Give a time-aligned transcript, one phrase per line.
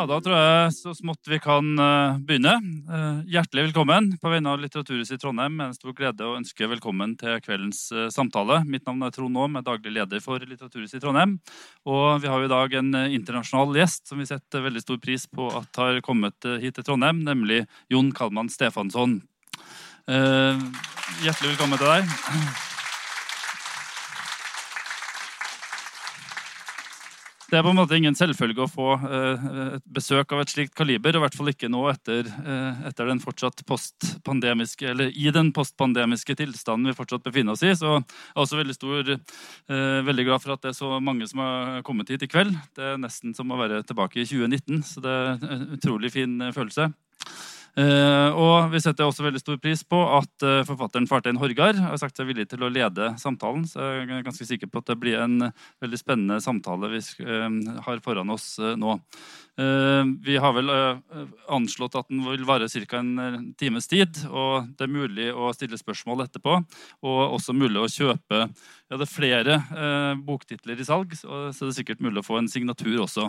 [0.00, 2.54] Ja, da tror jeg så smått vi kan eh, begynne.
[2.88, 5.58] Eh, hjertelig velkommen på vegne av Litteraturhuset i Trondheim.
[5.58, 8.62] Med en stor glede å ønske velkommen til kveldens eh, samtale.
[8.64, 11.36] Mitt navn er Trond Aam, er daglig leder for Litteraturhuset i Trondheim.
[11.84, 15.52] Og vi har i dag en internasjonal gjest som vi setter veldig stor pris på
[15.60, 19.18] at har kommet hit til Trondheim, nemlig Jon Kalman Stefansson.
[20.08, 22.69] Hjertelig velkommen til deg.
[27.50, 30.76] Det er på en måte ingen selvfølge å få eh, et besøk av et slikt
[30.78, 35.50] kaliber, i hvert fall ikke nå etter, eh, etter den fortsatt postpandemiske, eller i den
[35.56, 37.72] postpandemiske tilstanden vi fortsatt befinner oss i.
[37.74, 41.26] Så jeg er også veldig, stor, eh, veldig glad for at det er så mange
[41.26, 42.54] som har kommet hit i kveld.
[42.78, 46.38] Det er nesten som å være tilbake i 2019, så det er en utrolig fin
[46.54, 46.92] følelse.
[47.78, 52.00] Eh, og vi setter også veldig stor pris på at eh, forfatteren Fartein Horgard har
[52.00, 53.62] sagt seg villig til å lede samtalen.
[53.68, 55.50] Så jeg er ganske sikker på at det blir en
[55.82, 57.46] veldig spennende samtale vi eh,
[57.86, 58.98] har foran oss nå.
[59.60, 60.70] Vi har vel
[61.52, 63.00] anslått at den vil vare ca.
[63.02, 64.22] en times tid.
[64.30, 66.54] Og det er mulig å stille spørsmål etterpå.
[67.04, 69.58] Og også mulig å kjøpe ja, det er flere
[70.24, 73.28] boktitler i salg, så det er sikkert mulig å få en signatur også.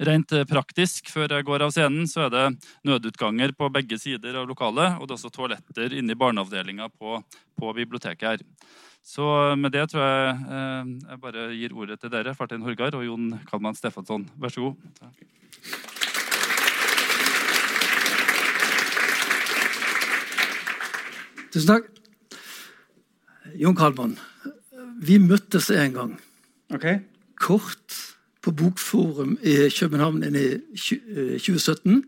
[0.00, 2.44] Rent eh, praktisk før jeg går av scenen, så er det
[2.88, 4.96] nødutganger på begge sider av lokalet.
[4.98, 7.18] Og det er også toaletter inne i barneavdelinga på,
[7.60, 8.46] på biblioteket her.
[9.04, 9.24] Så
[9.56, 13.32] med det tror jeg eh, jeg bare gir ordet til dere, Fartein Horgard og Jon
[13.48, 14.28] Kalman Stefansson.
[14.40, 14.76] Vær så god.
[21.50, 21.88] Tusen takk.
[23.58, 24.14] Jon Kalman,
[25.02, 26.12] vi møttes en gang.
[26.70, 26.86] Ok.
[27.40, 27.96] Kort
[28.42, 32.04] på Bokforum i København i eh, 2017.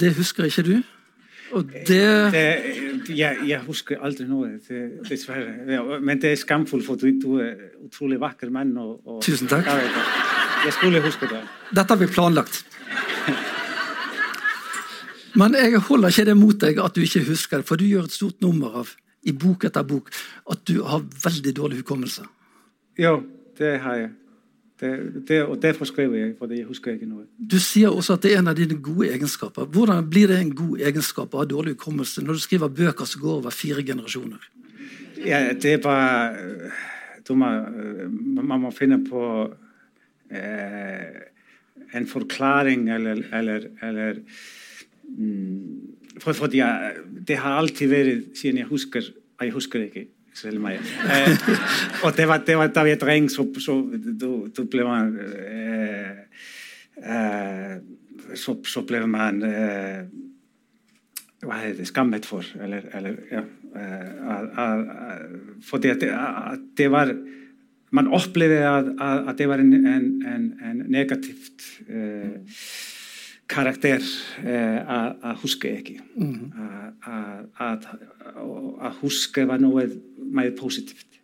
[0.00, 0.76] Det husker ikke du?
[1.52, 6.00] Og det Det, jeg, jeg husker aldri noe, det, dessverre.
[6.00, 7.54] Men det er skamfullt, for du, du er
[7.86, 8.76] utrolig vakker mann.
[8.76, 9.66] Og, og, Tusen takk.
[9.66, 9.76] Ja.
[10.66, 11.42] Jeg skulle huske det.
[11.70, 12.64] Dette har vi planlagt.
[15.36, 18.08] Men jeg holder ikke det mot deg at du ikke husker det, for du gjør
[18.08, 18.94] et stort nummer av
[19.26, 20.08] i bok etter bok
[20.50, 22.24] at du har veldig dårlig hukommelse.
[22.98, 23.18] Jo,
[23.58, 24.10] det har jeg.
[24.80, 24.90] Det,
[25.28, 27.22] det, og derfor skriver jeg, for jeg husker ikke noe.
[27.40, 29.64] Du sier også at det er en av dine gode egenskaper.
[29.72, 33.22] Hvordan blir det en god egenskap å ha dårlig hukommelse når du skriver bøker som
[33.22, 34.50] går over fire generasjoner?
[35.24, 36.74] Ja, det er bare
[37.26, 37.48] du må,
[38.36, 39.22] Man må finne på
[40.30, 41.24] eh,
[41.96, 44.20] en forklaring eller, eller, eller
[45.08, 49.08] mm, for, for jeg, det har alltid vært siden jeg husker
[49.40, 50.72] Jeg husker ikke Selma.
[50.72, 50.80] Eh,
[52.04, 55.20] och det var, det var där vi är dräng så, så då, då blev man...
[55.20, 56.10] Eh,
[57.14, 57.78] eh,
[58.34, 59.42] så, så blev man...
[59.42, 60.04] Eh,
[61.42, 61.84] vad heter det?
[61.84, 62.84] Skammet för, eller...
[62.92, 63.42] eller ja,
[65.64, 67.16] för det, att det var...
[67.90, 71.62] Man upplevde att, att det var en, en, en, en negativt...
[71.88, 72.30] Eh,
[73.50, 74.02] karakter
[74.42, 75.96] eh, að húska ekki.
[76.16, 76.52] Mhm.
[77.56, 81.20] Að húska var náið mæðið positíft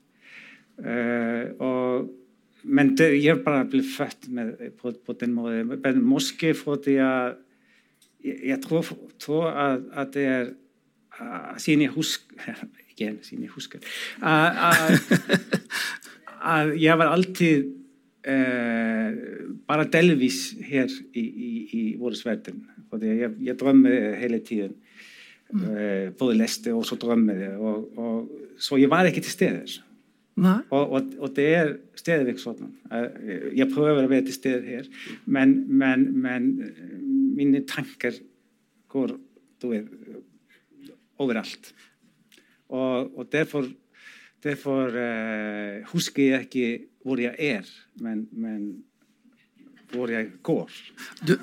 [0.85, 2.11] eh, og
[2.63, 4.29] menn ég er bara að bli fött
[4.79, 7.31] på den móði menn moski fór því að
[8.23, 8.83] ég trú
[9.51, 10.53] að það er
[11.63, 12.55] sín ég húska
[13.27, 13.81] sín ég húska
[16.43, 17.82] að ég var alltið
[18.23, 19.15] Eh,
[19.67, 22.61] bara delvis hér í, í, í voruðsverðin
[23.03, 24.77] ég, ég drömmi heila tíðin.
[25.51, 25.65] Mm.
[25.67, 29.75] Eh, búið lesti og svo drömmiði og, og svo ég var ekki til steðir
[30.39, 32.71] og, og, og det er steðvik svona.
[32.95, 34.89] Eh, ég pröfur að vera til steðir hér
[35.27, 36.49] men, men, men
[37.35, 38.17] minni tankar
[38.95, 39.17] går,
[39.59, 39.91] þú veit
[41.21, 41.75] overallt
[42.71, 43.67] og, og derfor
[44.43, 46.71] derfor eh, husker jeg ikke
[47.03, 47.69] hvor jeg er,
[48.01, 48.85] men, men
[49.93, 50.71] hvor jeg går.
[51.27, 51.35] Du,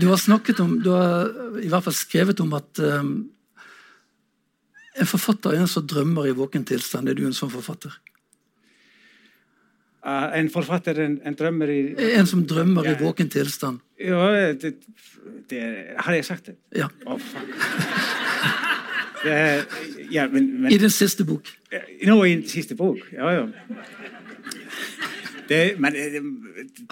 [0.00, 1.30] du har snakket om, du har
[1.62, 3.14] i hvert fall skrevet om at um,
[4.96, 7.08] en forfatter er en som drømmer i våken tilstand.
[7.08, 7.96] Er du en sånn forfatter?
[10.06, 11.80] Uh, en forfatter, en, en drømmer i
[12.14, 13.80] En som drømmer i våken tilstand.
[13.98, 14.76] Ja, det,
[15.50, 15.62] det
[15.98, 16.58] Har jeg sagt det?
[16.78, 16.86] Ja.
[17.10, 17.18] Oh,
[19.24, 21.48] ja, men, men I den siste bok.
[22.06, 23.46] Nå i den siste bok, ja, ja.
[25.48, 26.22] Det, men eh,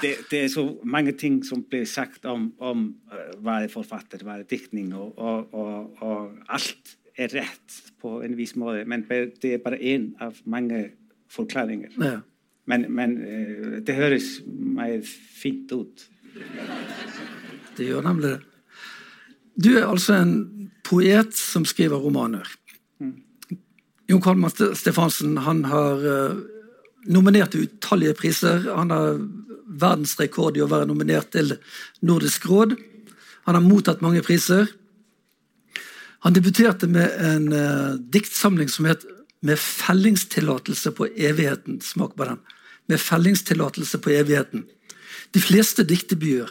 [0.03, 4.23] det, det er så mange ting som blir sagt om, om eh, hva er forfatter,
[4.23, 8.85] hva er diktning, og, og, og, og alt er rett på en viss måte.
[8.87, 10.85] Men det er bare én av mange
[11.35, 11.95] forklaringer.
[11.99, 12.21] Ja.
[12.71, 16.07] Men, men eh, det høres meg fint ut.
[17.75, 18.54] Det gjør nemlig det.
[19.55, 20.35] Du er altså en
[20.85, 22.49] poet som skriver romaner.
[24.11, 26.41] Jon Kalman Stefansen han har uh,
[27.09, 28.67] nominert til utallige priser.
[28.75, 29.21] Han har
[29.81, 31.57] verdensrekord i å være nominert til
[32.05, 32.75] Nordisk råd.
[33.49, 34.69] Han har mottatt mange priser.
[36.25, 39.05] Han debuterte med en uh, diktsamling som het
[39.45, 41.83] 'Med fellingstillatelse på evigheten'.
[41.83, 42.39] Smak på den.
[42.89, 44.65] Med fellingstillatelse på evigheten.
[45.35, 46.49] De fleste diktebyer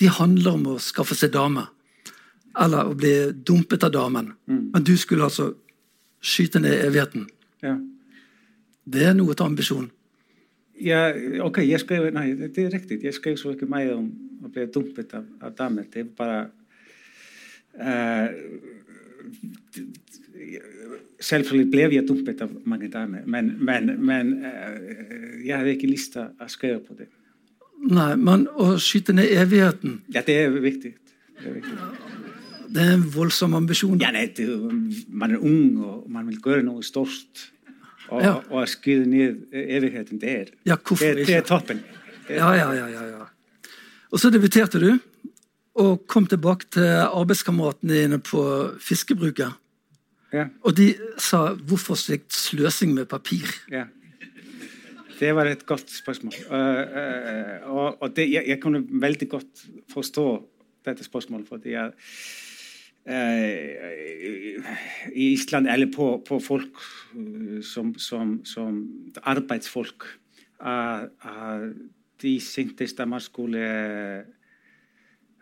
[0.00, 1.64] de handler om å skaffe seg dame.
[2.58, 4.32] Eller å bli dumpet av damen.
[4.50, 4.64] Mm.
[4.74, 5.52] Men du skulle altså
[6.20, 7.28] skyte ned evigheten.
[7.62, 7.76] Ja.
[8.88, 9.90] Det er noe til ambisjon.
[10.78, 11.08] Ja,
[11.42, 13.00] ok, jeg skrev, nei, det er riktig.
[13.02, 14.08] Jeg skrev så ikke meg om
[14.46, 15.88] å bli dumpet av, av damer.
[15.90, 16.40] Det er bare
[17.78, 18.28] uh,
[21.18, 26.14] Selvfølgelig ble jeg dumpet av mange damer, men, men, men uh, jeg hadde ikke lyst
[26.14, 27.08] til å skrive på det.
[27.90, 30.94] Nei, men å skyte ned evigheten Ja, det er viktig.
[31.38, 32.27] Det er, viktig.
[32.68, 33.98] Det er en voldsom ambisjon.
[34.00, 34.48] Ja, nei, det,
[35.08, 37.48] man er ung, og man vil gjøre noe stort.
[38.08, 38.38] Og, ja.
[38.48, 41.82] og skyte ned evigheten, det er, ja, det, det er toppen.
[42.28, 43.26] Ja, ja, ja, ja, ja.
[44.08, 44.94] Og så debuterte du,
[45.78, 48.40] og kom tilbake til arbeidskameratene dine på
[48.80, 49.52] fiskebruket.
[50.32, 50.48] Ja.
[50.64, 53.60] Og de sa 'hvorfor slikt sløsing med papir'?
[53.70, 53.84] Ja.
[55.20, 56.32] Det var et godt spørsmål.
[56.50, 60.26] Uh, uh, og, og det, jeg, jeg, kunne veldig godt forstå
[60.84, 61.48] dette spørsmålet.
[61.48, 61.90] fordi jeg,
[63.08, 64.60] I
[65.32, 66.76] Island, eller på, på folk
[67.64, 68.82] som, som, som
[69.22, 70.04] arbeidsfolk,
[72.22, 73.64] de syntes at man skulle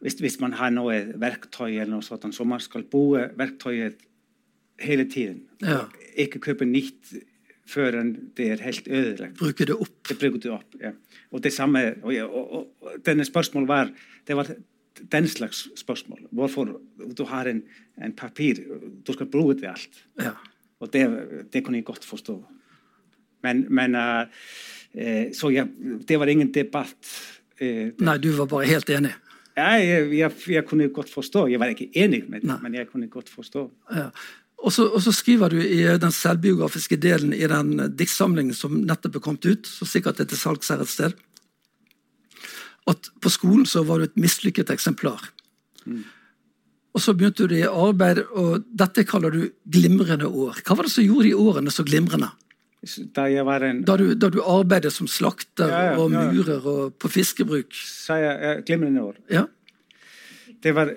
[0.00, 4.04] hvis, hvis, man har noe verktøy, eller noe sånt, så man skal bruke verktøyet
[4.82, 5.46] hele tiden.
[5.64, 5.86] Ja.
[6.20, 7.14] Ikke kjøpe nytt
[7.66, 7.96] før
[8.36, 9.38] det er helt ødelagt.
[9.40, 9.96] Bruke det opp.
[10.08, 10.92] Det bruker du opp, ja.
[11.32, 13.90] Og det samme, og, og, og, denne spørsmålet var
[14.28, 14.52] det var
[15.12, 16.26] den slags spørsmål.
[16.30, 16.76] Hvorfor
[17.18, 17.62] du har en,
[18.02, 18.60] en papir
[19.06, 20.04] Du skal bruke det alt.
[20.20, 20.36] Ja.
[20.80, 21.04] Og det,
[21.52, 22.36] det, kunne jeg godt forstå.
[23.42, 24.26] Men, men uh,
[25.32, 25.66] Så ja,
[26.08, 27.12] det var ingen debatt.
[27.60, 29.14] Uh, Nei, du var bare helt enig?
[29.56, 31.46] Ja, jeg, jeg, jeg kunne godt forstå.
[31.48, 33.70] Jeg var ikke enig med det, men jeg kunne godt forstå.
[33.94, 34.10] Ja.
[34.58, 39.18] Og så, og så, skriver du i den selvbiografiske delen i den diktsamlingen som nettopp
[39.18, 41.16] er kommet ut, så sikkert er til salgs her et sted,
[42.90, 45.30] at på skolen så var du et mislykket eksemplar.
[45.86, 46.04] Mm.
[46.96, 50.62] Og så begynte du i arbeid, og dette kaller du glimrende år.
[50.64, 52.30] Hva var det som gjorde de årene så glimrende?
[53.16, 53.82] Da, en...
[53.84, 57.74] da, du, da du, arbeidet som slakter ja, ja, og murer og på fiskebruk?
[57.74, 59.18] Sa jeg glimrende år.
[59.32, 59.44] Ja.
[60.62, 60.88] Det var,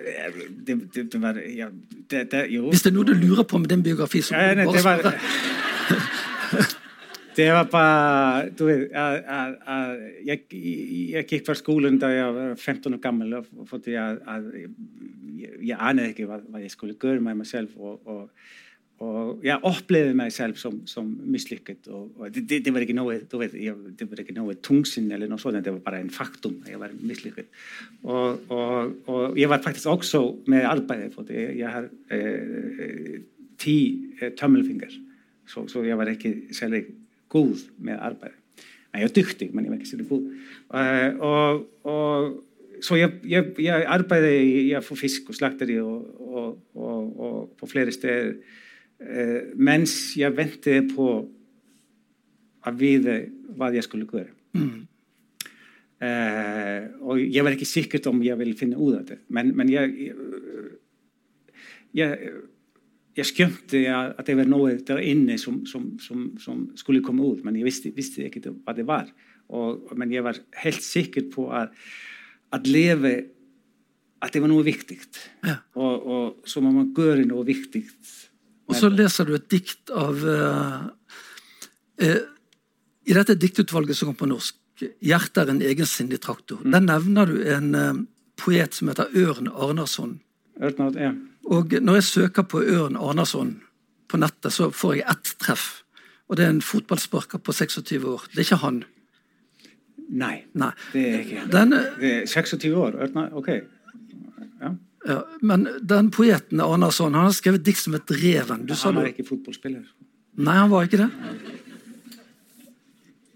[0.66, 1.68] det, det, det var ja,
[2.10, 4.80] det, Hvis det er noe du lurer på med din biografi, så ja, nei, bare
[4.82, 5.12] spørre.
[7.48, 13.02] var bara, þú veit, að ég, ég gikk fyrir skólinn þegar ég var 15 og
[13.04, 17.38] gammal og fótti að, að ég, ég anið ekki hvað, hvað ég skulle göra með
[17.38, 18.48] mig sjálf og, og,
[19.06, 23.42] og ég upplefiði mig sjálf som, som misslykkad og, og þetta var ekki nógu, þú
[23.42, 26.72] veit, þetta var ekki nógu tungsinn eller náttúrulega svona, þetta var bara einn faktum að
[26.74, 27.52] ég var misslykkad
[28.04, 33.20] og ég var faktisk också með albæði fótti, ég, ég har eh,
[33.60, 33.76] tí
[34.18, 34.92] eh, tömmelfingar
[35.50, 36.99] svo, svo ég var ekki særlega
[37.32, 38.36] góð með arbeiði.
[38.90, 40.24] Nei, ég var dyktig, menn ég var ekki sér góð.
[40.70, 44.34] Uh, og, og svo ég, ég, ég arbeiði,
[44.72, 48.44] ég fór fisk og slaktari og, og, og på flere steder uh,
[49.00, 51.10] eh, mens ég ventiði på
[52.66, 53.10] að við
[53.54, 54.34] hvað ég skulle gera.
[54.58, 54.86] Mm.
[56.00, 56.82] Uh,
[57.12, 59.68] og ég var ekki sikkert om um ég vil finna út af þetta, men, men
[59.68, 60.14] ég ég,
[62.00, 62.14] ég
[63.18, 67.42] jeg skjønte at det var noe der inne som, som, som, som skulle komme ut,
[67.44, 69.10] men jeg visste, visste ikke hva det var.
[69.50, 71.74] Og, men jeg var helt sikker på at,
[72.54, 73.14] at leve
[74.20, 74.98] at det var noe viktig.
[75.46, 75.58] Ja.
[75.80, 77.86] Og, og så må man gjøre noe viktig
[78.70, 80.86] og så leser du et dikt av uh,
[82.04, 82.20] uh,
[83.10, 86.70] I dette diktutvalget som kom på norsk, 'Hjertet er en egensindig traktor', mm.
[86.72, 87.98] der nevner du en uh,
[88.40, 90.14] poet som heter Ørn Arnarsson.
[90.62, 91.10] Ørn, ja.
[91.50, 93.56] Og når jeg søker på Ørn Arnarsson
[94.10, 95.82] på nettet, så får jeg ett treff.
[96.30, 98.26] Og det er en fotballsparker på 26 år.
[98.30, 98.84] Det er ikke han.
[100.10, 100.70] Nei, Nei.
[100.92, 102.96] det er ikke Den, det er 26 år?
[103.14, 103.50] Nei, ok.
[104.60, 104.72] Ja.
[105.08, 108.66] Ja, men den poeten Arnason han har skrevet dikt som et reven.
[108.68, 109.86] Du han var ikke fotballspiller.
[110.40, 111.08] Nei, han var ikke det.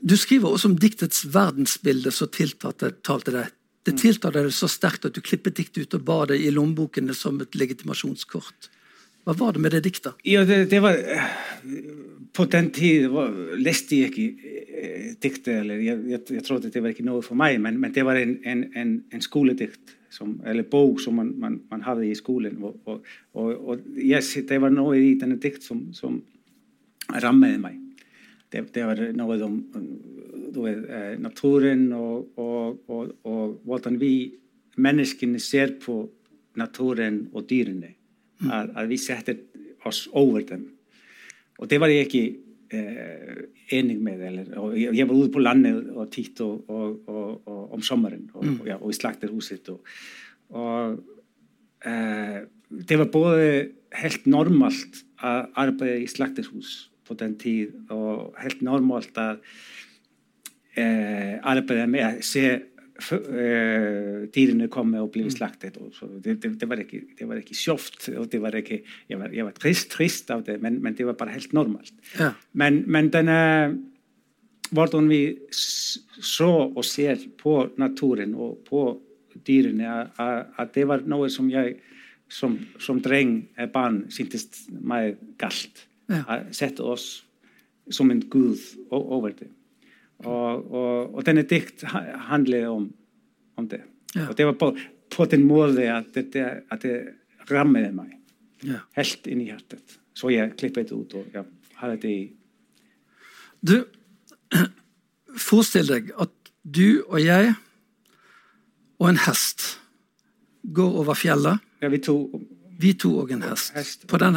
[0.05, 3.55] Du skriver også om diktets verdensbilde som tiltalte deg.
[3.85, 4.01] Det mm.
[4.01, 7.41] tiltalte deg så sterkt at du klippet diktet ut og ba det i lommebokene som
[7.45, 8.71] et legitimasjonskort.
[9.25, 10.21] Hva var det med det diktet?
[10.29, 10.99] Ja, det, det var
[12.37, 13.13] På den tid
[13.57, 15.61] leste jeg ikke eh, diktet.
[15.63, 18.19] eller jeg, jeg, jeg, trodde det var ikke noe for meg, men, men det var
[18.21, 22.59] en, en, en, en skoledikt som, eller bok som man, man, man hadde i skolen.
[22.63, 26.21] Og, og, og, og yes, det var noe i denne dikt som, som
[27.23, 27.81] rammet meg.
[28.53, 29.57] Det, det, var noe om
[30.57, 34.15] við eh, natúrin og, og, og, og hvordan vi
[34.77, 35.99] menneskinni ser på
[36.59, 38.51] natúrin og dýrinni mm.
[38.51, 39.43] að, að við setjum
[39.85, 40.65] oss over þeim
[41.61, 42.23] og það var ég ekki
[42.75, 43.43] eh,
[43.75, 47.85] enig með eller, og ég, ég var út på landi og títt og om um
[47.85, 48.59] sommarin og mm.
[48.69, 49.85] ja, í slakterhúsit og
[51.85, 52.41] eh,
[52.75, 53.53] það var bóði
[53.95, 59.41] helt normalt að arbeida í slakterhús på den tíð og helt normalt að
[60.81, 62.47] eh, arbeide med å se
[62.95, 65.33] dyrene komme og bli mm.
[65.35, 65.75] slaktet.
[66.23, 68.09] Det, det, det, var var ikke sjovt.
[68.15, 71.07] og det var ikke, Jeg var, jeg var trist, trist, av det, men, men, det
[71.07, 71.93] var bare helt normalt.
[72.21, 72.31] Ja.
[72.53, 73.39] Men, men denne
[74.71, 78.85] hvordan vi så og ser på naturen og på
[79.47, 81.77] dyrene, at det var noe som jeg
[82.31, 85.85] som, som dreng, barn, syntes meg galt.
[86.11, 86.41] Ja.
[86.55, 87.25] Sette oss
[87.93, 89.51] som en gud over det.
[90.25, 91.85] Og, og, og denne dikt
[92.29, 92.89] handler om,
[93.61, 93.83] om det.
[94.15, 94.29] Ja.
[94.29, 94.71] Og det var på,
[95.11, 96.97] på den måten at det, at det
[97.51, 98.15] rammet meg
[98.65, 98.81] ja.
[98.97, 99.99] helt inn i hjertet.
[100.15, 101.45] Så jeg klippet ut og ja,
[101.81, 102.25] hadde det i
[103.65, 103.79] Du,
[105.41, 107.55] forestill deg at du og jeg
[109.01, 109.65] og en hest
[110.75, 111.61] går over fjellet.
[111.83, 112.17] Ja, vi to
[112.79, 113.73] vi to og en hest.
[113.75, 114.07] hest.
[114.11, 114.37] På den,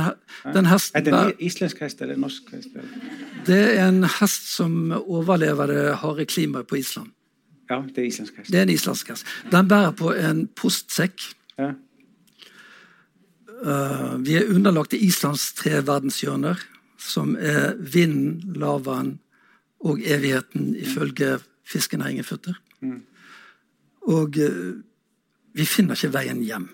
[0.53, 2.75] den hesten, er det en islandsk hest eller norsk hest?
[3.47, 7.11] Det er en hest som overlever det harde klimaet på Island.
[7.69, 8.51] Ja, det er islandsk hest.
[8.51, 9.25] Det er en islandsk hest.
[9.51, 11.21] Den bærer på en postsekk.
[11.57, 11.73] Ja.
[13.57, 16.59] Uh, vi er underlagt Islands tre verdenshjørner,
[17.01, 19.15] som er vinden, lavaen
[19.79, 22.53] og evigheten, ifølge fiskenæringen Futter.
[22.81, 23.01] Mm.
[24.01, 24.75] Og uh,
[25.57, 26.69] vi finner ikke veien hjem.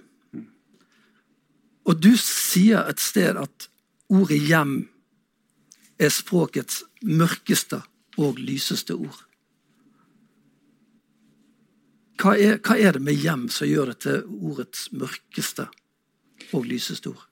[1.84, 3.70] Og du sier et sted at
[4.10, 4.90] ordet 'hjem'
[6.00, 7.82] er språkets mørkeste
[8.18, 9.24] og lyseste ord.
[12.22, 15.68] Hva er, hva er, det med 'hjem' som gjør det til ordets mørkeste
[16.54, 17.28] og lyseste ord?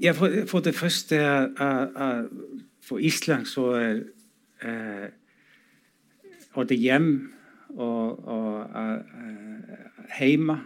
[0.00, 1.16] Ja, for, for det første
[1.60, 2.24] uh, uh,
[2.82, 3.62] For Island så
[4.64, 5.08] uh,
[6.54, 7.34] ordet 'hjem'
[7.68, 8.66] og, og
[10.18, 10.60] hjemme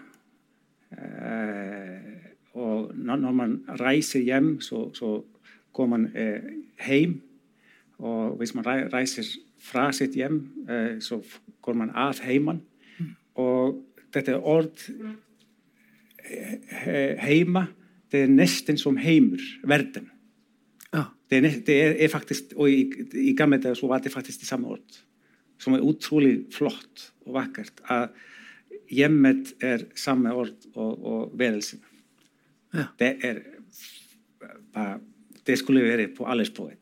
[2.54, 5.22] og når man reiser hjem, så, så
[5.72, 6.42] går man eh,
[6.86, 7.20] hjem.
[7.98, 9.24] Og hvis man reiser
[9.62, 11.22] fra sitt hjem, eh, så
[11.62, 12.60] går man av heimen.
[12.98, 13.14] Mm.
[13.40, 13.78] Og
[14.12, 14.88] dette ord
[17.22, 17.66] heima,
[18.12, 20.10] det er nesten som heimer, verden.
[20.92, 21.06] Ja.
[21.30, 22.84] Det, er, det er, er, faktisk, og i,
[23.16, 25.00] i gamle dager så var det faktisk det samme ord.
[25.62, 27.80] Som er utrolig flott og vakkert.
[27.88, 28.12] At
[28.92, 31.80] hjemmet er samme ord og, og værelsen.
[32.72, 32.84] Ja.
[32.98, 33.42] Det är
[34.72, 35.00] bara,
[35.44, 36.78] det skulle vi verið på alla spåret.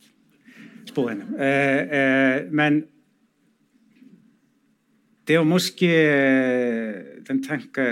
[0.84, 1.22] spåren.
[1.38, 2.84] Eh, eh, men
[5.24, 6.94] det var måske eh,
[7.28, 7.86] den tanke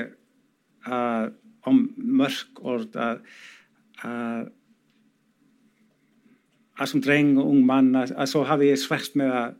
[0.86, 3.20] að, om mörk orð að,
[4.02, 4.48] að
[6.78, 9.56] að som dreng og ung mann að, að svo hafi ég svært með að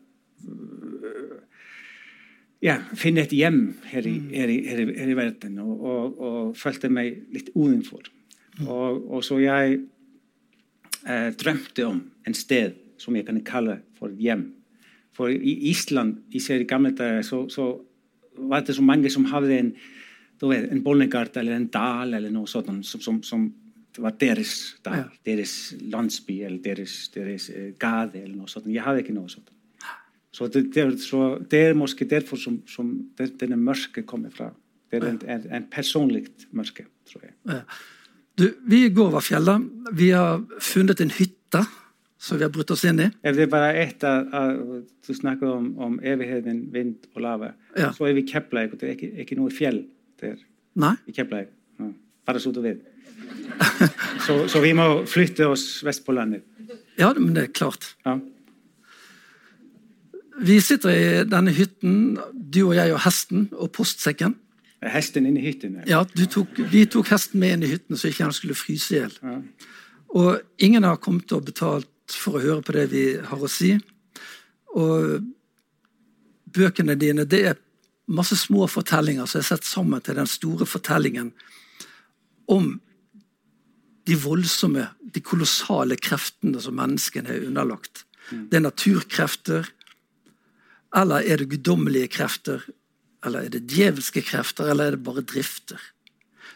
[2.62, 3.58] ja, finna eitt hjem
[3.90, 4.52] hér í, mm.
[4.54, 8.06] í, í, í verðin og, og, og fölta mig litt úðinfór
[8.66, 9.78] Og, og, så jeg
[11.06, 14.48] eh, drømte om en sted som jeg kan kalle for hjem.
[15.14, 17.76] For i Island, især i gamle dager, så, så,
[18.38, 19.72] var det så mange som hadde en,
[20.42, 23.48] vet, en bondegard eller en dal eller noe sånt som, som, som
[23.98, 25.06] var deres dal, ja.
[25.26, 28.68] deres landsby eller deres, deres uh, gade eller noe sånt.
[28.70, 29.50] Jeg hadde ikke noe sånt.
[30.30, 34.52] Så det, det, så det er måske derfor som, som denne mørket kommer fra.
[34.86, 37.34] Det er en, en, en personlig mørke, tror jeg.
[37.48, 37.64] Ja.
[38.38, 39.66] Du, vi går over fjellet.
[39.98, 41.64] Vi har funnet en hytte
[42.18, 43.08] som vi har brutt oss inn i.
[43.22, 44.28] Det er bare ett av
[45.06, 47.52] Du snakker om, om, evigheten, vind og lave.
[47.78, 47.90] Ja.
[47.96, 49.82] Så er vi i Kepleik, og det er ikke, ikke noe fjell
[50.20, 50.38] der.
[50.78, 50.94] Nei.
[51.08, 51.50] I Kepleik.
[51.80, 51.90] Ja.
[52.28, 52.82] Bare så du vet.
[54.26, 56.44] så, så, vi må flytte oss vest på landet.
[56.98, 57.94] Ja, men det er klart.
[58.06, 58.18] Ja.
[60.38, 64.36] Vi sitter i denne hytten, du og jeg og hesten og postsekken.
[64.86, 65.80] Hesten inn i hytten?
[65.90, 69.00] Ja, tok, vi tok hesten med inn i hytten så ikke han skulle fryse i
[69.00, 69.14] hjel.
[69.22, 69.38] Ja.
[70.18, 73.74] Og ingen har kommet og betalt for å høre på det vi har å si.
[74.78, 75.18] Og
[76.54, 77.58] bøkene dine det er
[78.08, 81.32] masse små fortellinger som er sett sammen til den store fortellingen
[82.48, 82.78] om
[84.08, 88.06] de voldsomme, de kolossale kreftene som menneskene er underlagt.
[88.30, 88.46] Mm.
[88.48, 89.68] Det er naturkrefter,
[90.96, 92.64] eller er det guddommelige krefter
[93.26, 95.80] eller er det djevelske krefter, eller er det bare drifter?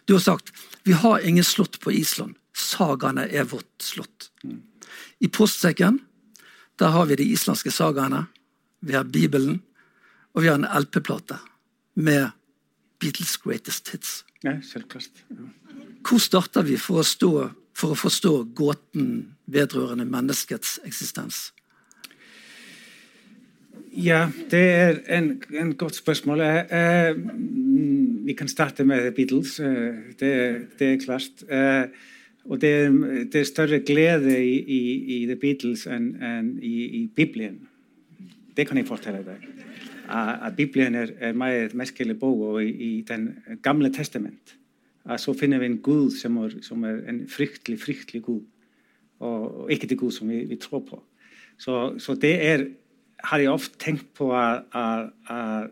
[0.06, 0.52] Du har sagt
[0.82, 2.34] vi har ingen slott på Island.
[2.52, 4.30] Sagaene er vårt slott.
[5.22, 6.00] I postsekken
[6.78, 8.26] der har vi de islandske sagaene,
[8.80, 9.60] vi har Bibelen,
[10.34, 11.36] og vi har en LP-plate
[11.94, 12.32] med
[12.98, 14.24] Beatles' greatest hits.
[14.42, 15.22] Ja, selvklart.
[15.30, 15.46] Ja.
[16.02, 17.30] Hvor starter vi for å, stå,
[17.78, 21.52] for å forstå gåten vedrørende menneskets eksistens?
[23.92, 26.40] Ja, det er en, en godt spørsmål.
[26.40, 27.16] Eh,
[28.26, 29.60] vi kan starte med Beatles.
[29.60, 30.30] Eh, det,
[30.78, 31.44] det, er klart.
[31.50, 31.88] Eh,
[32.44, 32.88] og det er,
[33.32, 34.80] det er, større glede i, i,
[35.16, 36.72] i The Beatles enn en i,
[37.02, 37.60] i, Bibelen.
[38.56, 39.44] Det kan jeg fortelle deg.
[40.08, 44.56] At Bibelen er, er meget merkelig bok, og i, i Den gamle testament
[45.18, 48.42] så finner vi en Gud som er, som er en fryktelig, fryktelig Gud.
[49.18, 51.02] Og, og ikke det Gud som vi, vi tror på.
[51.58, 52.64] Så, så, det er,
[53.22, 55.70] har jag ofta tänkt på att, att, att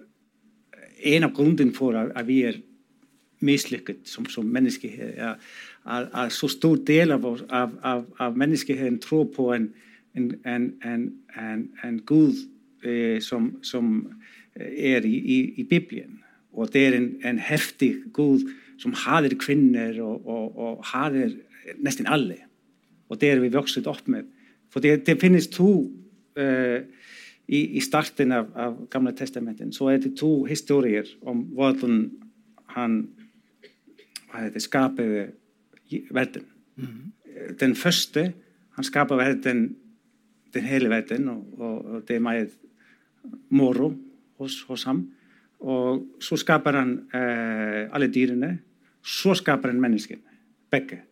[1.02, 2.56] en av grunden för att, att vi är
[3.38, 5.36] misslyckade som, som mänsklighet är
[5.82, 9.72] att, så stor del av, oss, av, av, av mänskligheten tror på en,
[10.12, 12.34] en, en, en, en, en Gud
[12.84, 14.14] eh, som, som
[14.54, 16.18] är eh, i, i, i Bibeln.
[16.52, 18.40] Och det är en, en häftig Gud
[18.78, 21.32] som hader kvinnor och, och, och hader
[21.76, 22.34] nästan alla.
[23.08, 24.24] Och det är vi vuxit upp med.
[24.72, 25.90] För det, det finns två
[26.36, 26.82] eh,
[27.50, 32.10] i, i starten av, av Gamla Testamentet så är det två historier om um vad
[32.66, 33.10] han
[34.32, 35.30] vad heter, skapade
[36.10, 36.42] världen.
[36.78, 37.12] Mm.
[37.58, 38.20] Den första,
[38.70, 39.76] han skapade världen,
[40.52, 42.50] den hela världen och, och, och det är med
[43.48, 43.98] moro
[44.36, 45.14] hos, hos ham.
[45.58, 48.58] Och så skapar han eh, alla dyrene,
[49.02, 50.18] så skapar han människan,
[50.70, 51.02] bägge,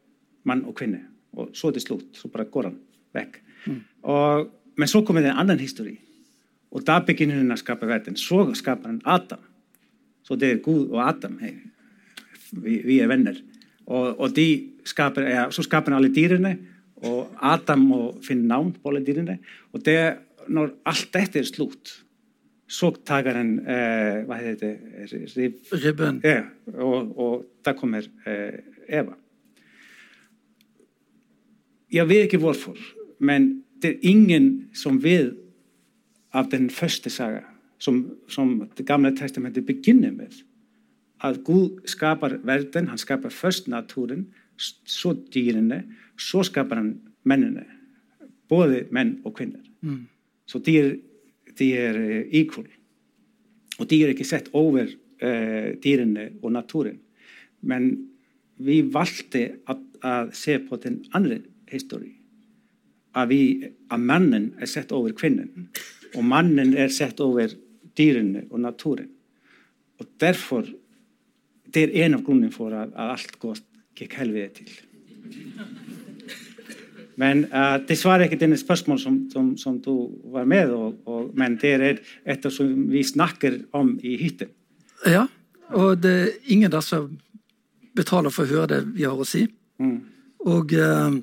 [0.43, 0.99] man och kvinna.
[1.31, 2.79] Och så till slut, så bara går han
[3.13, 3.35] väck.
[3.67, 3.81] Mm.
[4.01, 5.97] Och, men så kommer en annan historia
[6.75, 8.19] Og da begynner hun að skapa verðin.
[8.21, 9.45] Svo skapar hann Adam.
[10.27, 11.39] Svo þeir er Gúð og Adam.
[11.41, 11.55] Hey,
[12.53, 13.39] við vi er venner.
[13.89, 14.41] Og, og
[14.89, 16.57] skapar, ja, svo skapar hann allir dýrina
[17.09, 19.39] og Adam og finn nám på allir dýrina.
[19.73, 20.19] Og þegar
[20.85, 21.95] allt þetta er slútt,
[22.69, 25.37] svo takar hann, eh, hvað heitir þetta?
[25.37, 26.21] Rib, Ribben.
[26.25, 26.43] Ja,
[26.75, 29.17] og, og það komir eh, Eva.
[31.93, 32.77] Ég veit ekki hvorfor,
[33.25, 35.33] menn þetta er ingen sem við
[36.33, 37.45] af den første saga
[37.79, 40.35] som, som det gamla testamentet begynner med.
[41.25, 45.83] At Gud skapar verden, han skapar først naturen, svo dýrene,
[46.19, 47.65] svo skapar hann mennene,
[48.49, 49.63] både menn og kvinner.
[49.81, 50.07] Mm.
[50.49, 50.97] Svo dýr,
[51.59, 52.67] dýr eh, íkul.
[53.79, 56.99] Og dýr er ekki sett over eh, uh, dýrene og naturen.
[57.63, 57.91] Men
[58.59, 62.15] við valdi að, að se på den andri históri.
[63.19, 63.35] Að,
[63.91, 65.51] að mennin er sett over kvinnin.
[65.55, 65.89] Mm.
[66.17, 67.53] Og mannen er sett over
[67.99, 69.09] dyrene og naturen.
[69.99, 70.67] Og derfor
[71.69, 74.77] Det er en av grunnene for at, at alt godt gikk helvete til.
[77.21, 81.27] Men uh, det svarer ikke denne spørsmål som, som, som, du var med og, og,
[81.37, 84.49] men det er et som vi snakker om i hytten.
[85.05, 85.27] Ja,
[85.77, 87.19] og det er ingen der som
[87.99, 89.45] betaler for å høre det vi har å si.
[89.83, 89.99] Mm.
[90.47, 91.19] Og uh,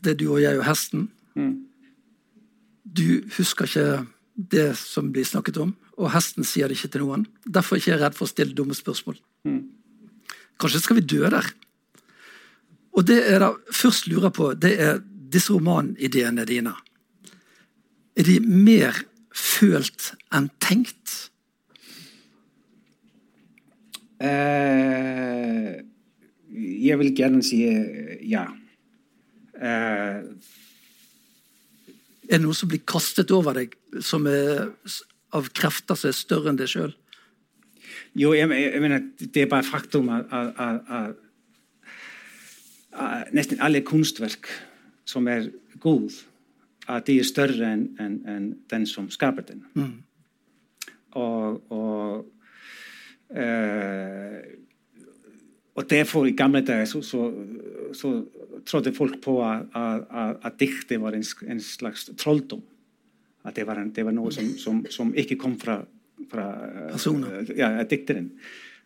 [0.00, 1.08] det er du og jeg og hesten.
[1.34, 1.65] Mm.
[2.96, 4.06] Du husker ikke
[4.36, 7.26] det som blir snakket om, og hesten sier det ikke til noen.
[7.44, 9.16] Derfor er jeg ikke redd for å stille dumme spørsmål.
[9.48, 9.62] Mm.
[10.60, 11.48] Kanskje skal vi dø der?
[12.96, 15.00] Og det jeg da først lurer på, det er
[15.32, 16.72] disse romanideene dine.
[18.16, 18.96] Er de mer
[19.36, 21.16] følt enn tenkt?
[24.16, 25.76] Uh,
[26.56, 28.46] jeg vil gjerne si uh, ja.
[29.60, 30.24] Uh,
[32.26, 34.68] er det noe som blir kastet over deg som er
[35.36, 36.94] av krefter som er større enn deg sjøl?
[38.16, 41.16] Jo, jeg, jeg, mener det er bare faktum at, at,
[42.96, 44.48] at nesten alle kunstverk
[45.06, 46.14] som er gode,
[46.88, 49.64] at de er større enn en, en den som skaper den.
[49.76, 49.92] Mm.
[51.16, 52.26] Og, og,
[53.30, 54.40] eh,
[55.76, 57.26] og derfor i gamle dagar svo, svo,
[57.96, 58.12] svo
[58.66, 62.62] tróði fólk på að dikti var eins, eins slags trolldom
[63.46, 65.76] að það var, var náðu sem, som, som ekki kom frá,
[66.32, 66.46] frá
[67.54, 68.32] ja, eh, diktirinn.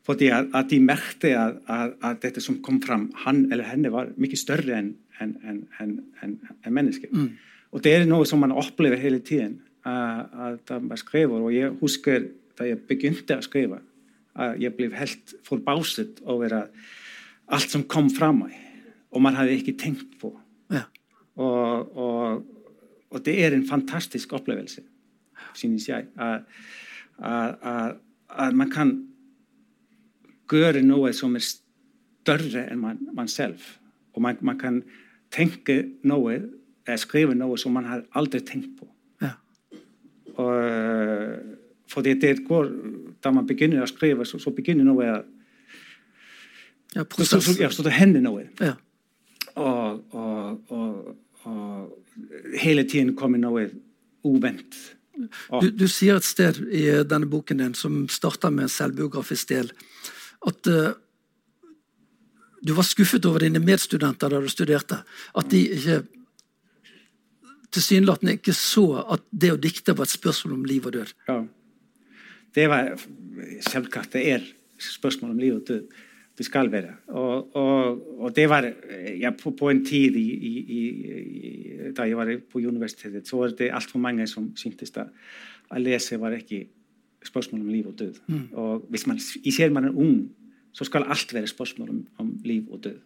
[0.05, 3.93] Fordi að, að de merkti að, að, að þetta sem kom fram hann eller henne
[3.93, 5.35] var mikið störri enn en,
[5.81, 7.27] en, en, menneske mm.
[7.75, 11.77] og það er náðu sem mann opplifir hele tíðin að það var skrifur og ég
[11.81, 13.81] husker þegar ég begyndi að skrifa
[14.35, 16.55] at jeg ble helt forbauset over
[17.51, 18.55] alt som kom fra meg,
[19.11, 20.33] og man hadde ikke tenkt på.
[20.71, 20.85] Ja.
[21.41, 22.47] Og, og,
[23.11, 24.83] og, det er en fantastisk opplevelse,
[25.55, 26.07] synes jeg.
[26.17, 26.47] At,
[27.19, 27.97] at,
[28.31, 28.95] at man kan
[30.51, 33.59] gjøre noe som er større enn man, man selv.
[34.15, 34.83] Og man, man kan
[35.35, 36.41] tenke noe,
[36.99, 38.89] skrive noe som man har aldri tenkt på.
[39.23, 39.35] Ja.
[40.35, 40.55] Og,
[41.91, 42.71] fordi det går,
[43.23, 45.09] da man begynner å skrive, så, så begynner noe
[46.95, 48.49] Ja, så, så, så, ja, så det hender noe.
[48.59, 48.75] Ja.
[49.55, 51.13] Og, og, og,
[51.47, 53.69] og hele tiden kommer noe
[54.27, 54.79] uvent.
[55.61, 59.71] Du, du sier et sted i denne boken din, som starter med en selvbiografisk del,
[60.49, 60.95] at uh,
[62.65, 65.03] du var skuffet over dine medstudenter da du studerte.
[65.37, 66.01] At de ikke
[67.71, 71.13] tilsynelatende ikke så at det å dikte var et spørsmål om liv og død.
[71.29, 71.39] Ja.
[72.57, 72.95] Var
[73.69, 74.47] selvklart det er
[74.81, 75.85] spørsmål om liv og død.
[76.39, 76.95] Det skal være.
[77.07, 78.65] Og, og, og det var
[79.21, 80.83] ja, på, på en tid i, i, i,
[81.97, 85.11] da jeg var på universitetet, så var det altfor mange som syntes at
[85.71, 86.65] å lese var ikke
[87.27, 88.15] spørsmål om liv og død.
[88.53, 90.31] Og hvis man, især man er ung,
[90.73, 92.99] så skal alt være spørsmål om, om liv og død.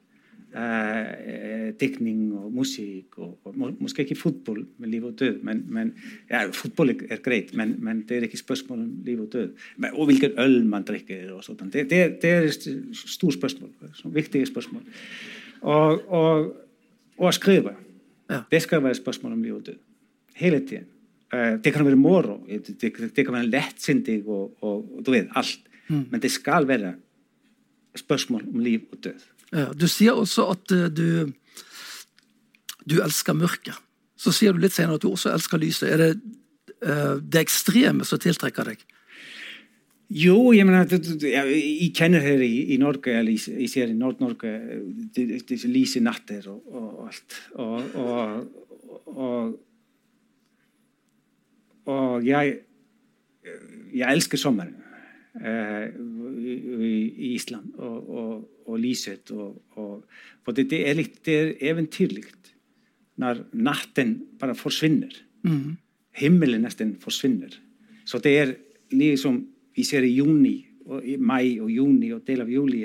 [0.55, 5.65] Eh, eh, teikning og músík og, og måske ekki fútból með líf og döð men,
[5.67, 5.89] men,
[6.31, 9.65] ja, fútból er greit menn men það er ekki spörsmál um líf og döð.
[9.83, 14.87] Men, og vilken öll mann drikkir og svona það er stór spörsmál svona viktig spörsmál.
[15.67, 16.55] Og, og,
[17.19, 17.75] og að skrifa.
[18.31, 18.45] Ja.
[18.55, 19.83] det skal være spörsmál um líf og döð
[20.39, 25.35] hele tíðan uh, eh, það kan vera moro það kan vera lettsindig og þú veit,
[25.35, 25.67] allt.
[25.91, 26.07] Mm.
[26.13, 26.95] menn það skal vera
[27.99, 29.31] spörsmál um líf og döð.
[29.55, 31.31] Ja, du sier også at eh, du,
[32.91, 33.79] du elsker mørket.
[34.19, 35.93] Så sier du litt senere at du også elsker lyset.
[35.95, 36.11] Er det
[36.83, 38.83] eh, det ekstreme som tiltrekker deg?
[40.15, 40.91] Jo, jeg mener,
[41.25, 44.51] jeg, kjenner her i, i Norge, eller jeg, ser i Nord-Norge,
[45.17, 47.39] disse lyse natter og, og alt.
[47.65, 47.97] Og,
[49.09, 49.55] og,
[51.89, 52.59] og jeg,
[53.95, 54.84] jeg elsker sommeren
[55.35, 58.35] Eh, í Ísland og, og,
[58.71, 60.05] og Lísett og, og
[60.47, 62.53] þetta er, er eventýrlikt
[63.19, 65.51] nær natten bara forsvinner mm.
[65.51, 65.73] Mm-hmm.
[66.21, 67.59] himmelen næsten forsvinner
[68.07, 68.55] så det er
[68.95, 69.41] lífið som
[69.75, 70.55] við séum í júni
[70.87, 72.85] og í mæ og júni og del af júli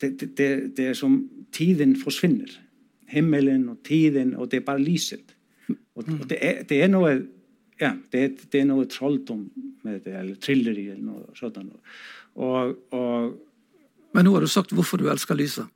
[0.00, 1.20] þetta er som
[1.52, 2.48] tíðin forsvinner
[3.12, 5.36] himmelen og tíðin og þetta er bara Lísett
[5.68, 6.24] og mm-hmm.
[6.24, 6.64] þetta mm.
[6.64, 7.16] er, er náðu
[7.80, 9.48] ja, det, det er noe trolldom
[9.84, 11.58] med det, eller trilleri eller noe sånt.
[12.34, 15.66] Og, og Men nå har du sagt hvorfor du elsker lyset.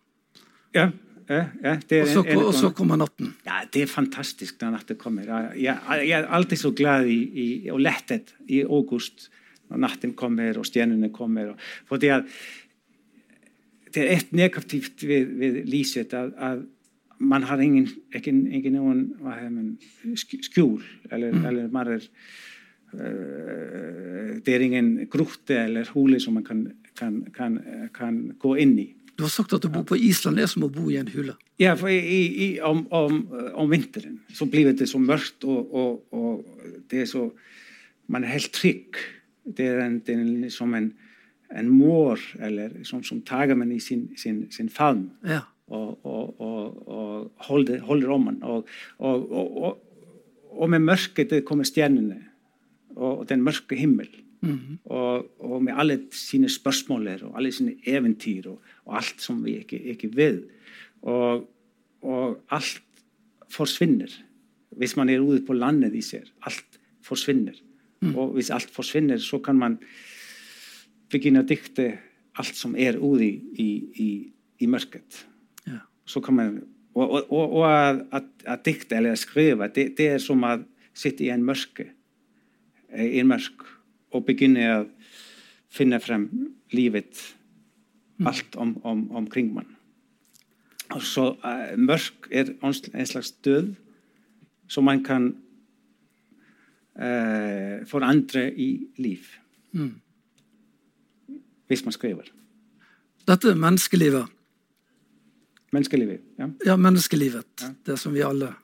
[0.74, 0.90] ja,
[1.28, 3.34] ja, ja, det er Og så, en- en- og så kommer natten.
[3.44, 5.26] Ja, det er fantastisk når natten kommer.
[5.28, 5.60] Jeg,
[6.08, 9.28] jeg, er alltid så glad i, i, og lettet i august
[9.68, 11.52] når natten kommer og stjernene kommer.
[11.84, 12.22] For det er,
[13.94, 16.64] det er et negativt ved, ved lyset at, at
[17.18, 19.72] man har ingen, ikke, ikke noen man,
[20.14, 22.04] sk- skjul, eller, eller man er,
[22.94, 26.62] uh, det er ingen grotte eller hule som man kan,
[26.98, 27.58] kan, kan,
[27.94, 28.86] kan gå inn i.
[29.18, 31.34] Du har sagt at å bo på Island er som å bo i en hule.
[31.58, 33.24] Ja, for i, i, om, om,
[33.58, 37.30] om vinteren så blir det så mørkt, og, og, og det er så
[38.08, 38.96] Man er helt trygg.
[39.44, 40.86] Det er, en, det er liksom en,
[41.52, 45.42] en mor eller, som, som tar man i sin, sin, sin favn Ja.
[45.68, 48.40] og, og, og, og holdir oman
[50.48, 52.18] og með mörketið komið stjerninu
[52.98, 54.08] og den mörku himmel.
[54.40, 54.76] Mm -hmm.
[55.38, 60.08] og með allir síni spörsmólir og allir síni eventýr og allt sem við ekki, ekki
[60.08, 60.42] við.
[61.02, 62.82] Og allt
[63.48, 64.24] forsvinnir.
[64.76, 67.62] Viss mann er úðið på landið í sér allt forsvinnir.
[68.00, 68.14] Mm.
[68.14, 69.78] og viss allt forsvinnir svo kann mann
[71.10, 71.88] begynna að dykta
[72.38, 74.10] allt sem er úði í, í,
[74.62, 75.24] í mörket.
[76.08, 76.60] Så kan man,
[76.96, 80.56] og og, og, at, at, dikte eller skrive, det, det er som å
[80.96, 81.90] sitte i en mørke,
[82.90, 83.66] eh, i en mørk,
[84.16, 84.86] og begynne å
[85.68, 86.28] finne frem
[86.72, 87.20] livet,
[88.26, 89.68] alt om, om, omkring man.
[90.96, 93.74] Og så uh, mørk er en slags død
[94.72, 95.28] som man kan
[96.96, 99.28] uh, forandre i liv.
[101.68, 102.32] Hvis man skriver.
[103.28, 104.37] Dette menneskelivet.
[105.74, 106.22] Menneskelivet.
[106.38, 106.50] Ja.
[106.64, 107.64] Ja, menneskelivet.
[107.84, 108.54] Det som vi alle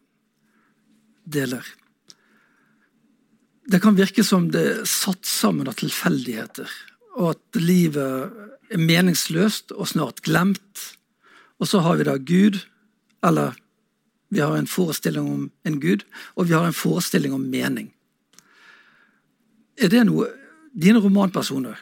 [1.24, 1.64] deler.
[3.64, 6.68] Det kan virke som det er satt sammen av tilfeldigheter,
[7.16, 8.32] og at livet
[8.72, 10.84] er meningsløst og snart glemt.
[11.60, 12.60] Og så har vi da Gud,
[13.24, 13.56] eller
[14.28, 16.04] vi har en forestilling om en Gud,
[16.36, 17.92] og vi har en forestilling om mening.
[19.80, 20.30] Er det noe
[20.74, 21.78] Dine romanpersoner,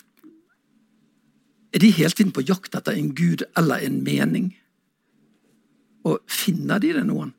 [1.72, 4.50] er de hele tiden på jakt etter en gud eller en mening?
[6.05, 7.33] Og finner de det noen,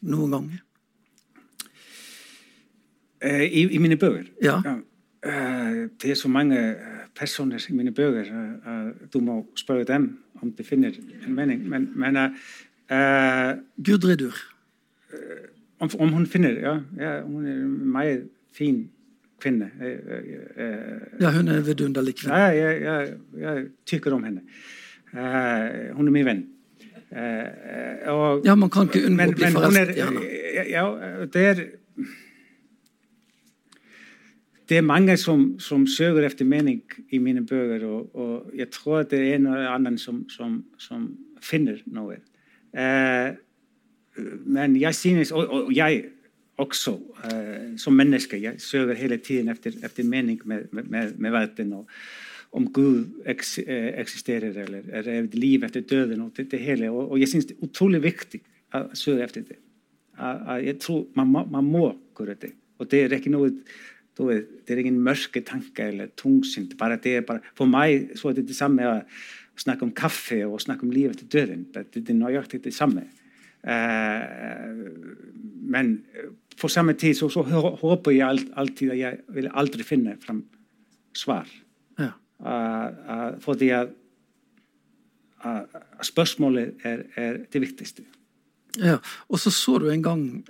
[0.00, 0.48] noen gang?
[3.20, 4.28] Eh, I, I mine bøker.
[4.42, 4.58] Ja.
[5.22, 6.76] eh, det er så mange
[7.18, 8.28] personer i mine bøker
[9.12, 10.94] du må spørre dem om de finner
[11.26, 11.64] en mening.
[11.68, 14.36] Men, men uh, Gudridur.
[15.78, 18.90] Om, om, hun finner Ja, ja hun er en meget fin
[19.40, 19.70] kvinne.
[21.20, 22.36] ja, hun er en vidunderlig kvinne.
[22.36, 24.40] Ja, jeg, jeg, jeg tykker om henne.
[25.12, 26.46] Uh, hun er min venn.
[27.08, 30.24] Uh, og, ja, man kan ikke unngå å bli forelsket i henne.
[30.68, 30.86] Ja,
[31.32, 31.62] det er
[34.68, 39.06] det er mange som, som, søker etter mening i mine bøker, og, og, jeg tror
[39.08, 41.06] det er en eller annen som, som, som
[41.40, 42.18] finner noe.
[42.76, 43.30] Eh,
[44.44, 46.04] men jeg synes, og, og jeg
[46.60, 46.98] også
[47.30, 51.72] eh, som menneske, jeg søker hele tiden etter, etter mening med, med, med verden.
[51.72, 51.88] og
[52.52, 56.20] om Gud eks, eh, eksisterer, eller er det liv etter døden.
[56.20, 56.90] og det, det hele.
[56.90, 58.40] Og, og jeg synes det er utrolig viktig
[58.74, 59.58] å søke etter det.
[60.64, 61.84] Jeg tror man må, man må
[62.18, 62.52] gjøre det.
[62.78, 63.52] Og det er ikke noe
[64.18, 66.76] det er ingen mørke tanker eller tungsint.
[66.78, 68.96] bare det er bare, For meg så er det det samme å
[69.58, 71.68] snakke om kaffe og snakke om livet etter døden.
[71.72, 73.06] Det er nøyaktig det samme.
[73.62, 74.90] Uh,
[75.70, 76.04] men
[76.60, 80.44] på samme tid så, så håper jeg alltid at jeg vil aldri finne fram
[81.14, 81.46] svar.
[82.38, 83.88] Uh, uh, fordi at
[86.02, 88.02] spørsmålet er, er, det viktigste.
[88.78, 88.96] Ja,
[89.28, 90.44] Og så så du en gang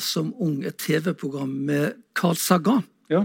[0.00, 2.82] som ung et TV-program med Carl Sagan.
[3.10, 3.24] Ja.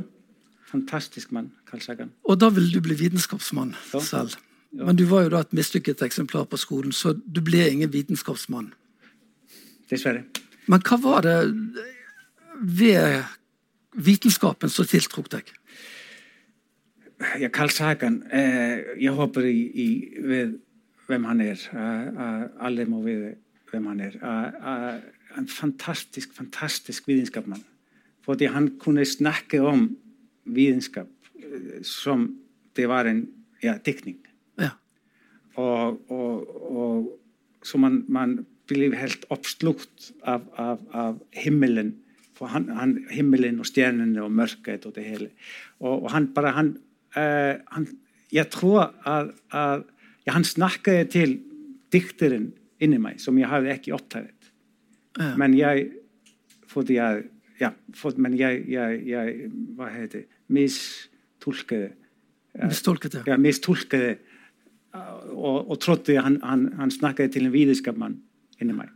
[0.73, 2.12] Fantastisk mann, Carl Sagan.
[2.23, 3.99] Og da ville du bli vitenskapsmann ja.
[4.02, 4.34] selv.
[4.73, 4.86] Ja.
[4.86, 8.71] Men du var jo da et mislykket eksemplar på skolen, så du ble ingen vitenskapsmann.
[9.91, 10.23] Dessverre.
[10.65, 11.38] Men hva var det
[12.58, 13.21] ved
[13.93, 15.52] vitenskapen som tiltrukket deg?
[17.40, 19.88] Ja, Carl Sagan eh, Jeg håper i, i,
[20.24, 20.60] ved
[21.08, 21.60] hvem han er.
[22.64, 23.36] Alle må vite
[23.72, 24.16] hvem han er.
[25.38, 27.64] En fantastisk, fantastisk vitenskapsmann.
[28.24, 29.90] Fordi han kunne snakke om
[30.46, 31.10] vitenskap
[31.84, 32.30] som
[32.76, 33.26] det var en
[33.64, 34.18] ja, diktning.
[34.60, 34.70] Ja.
[35.56, 37.20] Og, og, og,
[37.64, 41.94] så man, man ble helt oppslukt av, av, av himmelen.
[42.38, 45.30] For han, han, himmelen og stjernene og mørket og det hele.
[45.80, 46.74] Og, og han bare han,
[47.17, 47.88] uh, han,
[48.34, 49.84] Jeg tror at, at
[50.26, 51.38] ja, han snakket til
[51.93, 54.52] dikteren inni meg, som jeg hadde ikke opptatt.
[55.19, 55.36] Ja.
[55.38, 55.91] Men jeg
[56.67, 57.23] Fordi jeg
[57.62, 60.39] ja, for, men jeg, jeg, jeg, Hva heter det?
[60.47, 61.93] Mistolket
[62.58, 63.34] Mistolket, ja.
[63.34, 64.23] ja mistolket
[64.93, 68.19] og, og trodde han, han, han snakket til en vitenskapsmann
[68.62, 68.91] inni meg.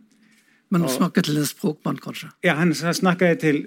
[0.69, 2.30] Men han snakket til en språkmann, kanskje?
[2.45, 3.62] Ja, han snakket til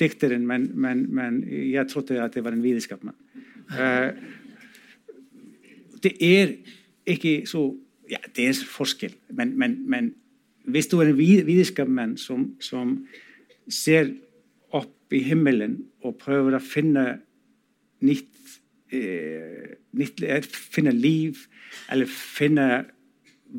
[0.00, 3.16] dikteren, men, men, men jeg trodde at det var en vitenskapsmann.
[3.72, 4.12] Uh,
[6.04, 6.52] det er
[7.06, 7.70] ikke så
[8.10, 10.10] Ja, det er forskjell, men, men, men
[10.68, 12.98] hvis du er en vitenskapsmann som, som
[13.64, 14.10] ser
[14.76, 17.04] opp i himmelen og prøver å finne
[18.04, 18.58] nytt,
[18.92, 20.20] eh, nytt
[20.52, 21.46] Finne liv,
[21.88, 22.68] eller finne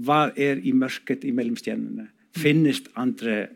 [0.06, 2.10] hva er i mørket mellom stjernene.
[2.38, 3.54] Finnes andre eh,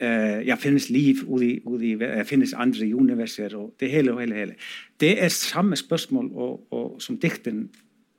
[0.00, 1.94] ja, finnes liv ute i,
[2.28, 4.34] finnes andre universer og det hele og hele.
[4.34, 4.56] hele.
[5.00, 7.68] Det er samme spørsmål og, og, som dikten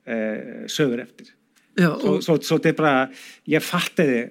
[0.06, 1.32] eh, søker etter.
[1.78, 2.22] Ja, og...
[2.22, 2.92] så, så, så, det er bra
[3.46, 4.22] Jeg fatter det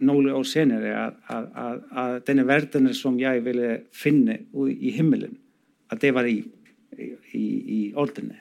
[0.00, 4.38] noen år senere at, at, at, at denne verdenen som jeg ville finne
[4.72, 5.36] i himmelen,
[5.92, 6.40] at det var i,
[6.98, 8.40] i, i ordene.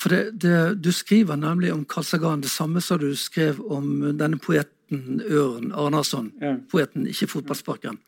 [0.00, 4.14] For det, det, Du skriver nemlig om Carl Sagan det samme som du skrev om
[4.18, 6.32] denne poeten Øren Arnason.
[6.40, 6.56] Ja.
[6.70, 7.98] Poeten, ikke fotballsparkeren.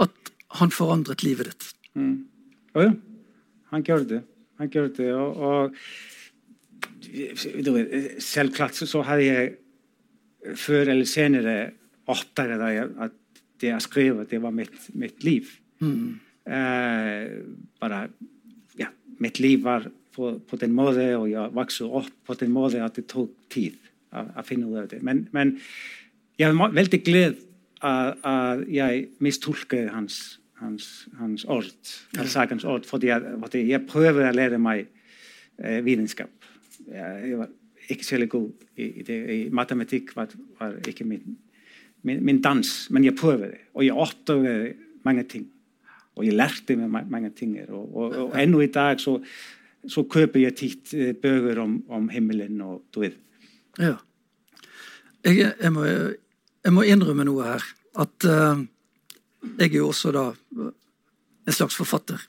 [0.00, 1.70] At han forandret livet ditt.
[1.94, 2.26] Mm.
[2.74, 2.92] Oh, ja,
[3.72, 4.22] han gjør det.
[4.60, 5.12] Han gjør det.
[5.14, 5.74] Og, og
[8.20, 11.56] selvklart så hadde jeg før eller senere
[12.10, 13.16] oppdaget at
[13.60, 15.48] det jeg skrev, det var mitt, mitt liv.
[15.80, 16.20] Mm.
[16.48, 17.24] Eh,
[17.80, 18.08] bare,
[18.78, 18.88] ja,
[19.20, 22.96] mitt liv var på, på, den måten, og jeg vokste opp på den måten at
[22.96, 23.76] det tok tid
[24.10, 25.02] å finne ut av det.
[25.06, 25.58] Men, men
[26.40, 27.40] ég hef veldig gleð
[27.84, 30.18] að, að ég mistúlkaði hans,
[30.60, 30.88] hans,
[31.20, 34.86] hans orð, hans sagans orð, fordi ég, ég pröfði að læra mig
[35.60, 36.32] eh, videnskap.
[36.88, 37.52] Ég, ég var
[37.90, 38.50] ekki sérlega góð
[38.80, 41.38] í, í, í matematík, var, var ekki minn,
[42.06, 44.76] minn, minn dans, men ég pröfði og ég ótturði
[45.06, 45.48] mange ting
[46.18, 49.18] og ég lærte mig mange ting og, og, og ennú í dag svo,
[49.88, 53.14] svo köpur ég títt eh, bögur um, um om, om himmelin og duð.
[53.80, 53.94] Já,
[55.24, 56.10] ekki, ef maður
[56.64, 57.66] jeg, må, innrømme noe her.
[58.00, 58.60] At uh,
[59.56, 60.26] jeg er jo også da
[60.60, 62.20] en slags forfatter.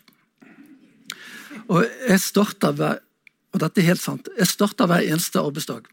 [1.68, 3.02] Og jeg starter hver
[3.52, 5.88] og dette er helt sant, jeg starter hver eneste arbeidsdag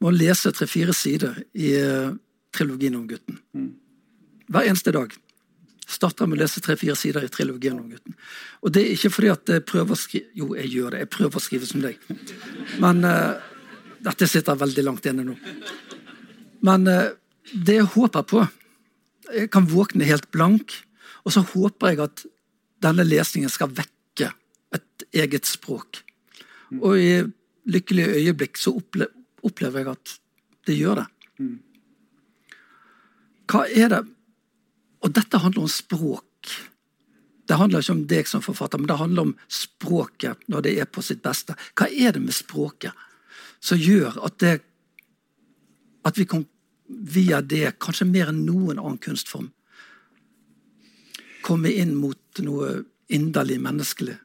[0.00, 2.14] med å lese tre-fire sider i uh,
[2.56, 3.36] trilogien om gutten.
[3.52, 3.74] Mm.
[4.50, 5.12] Hver eneste dag
[5.90, 8.14] Starter med å lese tre-fire sider i trilogien om gutten.
[8.62, 11.00] Og det er ikke fordi at jeg prøver å skrive Jo, jeg gjør det.
[11.00, 12.04] Jeg prøver å skrive som deg.
[12.84, 13.40] Men uh,
[14.06, 15.34] dette sitter veldig langt inne nå.
[16.68, 17.10] Men uh,
[17.52, 18.46] det jeg håper på
[19.30, 20.72] Jeg kan våkne helt blank,
[21.22, 22.22] og så håper jeg at
[22.82, 24.32] denne lesningen skal vekke
[24.74, 26.00] et eget språk.
[26.80, 27.12] Og i
[27.70, 30.14] lykkelige øyeblikk så opplever jeg at
[30.66, 31.06] det gjør det.
[33.50, 34.00] Hva er det
[35.00, 36.50] Og dette handler om språk.
[37.48, 40.84] Det handler ikke om deg som forfatter, men det handler om språket når det er
[40.84, 41.56] på sitt beste.
[41.72, 42.92] Hva er det med språket
[43.64, 44.60] som gjør at, det,
[46.04, 46.44] at vi kan
[46.90, 49.50] via det, kanskje mer enn noen annen kunstform,
[51.46, 54.16] komme inn mot noe inderlig menneskelig?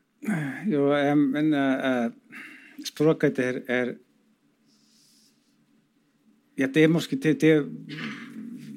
[0.70, 2.10] Jo, men uh,
[2.86, 3.94] språket er, er
[6.56, 7.66] Ja, det er måske det, det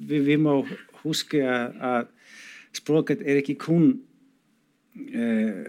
[0.09, 0.65] vi, vi, må
[1.05, 2.09] huske at
[2.75, 3.93] språket er ikke kun
[4.99, 5.61] uh,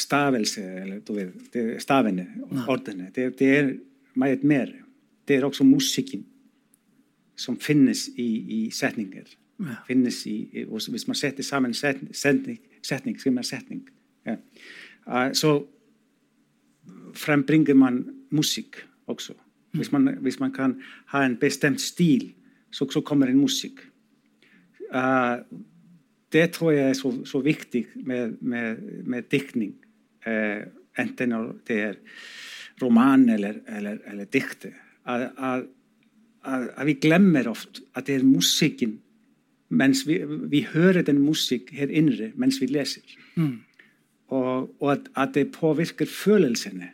[0.00, 2.26] stavelse, eller du vet, det er stavene,
[2.64, 3.10] ordene.
[3.14, 3.74] Det, det, er
[4.14, 4.72] meget mer.
[5.28, 6.24] Det er også musikken
[7.40, 9.28] som finnes i, i setninger.
[9.60, 9.80] Ja.
[9.86, 12.14] Finnes i, hvis man setter sammen setning,
[12.82, 13.84] setning, skriver man setning.
[14.26, 14.36] Ja.
[15.06, 15.54] Uh, så
[17.16, 19.34] frembringer man musikk også.
[19.72, 20.80] Hvis man, hvis man, kan
[21.12, 22.32] ha en bestemt stil,
[22.72, 23.80] så, så kommer en musikk.
[24.94, 25.40] Uh,
[26.32, 29.74] det tror jeg er så, så viktig med, med, med diktning.
[30.26, 30.66] Uh,
[30.98, 31.34] enten
[31.68, 31.94] det er
[32.82, 34.72] roman eller, eller, eller dikte.
[35.06, 35.68] At, at,
[36.46, 38.98] að, að við glemmer oft að þetta er músikin
[39.70, 43.52] mens vi, við hörum den músik hér innri mens við lesir mm.
[44.34, 46.90] og, og að, að þetta påvirkar følelsinni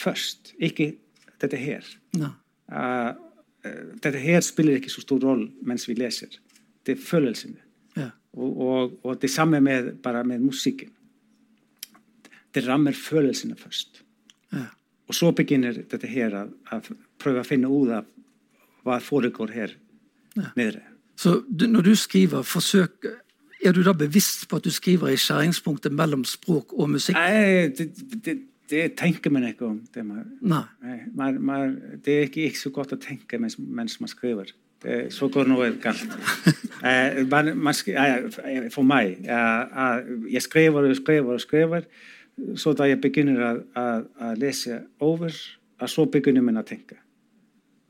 [0.00, 0.94] först, ekki
[1.40, 2.30] þetta hér no.
[2.72, 3.10] uh,
[3.66, 6.38] eh, þetta hér spilir ekki svo stór roll mens við lesir,
[6.80, 7.60] þetta er følelsinni
[7.98, 8.14] yeah.
[8.36, 10.94] og, og, og þetta er samme með, bara með músikin
[12.48, 14.00] þetta rammer følelsinni först
[14.54, 14.72] yeah.
[15.04, 18.00] og svo beginnir þetta hér að, að pröfa að finna úða
[18.90, 19.74] hva foregår her
[20.36, 20.50] ja.
[20.58, 20.84] nede.
[21.20, 23.06] Så du, når du skriver, forsøk
[23.60, 27.18] er du da bevisst på at du skriver i skjæringspunktet mellom språk og musikk?
[27.18, 27.90] Nei, det,
[28.24, 28.38] det,
[28.70, 29.80] det tenker man ikke om.
[29.94, 30.96] Det, man, Nei.
[31.14, 34.52] Man, man, det er ikke, ikke, så godt å tenke mens, mens man skriver.
[34.80, 36.14] Det, så går noe galt.
[36.88, 39.98] eh, eh, for meg eh,
[40.32, 41.84] Jeg skriver og skriver og skriver.
[42.56, 43.86] Så da jeg begynner å,
[44.40, 45.34] lese over,
[45.84, 46.96] så begynner man å tenke.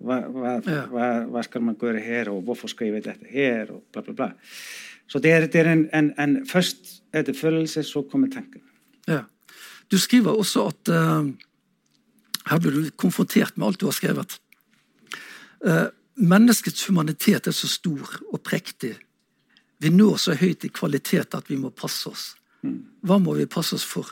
[0.00, 0.84] Hva, hva, ja.
[0.88, 4.14] hva, hva, skal man gjøre her, og hvorfor skriver jeg dette her, og bla, bla,
[4.16, 4.30] bla.
[5.10, 8.62] Så det er, det er en, en, en, Først er det følelse, så kommer tanken.
[9.08, 9.24] Ja.
[9.90, 11.26] Du skriver også at uh,
[12.46, 14.38] Her blir du konfrontert med alt du har skrevet.
[15.66, 18.94] Uh, menneskets humanitet er så stor og prektig.
[19.80, 22.24] Vi når så høyt i kvalitet at vi må passe oss.
[22.62, 22.80] Mm.
[23.04, 24.08] Hva må vi passe oss for?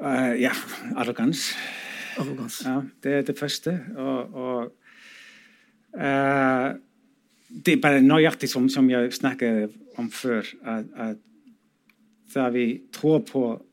[0.00, 0.54] Uh, ja,
[0.96, 1.50] arrogans.
[2.20, 2.60] Arrogans.
[2.66, 3.74] Ja, det er det første.
[3.96, 4.72] Og, og
[7.50, 11.18] det er bare nøyaktig som, som jeg snakket om før, at, at
[12.34, 13.66] da vi tror på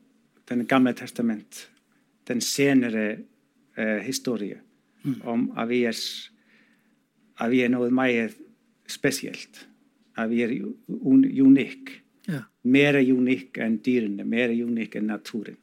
[0.48, 1.70] Den gamle testament,
[2.28, 3.18] den senere
[3.78, 4.60] uh, historie,
[5.02, 5.20] mm.
[5.24, 5.98] om at vi, er,
[7.40, 8.30] at vi er noe mer
[8.88, 9.68] spesielt.
[10.16, 10.54] At vi er
[10.88, 11.98] un, unike.
[12.28, 12.40] Ja.
[12.64, 15.60] Mer unik enn dyrene, mer unik enn naturen.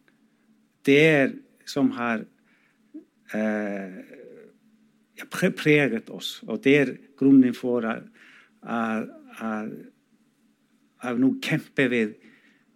[0.85, 1.33] Det er
[1.65, 2.27] som har
[3.35, 3.91] eh,
[5.55, 8.03] pregat oss och det är grunden för att,
[8.61, 9.69] att, att,
[10.97, 12.13] att nu kämpa vi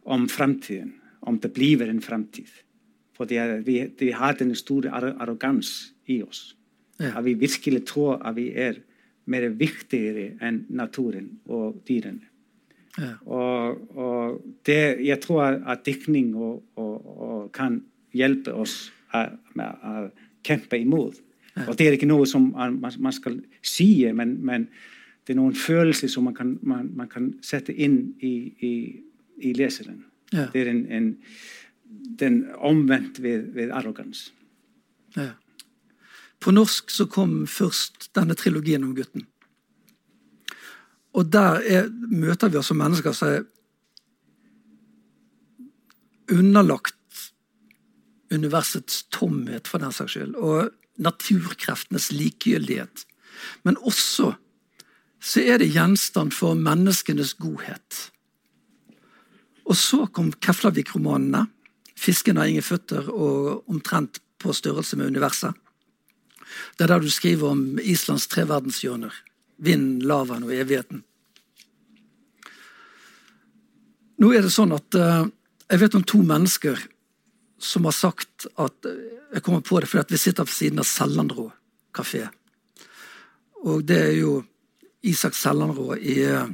[0.04, 2.48] om framtiden, om det blir en framtid.
[3.18, 6.56] För det, vi, vi har den stora arrogans i oss.
[6.98, 7.14] Ja.
[7.16, 8.78] Att vi verkligen tror att vi är
[9.26, 12.26] mer viktigare än naturen och djuren.
[12.98, 13.18] Ja.
[13.26, 19.78] Och, och det, jag tror att diktning och, och, och kan hjälpa oss att, med,
[19.82, 20.14] att
[20.46, 21.20] kjempe imot.
[21.68, 24.70] Og Det er ikke noe som man, skal si, men, men,
[25.28, 28.34] det er noen følelser som man kan, man, man kan sette inn i,
[28.66, 28.74] i,
[29.46, 30.06] i leseren.
[30.34, 30.48] Ja.
[30.54, 31.10] Det er en, en,
[32.20, 34.30] den omvendt ved, ved arrogans.
[35.18, 35.34] Ja.
[36.40, 39.28] På norsk så kom først denne trilogien om gutten.
[41.14, 43.44] Og der er, møter vi altså mennesker som er
[46.30, 46.99] underlagt
[48.32, 50.36] universets tomhet, for den saks skyld.
[50.36, 50.70] Og
[51.00, 53.06] naturkreftenes likegyldighet.
[53.64, 54.34] Men også
[55.20, 58.12] så er det gjenstand for menneskenes godhet.
[59.68, 61.48] Og så kom Keflavik-romanene.
[61.96, 65.54] 'Fisken har ingen føtter' og omtrent på størrelse med universet.
[66.78, 69.14] Det er der du skriver om Islands tre verdenshjørner.
[69.58, 71.04] Vinden, lavaen og evigheten.
[74.20, 75.28] Nå er det sånn at uh,
[75.70, 76.80] jeg vet om to mennesker
[77.60, 78.88] som har sagt at
[79.34, 81.52] Jeg kommer på det fordi at vi sitter på siden av Sellandrå
[81.94, 82.24] kafé.
[83.62, 84.40] Og det er jo
[85.06, 86.50] Isak Sellandrå i uh,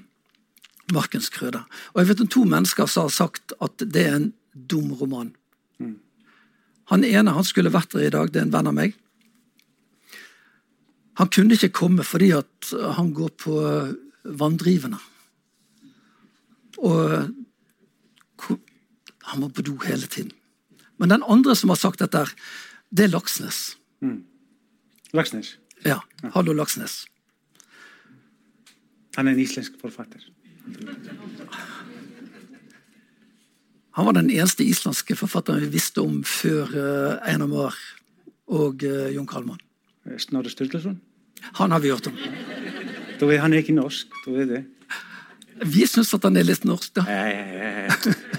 [0.94, 1.62] Markens krøde.
[1.94, 5.32] Og jeg vet om to mennesker som har sagt at det er en dum roman.
[5.80, 5.96] Mm.
[6.92, 8.98] Han ene han skulle vært der i dag, det er en venn av meg.
[11.16, 13.56] Han kunne ikke komme fordi at han går på
[14.26, 15.00] vanndrivende.
[16.84, 17.32] Og
[19.26, 20.34] han må på do hele tiden.
[20.98, 22.26] Men den andre som har sagt dette,
[22.90, 23.76] det er Laksnes.
[24.02, 24.24] Mm.
[25.16, 25.56] Laksnes?
[25.86, 26.00] Ja.
[26.34, 27.04] Hallo, Laksnes.
[29.16, 30.24] Han er en islandsk forfatter.
[33.96, 37.78] Han var den eneste islandske forfatteren vi visste om før uh, Einar Mar
[38.52, 39.62] og uh, Jon Kalman.
[40.20, 41.00] Snorre Sturluson?
[41.62, 42.18] Han har vi hørt om.
[43.20, 44.12] Da er han ikke norsk.
[44.26, 44.64] da er det.
[45.64, 47.06] Vi syns at han er litt norsk, da.
[47.08, 48.34] Ja, ja, ja,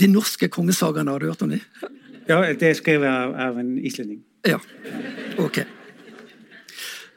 [0.00, 1.60] de norske kongesagaene, har du hørt om de?
[2.28, 4.20] Ja, det er skrevet av, av en islending.
[4.46, 4.58] Ja,
[5.42, 5.62] ok.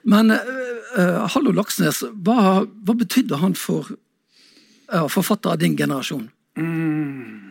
[0.10, 3.90] Men uh, Hallo Laksnes, hva, hva, betydde han for
[4.94, 6.30] uh, forfatter av din generasjon?
[6.60, 7.46] Mm.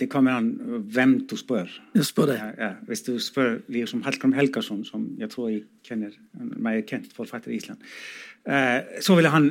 [0.00, 0.54] Det kommer an
[0.94, 1.68] hvem du spør.
[1.92, 2.38] Jeg spør deg.
[2.40, 2.70] Ja, ja.
[2.88, 6.14] Hvis du spør liksom Hallgrim Helgason, som jeg tror jeg kjenner
[6.56, 7.82] meg kjent forfatter i Island,
[8.48, 9.50] uh, så ville han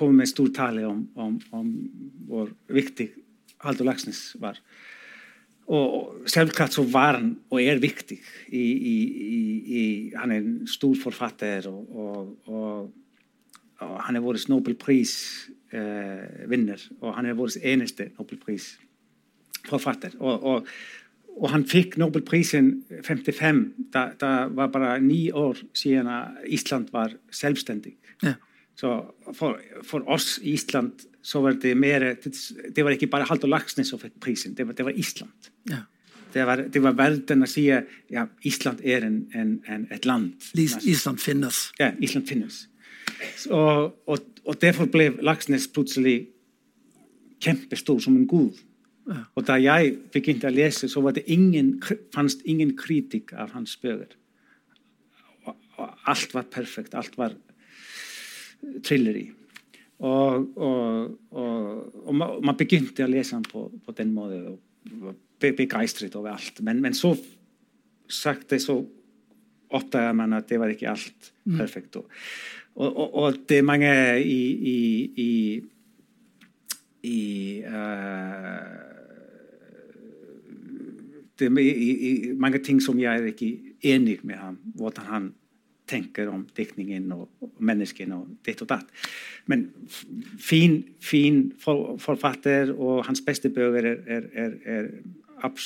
[0.00, 1.68] komið með stór tali om, om, om
[2.30, 3.10] hvor viktig
[3.60, 4.58] Haldur Lagsnes var.
[5.70, 8.94] Og selvklart så var hann og er viktig í, í,
[9.80, 9.82] í,
[10.18, 12.88] hann er stór forfatter og, og, og,
[13.84, 15.12] og hann er voruðs Nobelprís
[15.70, 18.72] eh, vinner og hann er voruðs eineste Nobelprís
[19.68, 20.16] forfatter.
[20.20, 22.72] Og hann fikk Nobelprísin
[23.06, 27.94] 55 það var bara ný orð síðan að Ísland var selvstendig
[28.24, 28.34] ja
[28.80, 28.90] Så
[29.36, 33.90] for, for, oss i Island så var det mer Det var ikke bare Haldur Laksnes
[33.92, 35.50] som fikk prisen, det var, det var Island.
[35.68, 35.82] Ja.
[36.32, 40.32] Det, var, det var verden å si ja, Island er en, en, en, et land.
[40.54, 41.64] Island finnes.
[41.80, 42.62] Ja, Island finnes.
[43.50, 46.30] Og, og, og derfor ble Laksnes plutselig
[47.42, 48.62] kjempestor som en gud.
[49.10, 49.24] Ja.
[49.34, 51.74] Og da jeg begynte å lese, så var det ingen,
[52.14, 54.16] fanns ingen kritikk av hans bøker.
[55.80, 56.94] Alt var perfekt.
[56.94, 57.34] Alt var
[58.84, 59.26] trilleri.
[60.00, 65.18] Og, og, og, og, man begynte å lese den på, på den måten og var
[65.40, 66.62] begeistret over alt.
[66.64, 67.12] Men, men så
[68.10, 68.78] sakte så
[69.70, 71.58] oppdager man at det var ikke alt mm.
[71.58, 72.00] perfekt.
[72.80, 73.90] Og, det er mange
[74.24, 74.40] i,
[74.72, 74.78] i,
[75.20, 75.32] i,
[77.06, 77.20] i
[77.66, 78.90] uh,
[81.40, 83.52] det er mange ting som jeg er ikke
[83.92, 84.58] enig med ham.
[84.76, 85.28] Hvordan han
[85.90, 87.28] tenker om diktningen og,
[87.58, 88.90] menneskene og ditt og datt.
[89.50, 89.66] Men
[90.38, 94.86] fin, fin forfatter, og hans beste bøker er, er, er, er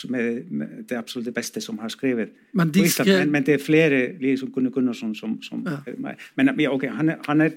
[0.08, 2.30] med det absolutt beste som har skrevet.
[2.52, 3.18] Men, de skrev...
[3.18, 6.14] men, men det er flere, liksom Gunnar Gunnarsson, som, som ja.
[6.36, 7.50] Men ja, okay, han, han,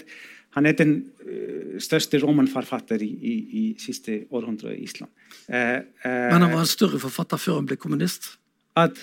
[0.49, 5.11] han, er, den uh, største romanforfatter i, i, i siste århundre i Island.
[5.49, 8.34] Uh, uh, men han var en større forfatter før han ble kommunist?
[8.76, 8.97] At,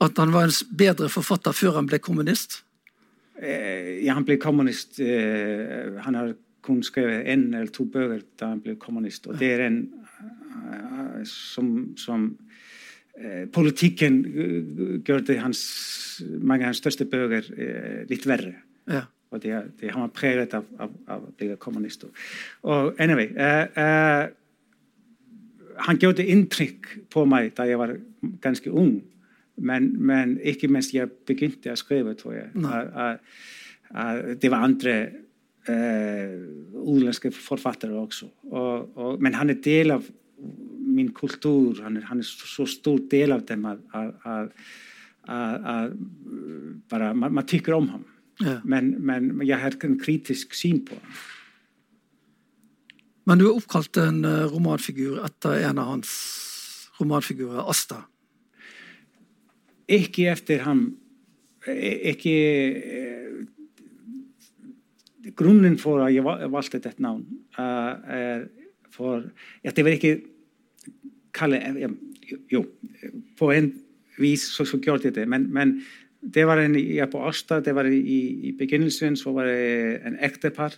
[0.00, 2.62] at han var en bedre forfatter før han ble kommunist?
[3.40, 5.00] Eh, ja, han ble kommunist.
[5.00, 6.34] Eh, han har
[6.64, 9.26] kun skrevet én eller to bøker da han ble kommunist.
[9.30, 9.82] Og det er en
[10.20, 12.32] eh, som, som
[13.52, 14.14] Politikken
[15.04, 15.58] gjør det hans,
[16.40, 17.50] mange av hans største bøker
[18.08, 18.54] litt verre.
[18.88, 19.02] Ja.
[19.28, 22.06] Og det, det, han var preget av, av, av å bli kommunist.
[22.64, 23.28] Og anyway
[25.84, 27.92] Han gjorde inntrykk på meg da jeg var
[28.40, 29.02] ganske ung.
[29.60, 32.52] Men, men, ikke mens jeg begynte å skrive, tror jeg.
[32.64, 33.20] At,
[33.90, 34.94] at det var andre
[35.68, 36.36] uh,
[36.80, 38.30] utenlandske forfattere også.
[38.50, 40.06] Og, og, men han er del av
[40.90, 41.82] min kultur.
[41.84, 44.54] Han er, han er så stor del av dem at, at,
[45.28, 45.98] at
[46.90, 48.06] bare, man, man, tykker om ham.
[48.40, 48.58] Ja.
[48.64, 51.20] Men, men, jeg har en kritisk syn på ham.
[53.28, 56.10] Men du har oppkalt en eh, romanfigur etter en av hans
[56.98, 58.02] romanfigurer, Asta.
[59.90, 60.84] ekki eftir hann
[61.66, 63.46] e- ekki e-
[65.36, 67.24] grunninn fór að ég valdi þetta nán
[67.58, 68.48] er
[68.94, 69.28] fór
[69.62, 70.14] þetta verði ekki
[71.36, 71.96] kallið
[72.50, 72.64] jú,
[73.38, 73.72] på einn
[74.20, 75.80] vís svo, svo gjorde þetta men, men
[76.20, 78.00] det var en hérna ég er på Ásta det var i,
[78.50, 80.76] i begynnelsen svo var det en ektepar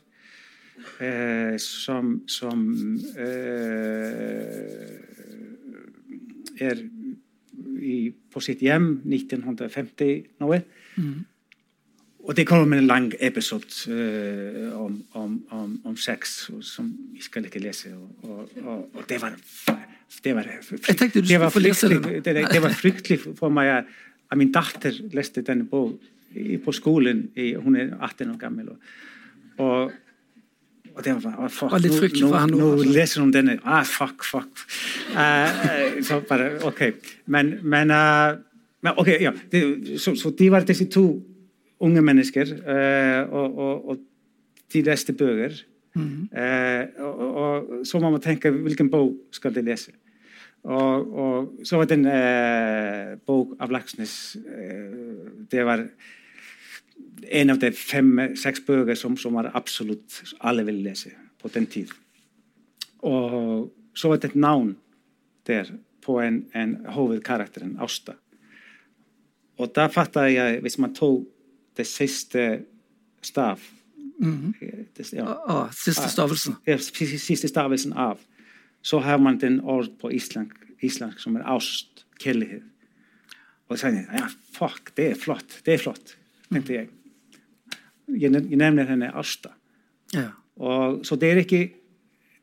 [1.02, 2.66] eh, som som
[3.18, 4.98] eh,
[6.62, 6.84] er
[7.82, 7.98] i,
[8.32, 10.62] på sitt hjem 1950 noe.
[10.96, 11.24] Mm.
[12.22, 17.48] og det kommer en lang episode uh, om, om, om, om, sex som vi skal
[17.48, 17.90] ikke lese.
[17.96, 19.34] Og, og, og, og det var
[20.22, 22.24] det var, fryktelig, tenkte du skulle det.
[22.24, 27.30] Det, det var fryktelig for meg at min datter leste denne boken på skolen.
[27.64, 28.68] Hun er 18 år gammel.
[29.56, 29.92] Og,
[30.94, 33.56] og det var, fuck, litt fryktelig for han Nå, nå leser hun denne.
[33.64, 34.64] Ah, fuck, fuck.
[35.14, 36.82] Uh, så bare, ok.
[37.32, 38.36] Men, men, uh,
[38.84, 39.32] men ok, ja.
[39.52, 39.62] Det,
[40.02, 41.06] så, så de var disse to
[41.82, 44.08] unge mennesker, uh, og, og, og,
[44.72, 45.58] de leste bøker.
[45.94, 47.02] Mm -hmm.
[47.02, 49.90] og, og, så må man tenke hvilken bok skal de lese.
[50.64, 54.36] Og, så var det en bok av Laksnes
[55.50, 55.84] Det var
[57.30, 61.12] en av de fem-seks bøker som, som var absolutt alle ville lese
[61.42, 61.92] på den tid.
[63.02, 64.74] Og svo var þetta nán
[65.46, 65.70] der
[66.02, 68.16] på en, en hovedkarakteren, Ásta.
[69.60, 71.30] Og það fattaði ég að viss maður tók
[71.78, 72.44] það siste
[73.22, 73.62] staf
[74.18, 74.86] mm -hmm.
[74.96, 76.56] Des, ja, oh, Siste stafelsen?
[76.66, 78.18] Ja, siste stafelsen af.
[78.82, 82.62] Svo hefði maður den orð på íslensk, íslensk sem er ást, kelliðið.
[83.68, 86.54] Og það sagði ég, já, ja, fokk, það er flott, það er flott, mm -hmm.
[86.54, 86.88] tenkti ég.
[88.18, 89.54] Jeg nevner henne Asta.
[90.12, 90.30] Ja.
[90.60, 91.62] Og, så det er, ikke,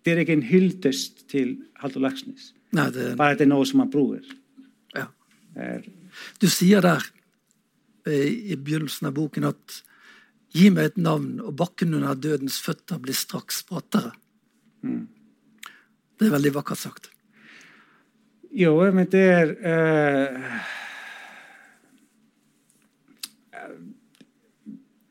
[0.05, 2.53] det er ikke en hyldest til Halldor Laksnes.
[2.75, 3.11] Nei, det...
[3.19, 4.25] Bare det er noe som man bruker.
[4.97, 5.07] Ja.
[6.41, 7.05] Du sier der
[8.09, 9.79] i begynnelsen av boken at
[10.55, 14.15] gi meg et navn, og bakken under dødens føtter blir straks brattere.
[14.81, 15.05] Mm.
[16.17, 17.09] Det er veldig vakkert sagt.
[18.49, 20.55] Jo, men det er uh,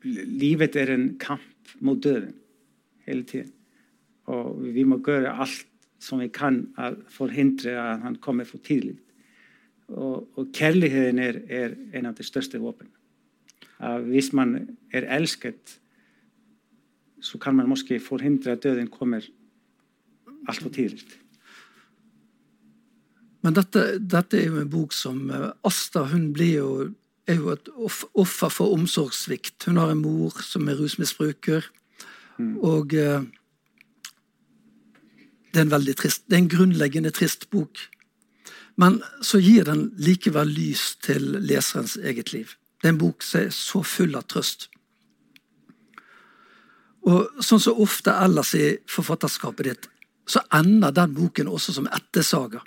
[0.09, 2.33] lífet er en kamp mot døden
[3.07, 3.53] hele tiden
[4.29, 5.65] og vi må göra allt
[5.99, 9.05] som vi kan að forhindra að hann komi fyrir tíðlíkt
[9.89, 12.91] og, og kærliðin er, er eina af þeir störstu vopin
[13.79, 14.55] að viss mann
[14.93, 15.79] er elsket
[17.23, 19.27] svo kann mann morski forhindra að döðin komir
[20.47, 21.17] allt fyrir tíðlíkt
[23.39, 26.71] Men dette, dette er jo en bok som eh, Asta, hun blir jo
[27.29, 27.69] er jo et
[28.17, 29.67] offer for omsorgssvikt.
[29.67, 31.67] Hun har en mor som er rusmisbruker.
[32.39, 32.55] Mm.
[32.65, 33.27] Og eh,
[35.49, 37.81] det er en veldig trist, det er en grunnleggende trist bok.
[38.79, 42.55] Men så gir den likevel lys til leserens eget liv.
[42.79, 44.69] Det er en bok som er så full av trøst.
[47.09, 49.89] Og sånn som ofte ellers i forfatterskapet ditt,
[50.29, 52.61] så ender den boken også som ettersaga.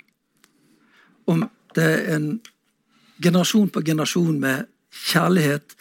[1.29, 1.45] Om
[1.77, 2.27] det er en
[3.23, 5.75] generasjon på generasjon med kjærlighet,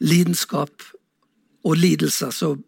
[0.00, 0.86] lidenskap
[1.66, 2.62] og lidelser som,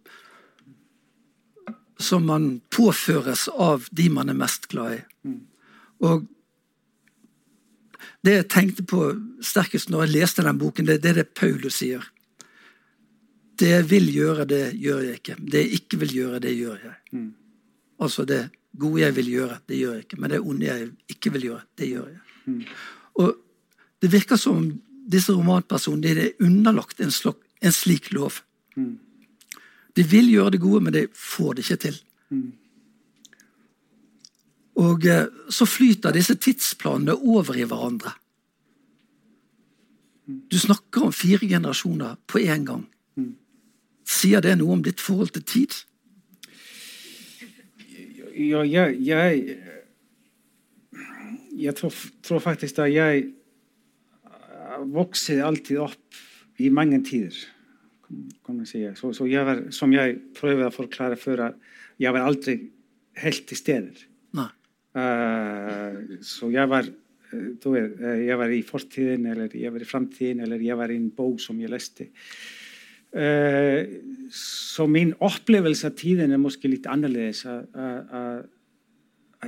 [1.97, 5.03] som man påføres av de man er mest glad i.
[6.03, 6.27] Og
[8.23, 9.05] det jeg tenkte på
[9.43, 12.05] sterkest når jeg leste den boken, det, det er det Paulus sier.
[13.59, 15.39] Det jeg vil gjøre, det gjør jeg ikke.
[15.39, 16.99] Det jeg ikke vil gjøre, det gjør jeg.
[17.13, 17.31] Mm.
[18.03, 18.43] Altså det
[18.79, 20.21] gode jeg vil gjøre, det gjør jeg ikke.
[20.21, 22.21] Men det onde jeg ikke vil gjøre, det gjør jeg.
[22.47, 22.63] Mm.
[23.23, 23.42] Og
[24.03, 24.71] det virker som om
[25.13, 28.41] disse romanpersonene er underlagt en, slok, en slik lov.
[28.77, 28.97] Mm.
[29.97, 32.01] De vil gjøre det gode, men de får det ikke til.
[32.33, 32.51] Mm.
[34.83, 38.15] Og eh, så flyter disse tidsplanene over i hverandre.
[40.27, 42.87] Du snakker om fire generasjoner på én gang.
[44.09, 45.77] Sier det noe om ditt forhold til tid?
[48.33, 49.59] Ja, jeg, jeg,
[51.59, 51.95] jeg tror,
[52.25, 53.27] tror, faktisk at jeg
[54.93, 56.23] voksið alltid upp
[56.63, 57.37] í mange tíðir
[58.99, 61.55] svo, svo ég var, som jag pröfði að forklara fyrir að
[62.03, 62.57] ég var aldrei
[63.23, 64.03] helt í steder
[64.37, 64.49] uh,
[65.01, 69.85] eh, svo ég var eh, þú veist, eh, ég var í fortíðin eller ég var
[69.85, 72.11] í framtíðin eller ég var í en bók som ég lesti.
[73.13, 73.85] Uh,
[74.33, 78.47] svo mín upplevelse af tíðin er måske lítið annerledes að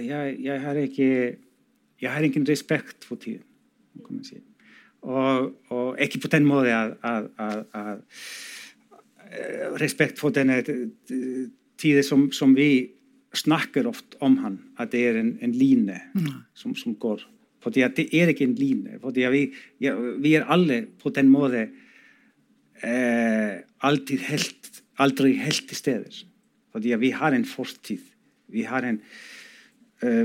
[0.04, 1.08] ég, ég har ekki
[2.04, 4.53] ég har engin respekt fyrir tíðin
[5.04, 8.00] Og, og ikke på den måten at
[9.80, 12.90] respekt for denne tiden som, som vi
[13.34, 16.28] snakker ofte om han, at det er en, en line mm.
[16.54, 17.24] som, som, går.
[17.64, 18.98] Fordi at det er ikke en line.
[19.02, 19.42] Fordi vi,
[19.82, 21.72] ja, vi er alle på den måten
[22.84, 24.20] eh, aldri
[25.40, 26.24] helt til stede.
[26.74, 28.02] Fordi vi har en fortid.
[28.52, 29.00] Vi, har en,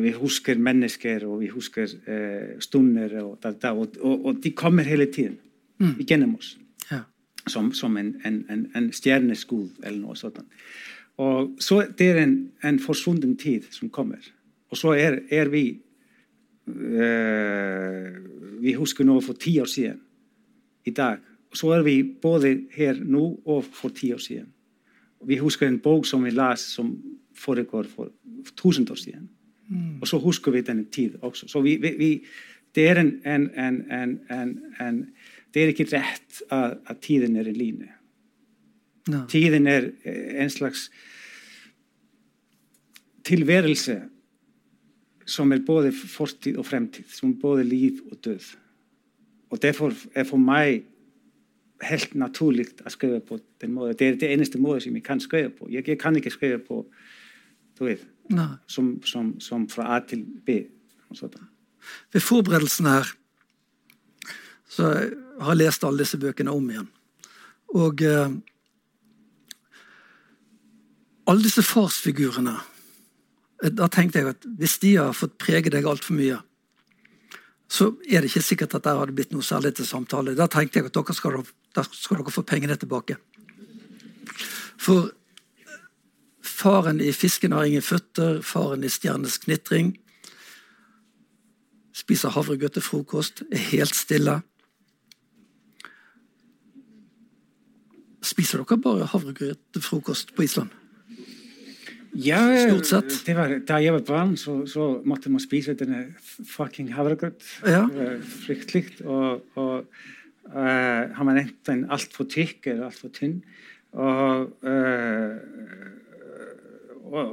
[0.03, 5.05] vi husker mennesker, og vi husker eh, stunder, og, og, og, og, de kommer hele
[5.05, 5.37] tiden
[5.77, 5.95] mm.
[6.07, 6.57] gjennom oss.
[6.91, 7.03] Ja.
[7.47, 10.41] Som, som en, en, en stjerneskudd eller noe sånt.
[11.19, 14.23] Og så det er en, en forsvunnen tid som kommer.
[14.69, 15.79] Og så er, er vi
[16.67, 18.13] øh,
[18.59, 19.99] Vi husker noe for ti år siden.
[20.85, 21.17] I dag
[21.49, 24.53] Og så er vi både her nå og for ti år siden.
[25.25, 26.93] Vi husker en bok som vi las som
[27.35, 28.11] foregår for
[28.55, 29.29] tusen år siden.
[30.01, 31.47] Og så husker vi denne tid også.
[31.47, 32.25] Så vi, vi, vi,
[32.75, 34.19] det, er en, en,
[34.81, 34.99] en,
[35.53, 37.89] det er ikke rett at, at tiden er en line.
[39.09, 39.25] Ja.
[39.29, 39.89] Tiden er
[40.41, 40.91] en slags
[43.23, 44.01] tilværelse
[45.25, 48.55] som er både fortid og fremtid, som er både liv og død.
[49.49, 50.83] Og derfor er for meg
[51.83, 53.97] helt naturlig å skrive på den måten.
[53.99, 55.69] Det er det eneste måten som jeg kan skrive på.
[55.71, 56.85] Jeg, jeg kan ikke skrive på
[57.79, 57.95] du Nei.
[58.67, 60.61] Som, som, som fra A til B.
[62.13, 63.09] Ved forberedelsen her
[64.69, 64.91] så
[65.41, 66.89] har jeg lest alle disse bøkene om igjen.
[67.79, 68.35] Og eh,
[71.29, 72.55] alle disse farsfigurene
[73.63, 76.39] eh, Da tenkte jeg at hvis de har fått prege deg altfor mye,
[77.69, 80.33] så er det ikke sikkert at det hadde blitt noe særlig til samtale.
[80.37, 81.41] Da tenkte jeg at dere skal,
[81.77, 83.19] da skal dere få pengene tilbake.
[84.79, 85.11] For
[86.59, 89.95] faren i 'Fisken har ingen føtter', faren i 'Stjernes knitring',
[91.95, 94.41] spiser havregrøt til frokost, er helt stille.
[98.23, 100.69] Spiser dere bare havregrøt til frokost på Island?
[102.15, 103.17] Ja, Stort sett.
[103.27, 106.07] det var, da jeg var barn, så, så måtte man spise denne
[106.49, 107.43] fucking havregrøt.
[107.61, 107.85] Ja.
[107.85, 109.05] Det var fryktelig.
[109.05, 109.85] Og, og
[110.49, 113.37] uh, har man enten altfor tykk eller altfor tynn.
[113.93, 115.37] Og, uh,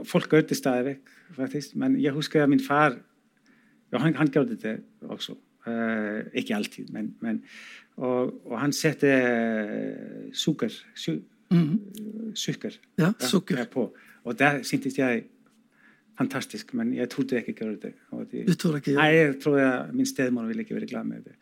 [0.05, 0.97] folk gjør det stadig
[1.37, 1.77] faktisk.
[1.77, 2.97] Men jeg husker at min far
[3.93, 5.37] ja, han, han gjorde det også.
[5.67, 7.41] Uh, ikke alltid, men, men
[7.97, 9.09] og, og han satte
[10.33, 11.17] sukker, su,
[12.35, 13.65] sukker Ja, sukker.
[13.73, 13.97] på.
[14.25, 15.25] Og det syntes jeg
[16.19, 17.93] fantastisk, men jeg trodde jeg ikke gjorde det.
[18.11, 21.05] Og det Du tror ikke Nei, jeg tror jeg, min stemor ville ikke være glad
[21.05, 21.35] med det.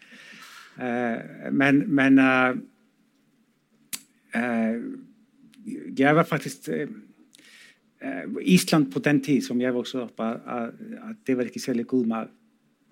[0.77, 2.57] Uh, men men eh,
[4.35, 4.81] eh,
[5.99, 6.69] jeg var faktisk
[8.05, 11.59] Eh, Ísland på den tid som jag voxade upp att, att, att det var inte
[11.59, 12.29] särskilt god mat.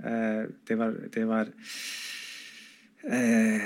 [0.04, 1.44] Uh, det var, det var
[3.04, 3.60] uh,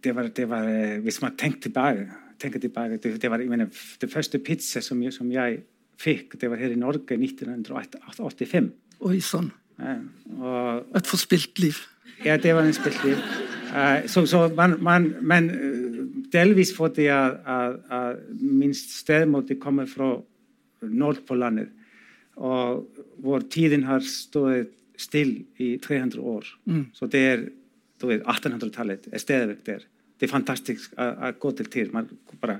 [0.00, 3.68] det var, det var, om man tänker tillbaka, tänker tillbaka det, det var, jag menar,
[3.98, 5.60] den första pizza som jag, som jag
[5.98, 8.70] fick, det var här i Norge 1985.
[8.98, 9.50] Oj, sån.
[9.76, 9.96] Ja,
[10.80, 11.74] och, Ett förspilt liv.
[12.24, 13.16] Ja, det var en spilt liv.
[13.76, 15.50] Uh, så, så man, man, men
[16.34, 20.06] delvis fótti að, að, að minnst steðmóti komið frá
[20.84, 21.70] Nordpólanir
[22.34, 26.84] og vor tíðin har stóðið still í 300 år mm.
[26.94, 27.44] svo þetta er,
[28.00, 32.58] þú veit, 1800-tallet er steðvegt þér, þetta er fantastisk að gå til til, maður bara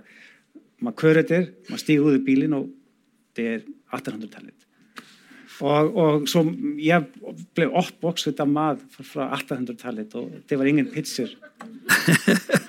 [0.83, 2.71] maður körur þér, maður stýr út í bílin og
[3.35, 4.65] þetta er 1800-tallet
[5.63, 6.43] og, og svo
[6.83, 7.07] ég
[7.55, 11.35] blei oppvokst þetta maður frá 1800-tallet og þetta var ingen pitsur.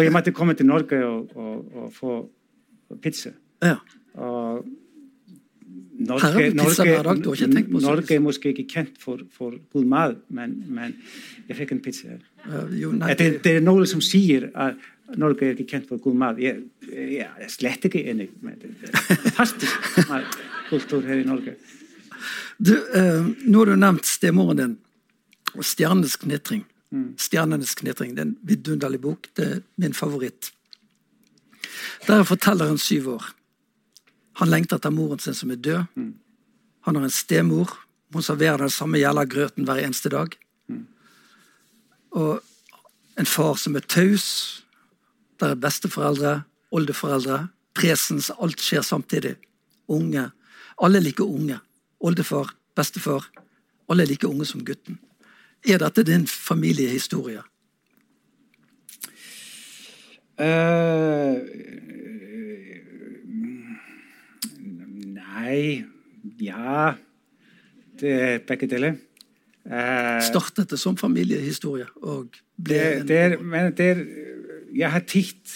[0.00, 2.18] Så jeg måtte komme til Norge og, og, og få
[3.02, 3.34] pizza.
[3.62, 3.76] Ja.
[4.14, 4.64] Og
[6.00, 7.80] Her har vi pizza hver dag, du har ikke tenkt på.
[7.84, 10.96] Norge er måske ikke kjent for, for god mat, men, men
[11.48, 12.24] jeg fikk en pizza her.
[12.72, 14.80] Jo, nei, det, det er noen som sier at
[15.20, 16.40] Norge er ikke kjent for god mat.
[16.40, 18.72] Jeg, jeg er slett ikke enig men det.
[18.80, 21.58] Det er fantastisk matkultur her i Norge.
[22.56, 24.78] Du, eh, nå har du nevnt stemoren din
[25.54, 26.64] og 'Stjernenes knitring'.
[26.92, 29.28] 'Stjernenes knitring' det er en vidunderlig bok.
[29.36, 30.52] Det er min favoritt.
[32.06, 33.24] Der er fortelleren syv år.
[34.40, 35.84] Han lengter etter moren sin som er død.
[36.80, 37.78] Han har en stemor.
[38.12, 40.28] Hun serverer den samme jævla grøten hver eneste dag.
[42.10, 42.42] Og
[43.18, 44.64] en far som er taus.
[45.40, 48.30] Der er besteforeldre, oldeforeldre, presens.
[48.42, 49.36] Alt skjer samtidig.
[49.88, 50.30] Unge.
[50.82, 51.60] Alle er like unge.
[52.00, 53.30] Oldefar, bestefar.
[53.88, 54.98] Alle er like unge som gutten.
[55.68, 57.42] Er dette din familiehistorie?
[60.40, 61.36] Uh,
[65.20, 65.84] nei
[66.40, 66.94] Ja.
[68.00, 68.96] Det er begge deler.
[69.68, 73.98] Uh, Startet det som familiehistorie og ble det, en det er, men det er
[74.72, 75.52] Jeg har titt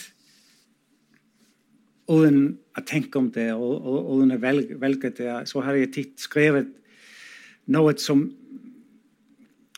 [2.04, 3.86] uten å tenke om det og,
[4.18, 6.68] uten å velge, velge det, så har jeg titt skrevet
[7.72, 8.26] noe som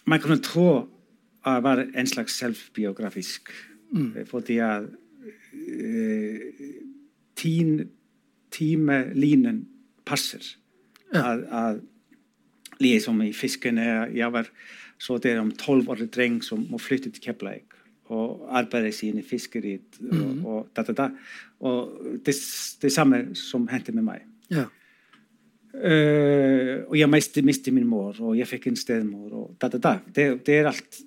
[0.06, 0.66] Microphone 2
[1.46, 3.50] að var einslags selvbiografísk
[3.94, 4.26] mm.
[4.30, 4.88] fótti að
[5.54, 6.50] e,
[7.38, 7.86] tín
[8.54, 9.64] tíma línan
[10.06, 10.44] passir
[11.12, 11.22] ja.
[11.22, 11.80] að, að
[12.82, 14.50] líði som í fisken ég var
[15.02, 17.74] svo þegar om 12 orði dreng som må flytta til Keflæk
[18.14, 20.22] og arbeida sín í fiskerit og, mm.
[20.22, 21.08] og, og, da, da, da.
[21.66, 22.36] og det,
[22.82, 24.68] det samme som hendi með mig ja
[25.76, 29.80] Uh, og ég mæsti, misti mín mór og ég fekk einn steðmór og da da
[29.82, 31.00] da, það er allt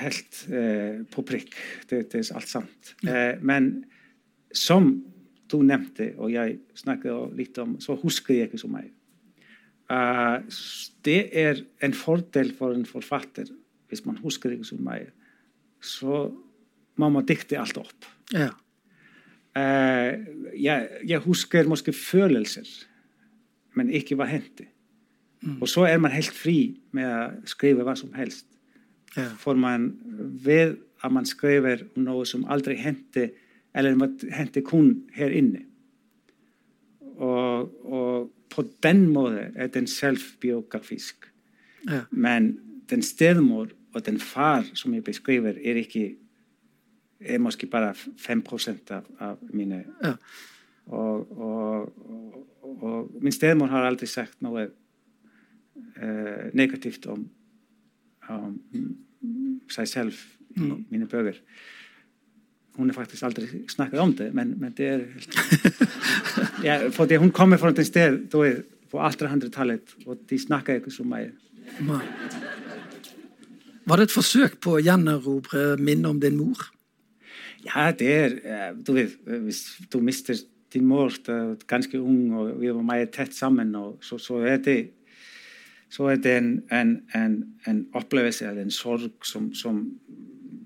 [0.00, 1.52] helt uh, eh, på prikk
[1.90, 2.94] það er allt samt.
[3.02, 3.10] Mm.
[3.10, 3.66] Eh, uh, men
[4.48, 4.86] som
[5.52, 8.88] þú nefndi og ég snakkaði lítið om svo huskaði ég ekki svo mæg.
[9.84, 11.12] Það
[11.44, 13.52] er en fordel for en forfatter
[13.92, 15.10] hvis man huskaði ekki svo mæg
[15.84, 16.22] så
[16.96, 18.08] má maður dikti allt upp.
[18.32, 18.48] Ja.
[20.56, 22.70] ég, ég huskaði morski følelser
[23.74, 24.66] men ikke hva hendte.
[25.42, 25.60] Mm.
[25.60, 28.46] Og så er man helt fri med å skrive hva som helst.
[29.16, 29.28] Ja.
[29.38, 29.92] For man
[30.44, 33.30] ved at man skriver om noe som aldri hendte,
[33.74, 33.98] eller
[34.32, 35.64] hendte kun her inne.
[37.14, 41.28] Og, og på den måten er den selvbiografisk.
[41.90, 42.04] Ja.
[42.10, 42.56] Men
[42.90, 46.14] den stedmor og den far som jeg beskriver, er ikke
[47.20, 48.42] er måske bare 5
[48.90, 50.12] av, av mine ja.
[50.86, 52.46] og, og, og,
[52.80, 57.24] og, min stedmor har aldri sagt noe eh, negativt om,
[58.32, 58.58] om,
[59.72, 60.18] seg selv
[60.54, 60.84] i mm.
[60.90, 61.40] mine bøker.
[62.74, 65.04] Hun har faktisk aldri snakket om det, men, men det er
[66.66, 68.44] ja, fordi Hun kommer fra et sted på
[68.98, 71.30] 1800-tallet, og de snakker ikke så mye.
[73.84, 76.70] Var det et forsøk på å gjenerobre minnet om din mor?
[77.64, 79.62] Ja, det er eh, Du vet, hvis
[79.92, 80.36] du mister
[80.74, 81.14] din mor
[81.70, 83.72] ganske ung, og vi var mye tett sammen,
[84.02, 84.78] så, så, er det,
[85.92, 87.38] så er det en, en, en,
[87.70, 89.84] en opplevelse eller en sorg som, som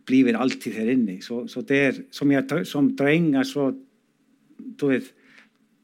[0.09, 1.19] blir alltid her inne.
[1.23, 3.71] Så, så det er, som, jeg, som dreng så
[4.79, 5.13] du vet,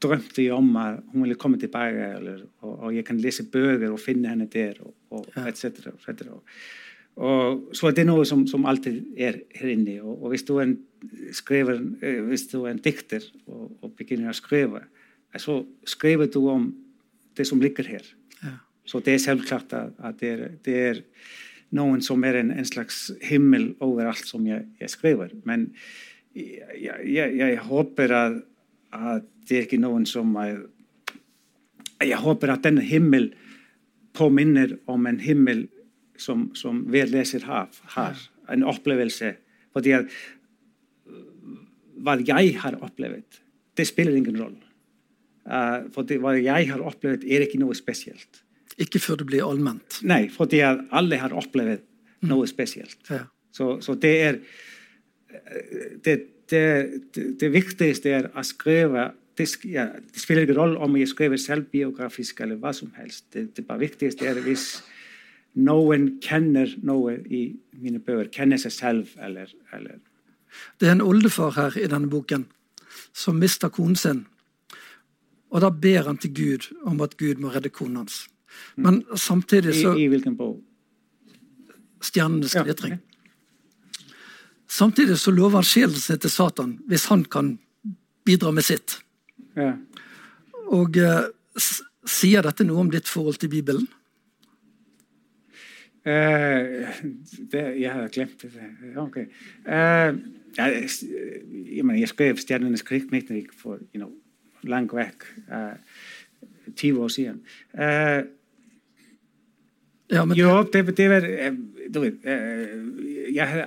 [0.03, 3.91] drømte jeg om at hun ville komme tilbake, eller, og, og, jeg kan lese bøker
[3.91, 5.47] og finne henne der, og, og ja.
[5.49, 5.87] etc.
[5.95, 6.27] etc.
[7.15, 10.01] Og, så det er noe som, som alltid er her inne.
[10.03, 10.75] Og, og hvis, du en,
[11.35, 14.83] skriver, eh, hvis du er en dikter og, og begynner å skrive,
[15.39, 16.69] så skriver du om
[17.35, 18.05] det som ligger her.
[18.41, 18.57] Ja.
[18.87, 21.01] Så det er selvklart at, at det, er, det er
[21.75, 25.33] noen som er en, en slags himmel overalt som jeg, jeg skriver.
[25.47, 25.69] Men
[26.35, 28.37] jeg, jeg, jeg håper at,
[28.95, 30.63] at, det er ikke noen som er,
[32.01, 33.29] Jeg håper at denne himmel
[34.17, 35.67] påminner om en himmel
[36.21, 38.21] som, som hver leser har, har.
[38.51, 39.33] En opplevelse.
[39.73, 40.11] Fordi at
[42.05, 43.41] hva jeg har opplevd,
[43.75, 44.61] det spiller ingen rolle.
[45.45, 48.41] Uh, for det, hva jeg har opplevd, er ikke noe spesielt.
[48.81, 49.99] Ikke før det blir allment.
[50.07, 52.29] Nei, fordi alle har opplevd mm.
[52.31, 52.99] noe spesielt.
[53.09, 53.23] Ja.
[53.55, 54.39] Så, så, det er
[56.03, 56.15] det,
[56.51, 56.65] det,
[57.39, 62.39] det, viktigste er å skrive det, ja, det spiller ingen rolle om jeg skriver selvbiografisk
[62.43, 63.27] eller hva som helst.
[63.35, 64.77] Det, det viktigste er hvis
[65.55, 67.47] noen kjenner noe i
[67.79, 69.99] mine bøker, kjenner seg selv eller, eller
[70.79, 72.45] Det er en oldefar her i denne boken
[73.15, 74.25] som mister konen sin.
[75.51, 78.25] Og da ber han til Gud om at Gud må redde konen hans.
[78.75, 80.61] Men samtidig så I, i hvilken bok?
[81.99, 82.99] 'Stjernenes glitring'.
[84.67, 87.57] Samtidig så lover han sjelen sin til Satan hvis han kan
[88.25, 88.99] bidra med sitt.
[89.55, 89.73] Ja.
[90.67, 91.29] Og uh,
[92.05, 93.87] sier dette noe om ditt forhold til Bibelen?
[96.05, 96.85] Eh,
[97.49, 99.15] ég hafði glemt þetta ok
[101.73, 104.11] ég skrif stjarnarnas krig mittnavík for you know,
[104.69, 105.25] lang vekk
[106.77, 107.41] tíu ár síðan
[110.13, 110.21] já
[110.69, 111.57] det var eh,
[111.89, 113.65] du veit ég eh, hafði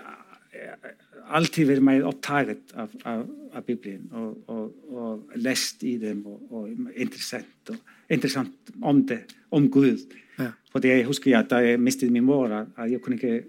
[1.29, 3.27] alltið verið mæðið upptaget af, af,
[3.59, 7.75] af biblíðin og, og, og lest í þeim og, og interessant,
[8.09, 10.07] interessant om, det, om Guð
[10.39, 10.53] ja.
[10.79, 13.41] Fordi jeg husker at da jeg mistet min mor, at jeg kunne ikke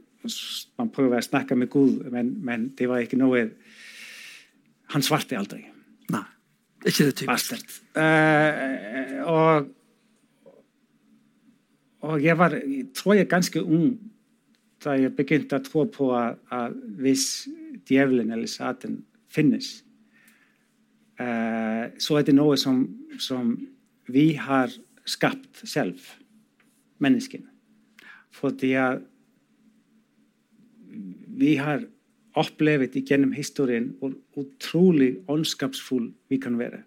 [0.80, 3.46] man prøver å snakke med Gud, men, men det var ikke noe
[4.90, 5.62] Han svarte aldri.
[6.10, 6.24] Nei,
[6.82, 7.76] ikke det typisk.
[7.94, 9.70] Uh, og
[12.00, 12.56] og jeg var,
[12.96, 13.98] tror jeg, ganske ung
[14.84, 17.50] da jeg begynte å tro på at, at hvis
[17.86, 19.84] djevelen eller Satan finnes,
[21.20, 22.86] uh, så er det noe som,
[23.20, 23.58] som,
[24.10, 24.72] vi har
[25.06, 26.00] skapt selv,
[27.04, 27.48] menneskene.
[28.36, 28.74] Fordi
[31.40, 31.86] vi har
[32.40, 36.84] opplevd gjennom historien hvor utrolig ondskapsfull vi kan være.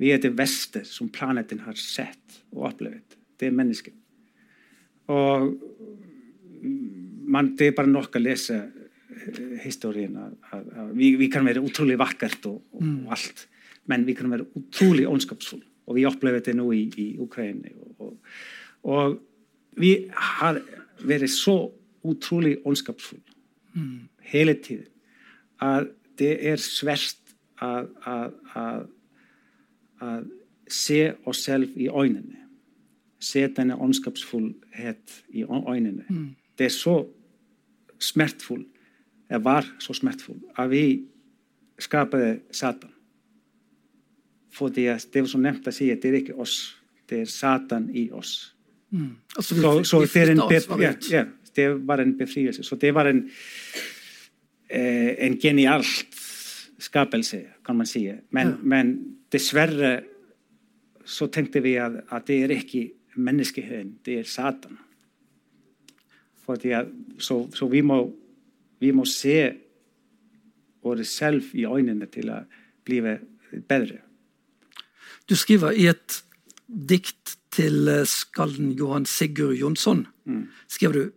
[0.00, 3.96] Vi er det verste som planeten har sett og opplevd det er mennesket.
[5.10, 5.48] Og
[7.32, 10.18] man, det er bare nok å lese eh, historien.
[10.94, 13.02] Vi, vi kan være utrolig vakkert og, og, mm.
[13.16, 13.46] alt,
[13.90, 15.66] men vi kan være utrolig ondskapsfulle.
[15.90, 17.72] Og vi opplever det nå i, i Ukraina.
[17.80, 18.34] Og, og,
[19.76, 20.60] vi har
[21.04, 21.56] vært så
[22.04, 23.22] utrolig ondskapsfulle
[23.74, 24.08] mm.
[24.32, 24.86] hele tiden
[25.60, 27.16] at det er svært
[27.60, 28.76] å
[30.70, 32.40] se oss selv i øynene
[33.20, 36.04] se denne ondskapsfullhet i øynene.
[36.08, 36.36] Mm.
[36.58, 37.06] Det er så
[37.98, 38.64] smertfull,
[39.30, 41.04] eller var så smertfull, at vi
[41.78, 42.90] skapade Satan.
[44.50, 46.76] Fordi at det var nevnt å si at det er ikke oss,
[47.10, 48.54] det er Satan i oss.
[48.92, 49.16] Mm.
[49.36, 51.24] Alltså, så, vi, så vi det, är en, be, ja,
[51.54, 52.62] det var en befrielse.
[52.62, 53.30] Så det var en,
[54.68, 55.82] eh, en genial
[56.78, 58.16] skapelse kan man säga.
[58.30, 58.54] Men, ja.
[58.62, 60.04] men dessvärre
[61.04, 64.78] så tänkte vi att, att det är inte människohön, det är Satan.
[66.46, 66.88] För det är,
[67.18, 68.20] så, så vi måste
[68.80, 69.54] vi må se
[70.82, 72.48] oss själva i ögonen till att
[72.84, 73.18] bli
[73.68, 74.00] bättre.
[75.24, 76.24] Du skriver i ett
[76.66, 80.06] dikt til skallen skalden Johan Sigurd Jonsson
[80.68, 81.10] skriver du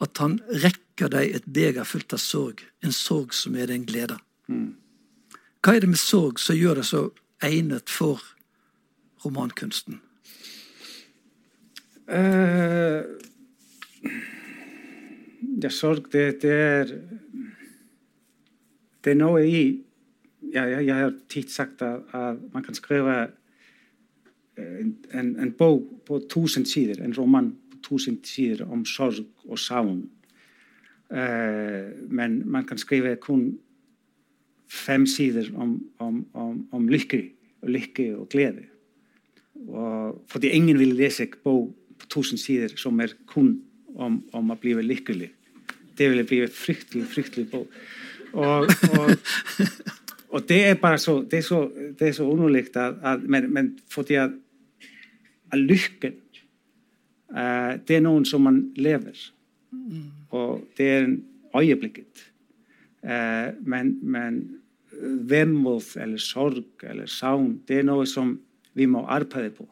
[0.00, 3.86] at han rekker deg et beger fullt av sorg, en sorg som er deg en
[3.88, 4.18] glede.
[5.62, 7.08] Hva er det med sorg som gjør det så
[7.44, 8.22] egnet for
[9.24, 10.00] romankunsten?
[12.08, 13.02] Uh,
[15.60, 16.94] ja, sorg, det, det er
[19.04, 19.60] Det er noe i
[20.54, 23.28] ja, jeg har tid sagt at, at man kan skrive
[25.14, 30.02] en, en bók på túsund síður, en roman på túsund síður om sorg og savn.
[31.08, 33.54] Eh, uh, men man kan skrifa kun
[34.68, 37.22] fem síður um, um, om, om, om, om lykke
[37.62, 38.66] og lykke og gleði.
[39.68, 43.56] Og fordi enginn vil lesa bók på túsund síður som er kun
[43.96, 45.32] om, om að blífa lykkuli
[45.98, 47.66] det vil blífa fryktelig, fryktelig bók.
[48.32, 49.10] Og, og
[50.28, 51.62] og det er bara svo, det er svo,
[52.12, 54.36] svo unúlíkt að, að menn, menn fótt ég að
[55.48, 56.14] at, at lykken
[57.36, 59.16] eh, Det er noen som man lever.
[60.30, 61.24] Og det er en
[61.56, 62.24] øyeblikket.
[63.02, 64.42] Eh, men, men
[65.28, 68.38] vemod eller sorg eller savn, det er noe som
[68.74, 69.68] vi må arbeide på.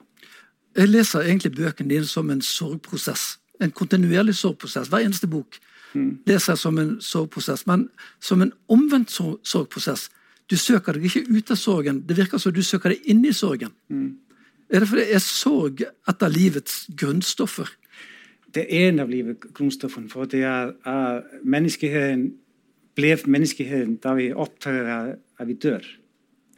[0.76, 3.38] Jeg leser egentlig bøkene dine som en sorgprosess.
[3.60, 4.88] En kontinuerlig sorgprosess.
[4.92, 5.56] Hver eneste bok
[6.26, 7.88] leser jeg som en sorgprosess, men
[8.20, 10.10] som en omvendt sorgprosess.
[10.50, 13.32] Du søker deg ikke ut av sorgen, det virker som du søker deg inn i
[13.32, 13.72] sorgen.
[14.70, 15.56] Er det fordi jeg så
[16.08, 17.68] etter livets grunnstoffer?
[18.54, 22.30] Det er en av livets grunnstoffene, for det er at menneskeheten
[22.96, 25.84] ble menneskeheten da vi oppdaget at, vi dør.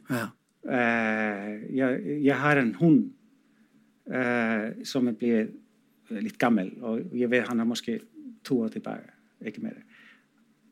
[0.09, 0.27] Ja.
[0.63, 2.99] Uh, jeg, jeg har en hund
[4.11, 5.49] uh, som blir
[6.15, 7.99] litt gammel, og jeg vet han er måske
[8.47, 9.11] to år tilbake.
[9.45, 9.77] Ikke mer.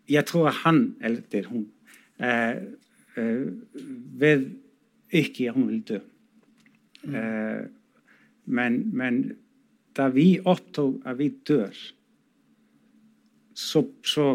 [0.10, 1.68] Jeg tror at han, eller det er hun,
[2.24, 2.56] uh,
[3.18, 3.48] eh,
[4.20, 4.48] vet
[5.12, 6.00] ikke at hun vil dø.
[7.08, 7.68] Eh,
[8.46, 9.22] men, men
[9.98, 11.74] da vi opptok at vi dør,
[13.58, 14.28] så, så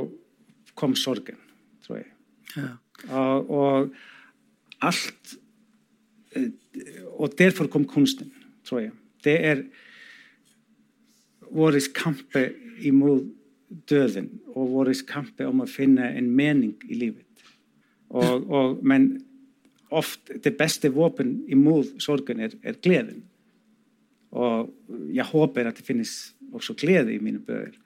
[0.74, 1.38] kom sorgen,
[1.84, 2.10] tror jeg.
[2.56, 2.70] Ja.
[3.08, 3.94] Og, og
[4.82, 5.36] alt
[6.36, 6.50] eh,
[7.18, 8.32] Og derfor kom kunsten,
[8.64, 8.92] tror jeg.
[9.24, 9.62] Det er
[11.52, 12.36] vår kamp
[12.80, 13.28] imot
[13.90, 17.44] døden og vår kamp om å finne en mening i livet.
[18.12, 19.12] Og, og, men
[19.92, 23.22] ofte det beste våpen imot sorgen er, er gleden.
[24.32, 24.70] Og
[25.12, 27.76] jeg håper at det finnes også glede i mine bøker.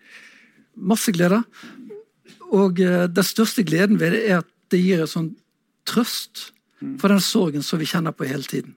[0.77, 1.43] Masse glede.
[2.53, 5.33] Og uh, den største gleden ved det er at det gir en sånn
[5.87, 6.51] trøst
[7.01, 8.75] for den sorgen som vi kjenner på hele tiden.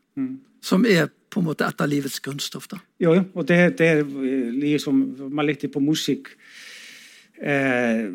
[0.64, 2.68] Som er på en måte et av livets grunnstoff.
[2.72, 2.80] da.
[3.02, 5.02] Jo, jo, og det, det er liksom
[5.32, 6.32] Man lytter på musikk
[7.38, 8.08] eh,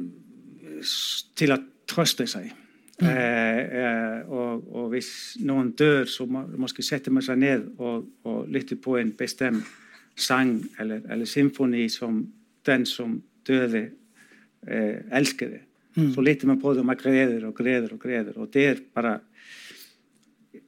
[1.38, 1.60] til å
[1.90, 2.50] trøste seg.
[3.02, 5.10] Eh, eh, og, og hvis
[5.42, 9.66] noen dør, så må måske setter man seg ned og, og lytter på en bestemt
[10.14, 12.20] sang eller, eller symfoni som
[12.64, 13.16] den som
[13.46, 13.88] døde,
[14.68, 15.62] eh, elsker det.
[16.14, 18.38] Så lytter man på det, og man gråter og gråter og gråter.
[18.38, 19.20] Og det er bare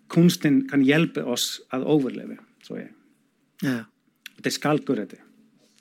[0.09, 2.93] Kunsten kan hjelpe oss å overleve, tror jeg.
[3.67, 3.81] Ja.
[4.39, 5.19] Det skal gjøre det.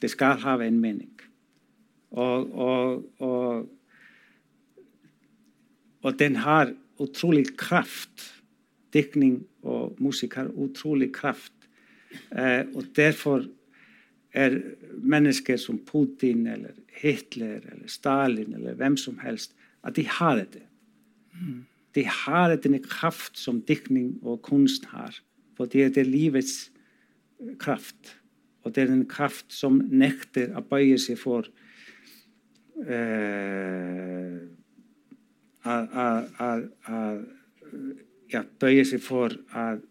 [0.01, 1.11] Det skal ha en mening.
[2.17, 2.55] Og,
[3.21, 3.67] og,
[6.05, 8.31] og, den har utrolig kraft.
[8.93, 11.53] Diktning og musikk har utrolig kraft.
[12.31, 13.43] Eh, og derfor
[14.35, 14.59] er
[15.01, 20.63] mennesker som Putin eller Hitler eller Stalin eller hvem som helst, at de har det.
[21.95, 25.15] De har denne kraft som diktning og kunst har.
[25.55, 26.71] For det er det livets
[27.59, 28.17] kraft.
[28.63, 31.47] Og det er en kraft som nekter å bøye seg for
[32.81, 34.39] eh,
[35.65, 37.19] að, að, að
[38.33, 39.83] ja, bauja sér fór að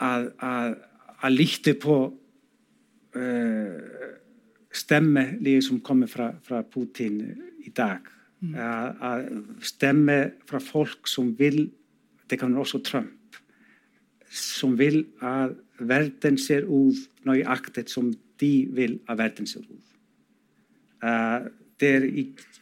[0.00, 4.14] að líkti på uh, eh,
[4.70, 7.20] stemme lífið sem komið frá, frá Putin
[7.66, 8.06] í dag.
[8.40, 8.54] Mm.
[9.04, 9.26] að
[9.68, 10.14] stemme
[10.48, 11.66] frá fólk sem vil
[12.30, 13.36] det kan også Trump
[14.30, 15.58] som vil að
[15.90, 19.89] verðin sér úr nájagtet sem de vil að verðin sér úr.
[21.00, 21.48] Uh,
[21.80, 22.04] det er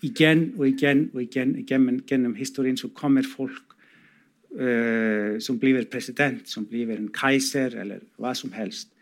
[0.07, 3.74] igjen og igjen og igjen gjennom, gjennom historien så kommer folk
[4.55, 8.93] uh, som blir president, som blir en keiser eller hva som helst,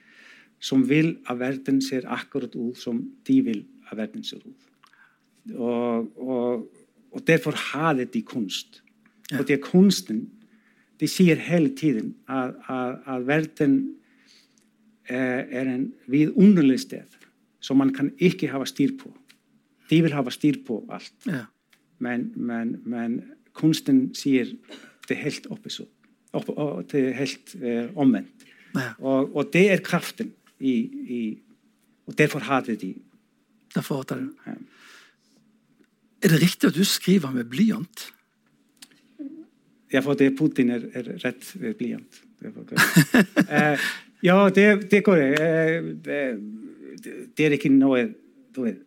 [0.61, 4.63] som vil at verden ser akkurat ut som de vil at verden ser ut.
[5.55, 6.67] Og, og,
[7.13, 8.83] og derfor har de kunst.
[9.31, 9.39] Ja.
[9.39, 10.31] Og det er kunsten
[10.97, 13.97] De sier hele tiden at, at, at verden
[15.05, 17.19] er, er en vidunderlig sted
[17.61, 19.11] som man kan ikke ha styr på.
[19.91, 21.15] De vil ha styr på alt.
[21.27, 21.45] Ja.
[21.99, 23.21] Men, men, men,
[23.57, 24.51] kunsten sier
[25.09, 25.91] det helt opposite.
[26.37, 26.51] Opp,
[26.91, 28.45] det er helt uh, omvendt.
[28.75, 28.91] Ja.
[28.99, 30.75] Og, og, det er kraften i,
[31.09, 31.21] i
[32.07, 32.93] Og derfor hater de.
[33.75, 34.29] Derfor hater de.
[34.47, 34.53] Ja.
[36.23, 38.13] Er det riktig at du skriver med blyant?
[39.93, 42.23] Ja, for det Putin er, er rett ved blyant.
[42.45, 43.79] uh,
[44.23, 45.33] ja, det, det går jeg.
[45.33, 46.21] Eh, det,
[47.37, 48.07] det, er ikke noe
[48.57, 48.81] du vet,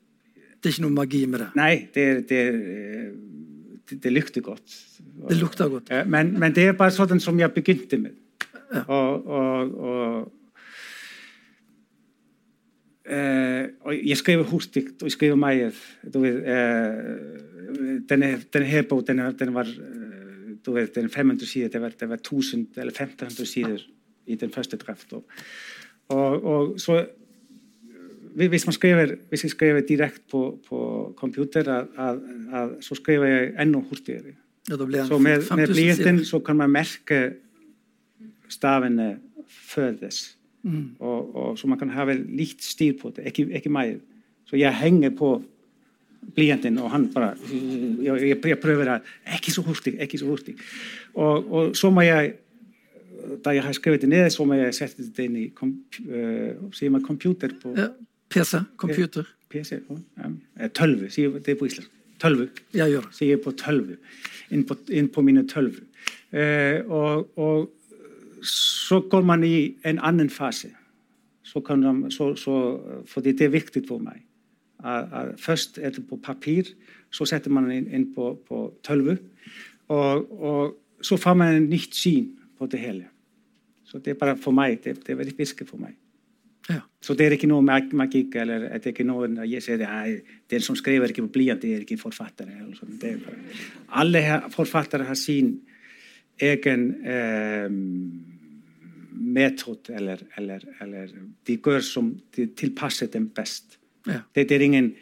[0.60, 1.50] det er ikke noe magi med det?
[1.56, 2.42] Nei, det, det,
[4.04, 4.76] det lukter godt.
[5.30, 5.92] Det lukter godt.
[6.08, 8.18] Men, men, det er bare sånn som jeg begynte med.
[8.70, 8.84] Ja.
[8.86, 10.28] Og, og, og,
[13.08, 15.72] eh, og, jeg skriver hurtig, og jeg skriver mye.
[16.14, 17.00] Du vet, eh,
[18.12, 19.72] denne, denne her bok, den, den var
[20.66, 23.80] du vet, den 500 sider, det var, det var 1000 eller 1500 sider
[24.26, 25.14] i den første draft.
[25.14, 25.26] Og,
[26.44, 27.06] og, så
[28.36, 30.80] hvis man skriver, hvis ég skriver direkt på, på
[31.18, 32.22] computer að, að,
[32.54, 34.36] að svo skrifa ég ennum hurtigri
[34.70, 37.22] svo með, með blíðin svo kann maður merka
[38.50, 40.20] stafinni eh, föðis
[40.62, 41.00] mm.
[41.00, 43.96] og, og svo maður kann hafa líkt stíl på þetta, ekki, ekki mæð
[44.50, 45.38] svo ég hengi på
[46.36, 50.60] blíjandinn og hann bara ég, ég, ég pröfur að ekki svo hurtig, ekki svo hurtig
[51.16, 54.76] og, og svo má ég eh, da ég hafa skrifið þetta niður svo má ég
[54.76, 55.74] setja þetta inn í kom,
[56.06, 57.90] uh, eh, sem að kompjúter på ja.
[58.30, 58.64] PC?
[58.78, 59.24] Computer?
[59.50, 59.80] PC,
[60.18, 60.68] ja.
[60.76, 61.92] Tølve, sier det på islandsk.
[62.20, 62.50] Tølve.
[62.76, 63.16] Jeg gjør det.
[63.16, 63.98] Sier på tølve.
[64.52, 65.86] Inn på, inn på mine tølve.
[66.36, 67.70] Eh, og, og,
[68.46, 70.70] så går man i en annen fase.
[71.44, 74.22] Så man, så, så, fordi det er viktig for meg.
[74.84, 76.64] At, at først er det på papir,
[77.12, 79.18] så setter man inn, inn på, på tølve.
[79.88, 83.08] Og, og, så får man en nytt syn på det hele.
[83.84, 84.84] Så det er bare for meg.
[84.84, 85.96] Det, det er veldig viktig for meg.
[86.70, 86.82] Ja.
[87.02, 89.90] Så det er ikke noe magikk eller det er ikke noe jeg sier det,
[90.52, 92.54] Den som skriver ikke på blyant, det er ikke forfattere.
[93.90, 95.60] alle forfattere har sin
[96.40, 97.70] egen eh,
[99.20, 101.08] metode, eller, eller, eller,
[101.48, 103.78] de gjør som de tilpasser dem best.
[104.08, 104.22] Ja.
[104.36, 104.94] Det, det, er ingen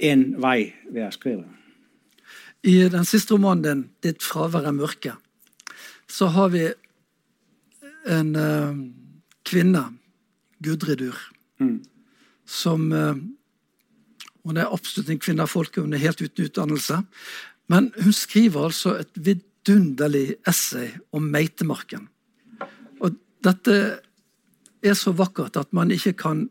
[0.00, 1.44] én vei ved å skrive.
[2.64, 5.16] I den siste romanen din, 'Ditt fravær er mørke',
[6.08, 6.66] så har vi
[8.08, 8.76] en eh,
[9.44, 9.84] kvinne
[10.62, 11.16] Gudridur.
[11.60, 11.80] Mm.
[12.46, 13.14] Som uh,
[14.44, 17.02] Hun er absolutt en kvinne av folket, hun er helt uten utdannelse.
[17.68, 22.08] Men hun skriver altså et vidunderlig essay om meitemarken.
[23.04, 23.76] Og dette
[24.80, 26.46] er så vakkert at man ikke kan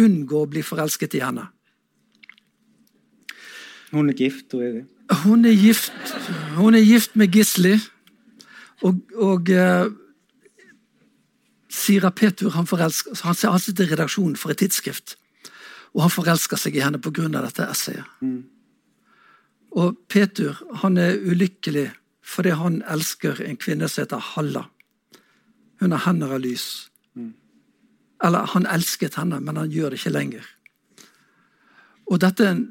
[0.00, 1.44] unngå å bli forelsket i henne.
[3.92, 4.84] Hun er gift, hun er det?
[5.22, 5.92] Hun er gift,
[6.56, 7.76] hun er gift med Gisli.
[8.82, 9.92] Og, og uh,
[11.74, 15.16] Sira Petur han, forelsker, han, han sitter i redaksjonen for et tidsskrift,
[15.94, 17.28] og han forelsker seg i henne pga.
[17.34, 18.06] dette essayet.
[18.22, 18.44] Mm.
[19.74, 21.90] Og Petur han er ulykkelig
[22.24, 24.62] fordi han elsker en kvinne som heter Halla.
[25.82, 26.88] Hun har hender av lys.
[27.18, 27.34] Mm.
[28.24, 30.46] Eller han elsket henne, men han gjør det ikke lenger.
[32.08, 32.64] Og dette er en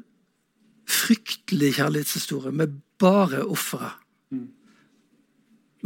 [0.90, 3.92] fryktelig kjærlighetshistorie med bare ofre.
[4.34, 4.48] Mm.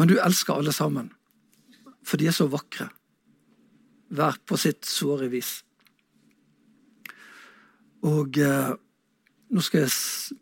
[0.01, 1.11] Men du elsker alle sammen,
[2.07, 2.89] for de er så vakre
[4.09, 5.59] hver på sitt såre vis.
[8.07, 8.73] Og eh,
[9.49, 10.37] nå skal jeg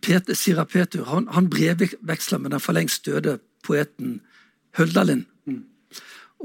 [0.00, 4.20] Peter, Sira Petur han, han brevveksler med den for lengst døde poeten
[4.78, 5.24] Høldalin.
[5.48, 5.64] Mm.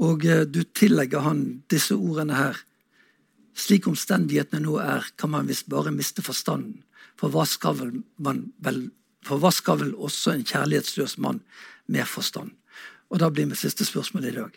[0.02, 2.60] Og eh, du tillegger han disse ordene her.
[3.56, 6.82] Slik omstendighetene nå er, kan man visst bare miste forstanden.
[7.16, 8.88] For hva skal vel man vel
[9.26, 11.40] for hva skal vel også en kjærlighetsløs mann
[11.90, 12.52] med forstand?
[13.10, 14.52] Og da blir mitt siste spørsmål i dag.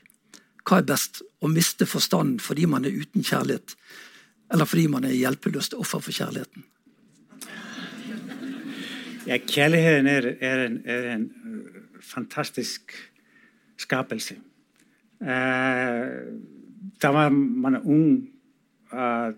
[0.68, 1.22] Hva er best?
[1.39, 3.76] Å miste forstanden fordi man er uten kjærlighet,
[4.53, 6.66] eller fordi man er hjelpeløst offer for kjærligheten?
[9.30, 12.95] Ja, kjærligheten er, er, en, er en, øh, fantastisk
[13.80, 14.36] skapelse.
[15.20, 16.16] Uh,
[17.01, 18.30] da var man ung,
[18.91, 19.32] uh,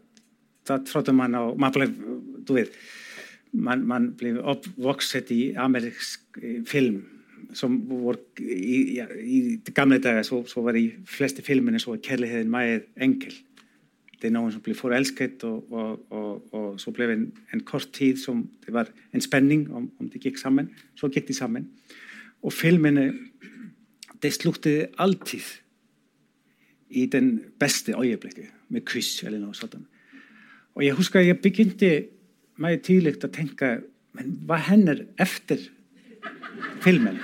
[0.67, 1.87] da trodde man og man ble,
[2.47, 2.75] du vet,
[3.51, 7.01] man, man ble oppvokst i amerikansk film
[7.57, 12.05] som voru í, ja, í gamle daga svo, svo var í flesti filminu svo að
[12.09, 13.33] kærliðin mæðið engil
[14.21, 17.23] það er náðum sem blið fór elsket og, og, og, og svo bleið en,
[17.55, 20.69] en kort tíð sem það var en spenning um, um om, om það gikk saman,
[20.99, 21.65] svo gikk þið saman.
[22.45, 23.07] Og filminu
[24.21, 25.49] það slúttiði alltíð
[26.91, 27.31] í den
[27.61, 29.85] besti ájöflikku með kviss eller náðu svona
[30.71, 31.91] og ég huska að ég begyndi
[32.61, 33.69] mæðið tíðlegt að tenka
[34.15, 35.65] menn, hvað hennar eftir
[36.81, 37.19] filmen.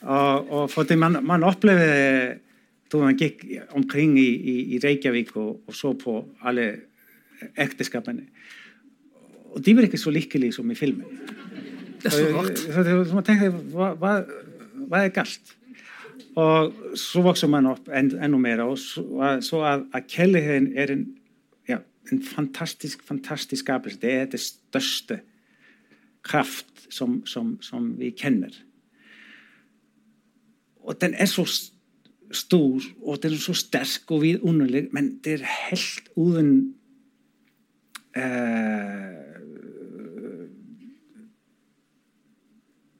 [0.00, 2.38] Og, og fordi man, man opplevede,
[2.92, 6.76] du man gik omkring i, i, i Reykjavík og, og så på alle
[7.58, 8.22] ægteskaberne.
[9.54, 11.04] Og de var ikke så lykkelige som i filmen.
[12.02, 12.58] Det er så vagt.
[12.58, 14.22] Så, så, så man tænkte, hvad, hvad,
[14.88, 15.56] hvad er galt?
[16.36, 21.02] Og svo vokser man upp enn, ennú meira og svo að, að Kellyhauðin er einn
[21.68, 21.76] ja,
[22.32, 23.98] fantastisk, fantastisk skapis.
[24.00, 25.18] Þetta er þetta störstu
[26.22, 28.54] kraft som, som, som, vi känner.
[30.76, 31.46] Och den är så
[32.30, 36.74] stor och den är så stark och vidunderlig men det är helt utan
[38.16, 39.22] äh, eh,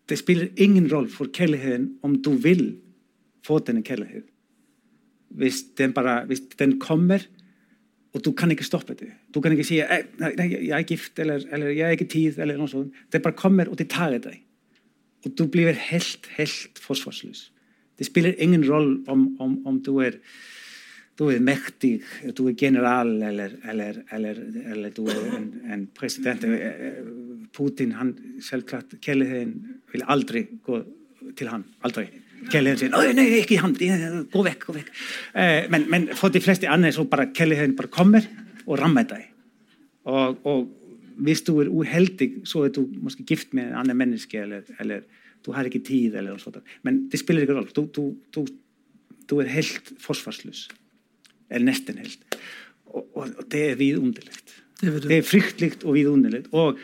[0.06, 2.80] det spelar ingen roll för kärleken om du vill
[3.46, 4.22] få den kärleken.
[5.28, 7.26] Visst den bara, visst den kommer
[8.12, 9.14] og þú kann ekki stoppa þetta.
[9.32, 12.40] Þú kann ekki segja, e, nei, ég er gift eller, eller ég er ekki tíð
[12.42, 14.38] eller náttúrulega svona það bara kommer og þið tager þetta
[15.22, 17.44] og þú blífir helt, helt forsvarslös
[17.98, 20.18] það spilir ingen roll om, om, om þú er
[21.20, 22.06] þú er mektig,
[22.36, 24.40] þú er general eller, eller, eller,
[24.72, 26.44] eller þú er en, en president.
[26.48, 27.00] Eh, eh,
[27.52, 29.52] Putin, hann sjálfklart kelliðin
[29.92, 30.80] vil aldrei gå
[31.38, 32.06] til hann, aldrei.
[32.50, 33.74] Kjærligheten sier nei, nei, ikke han,
[34.32, 34.66] gå vekk.
[34.68, 34.92] gå vekk.
[35.38, 38.26] Eh, men, men, for de fleste andre så bare kjærligheten bare kommer
[38.66, 39.28] og rammer deg.
[40.10, 40.70] Og, og,
[41.22, 45.04] hvis du er uheldig, så er du måske gift med en annen menneske, eller, eller
[45.44, 46.58] du har ikke tid, eller noe sånt.
[46.86, 47.74] Men det spiller ikke rolle.
[47.76, 48.46] Du, du, du,
[49.28, 50.64] du, er helt forsvarsløs.
[51.50, 52.38] Eller nesten helt.
[52.92, 54.34] Og, og det er vidunderlig.
[54.80, 56.46] Det, det er fryktelig og vidunderlig.
[56.56, 56.80] Og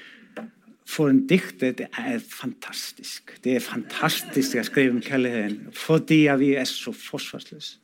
[0.88, 3.34] for en dikter det er fantastisk.
[3.44, 7.76] Det er fantastisk å skrive om kjærligheten fordi vi er så forsvarsløse.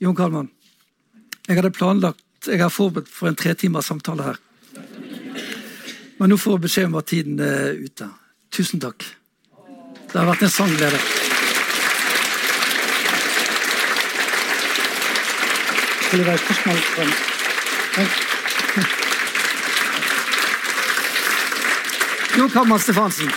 [0.00, 0.50] Jon Kalman,
[1.48, 4.38] jeg hadde planlagt Jeg har forberedt for en tre timers samtale her.
[6.16, 8.06] Men nå får jeg beskjed om at tiden er ute.
[8.48, 9.04] Tusen takk.
[10.08, 11.00] Det har vært en sann glede.
[16.08, 16.78] Skulle det være spørsmål
[22.40, 23.28] Jon Kammer Stefansen.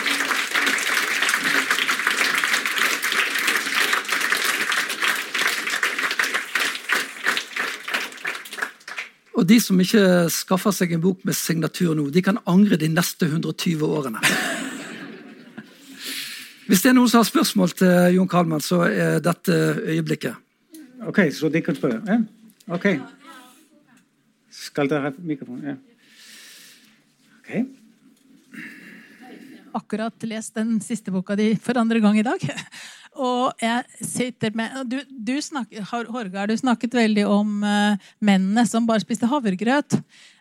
[9.34, 12.88] Og de som ikke skaffer seg en bok med signatur nå, de kan angre de
[12.94, 14.24] neste 120 årene.
[16.70, 20.40] Hvis det er noen som har spørsmål til Jon Kalman, så er dette øyeblikket.
[21.12, 22.00] Ok, så de kan spørre?
[22.08, 22.22] Ja.
[22.72, 22.94] Ok.
[24.64, 25.64] Skal dere ha mikrofon?
[25.74, 25.80] Ja.
[27.44, 27.83] Okay
[29.78, 32.44] akkurat lest den siste boka di for andre gang i dag.
[33.24, 38.88] Og jeg sitter med Du, du snakker, Horgar, du snakket veldig om uh, mennene som
[38.90, 40.00] bare spiste havregrøt.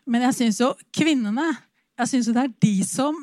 [0.09, 1.51] Men jeg syns jo kvinnene
[2.01, 3.18] jeg synes jo det er de som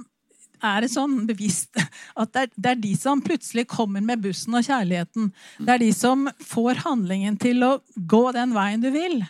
[0.59, 1.79] er sånn bevisst
[2.21, 5.31] at det er, det er, de som plutselig kommer med bussen og kjærligheten.
[5.59, 9.21] Det er de som får handlingen til å gå den veien du vil.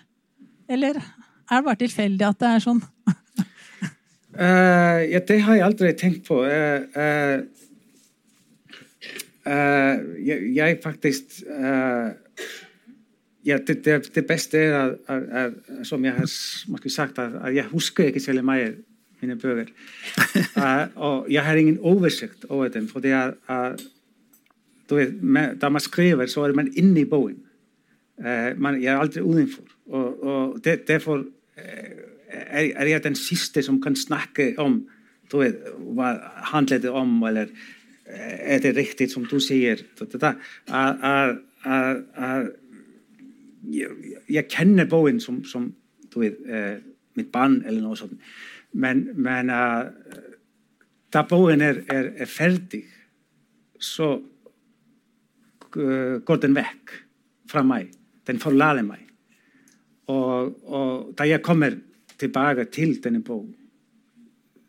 [0.70, 2.82] Eller er det bare tilfeldig at det er sånn?
[4.40, 6.38] Uh, ja, det har jeg aldri tenkt på.
[6.48, 7.40] Uh, uh,
[10.24, 11.42] jeg, jeg, faktisk
[13.46, 16.26] ja, det, det, det, beste er, at, at, at, som jeg har
[16.90, 18.74] sagt, at, at, jeg husker ikke særlig mye
[19.22, 19.72] mine bøker.
[21.08, 22.88] og jeg har ingen oversikt over dem.
[22.88, 23.32] For det er,
[24.92, 25.16] vet,
[25.62, 27.44] da man skriver, så er man inne i boken.
[28.58, 29.64] man, jeg er aldri utenfor.
[29.88, 31.26] Og, og det, derfor
[32.30, 34.80] er, er jeg den siste som kan snakke om um,
[35.30, 36.22] þú veit, hvað
[36.54, 37.52] handlaði om um eller
[38.10, 39.84] er þetta riktigt sem þú segir
[40.74, 41.36] að
[44.34, 45.68] ég kenner bóinn som, som
[46.10, 46.78] þú veit, uh, eh,
[47.20, 48.18] mitt barn eller náðu svona
[48.72, 49.92] men, men að
[51.14, 52.86] það bóinn er, er, er ferdig
[53.80, 54.10] svo
[55.78, 56.96] uh, går den vekk
[57.50, 57.88] frá mæ,
[58.30, 58.98] den forlaði mæ.
[60.10, 61.78] Og, og það ég kommer
[62.20, 63.56] tillbaka till den bok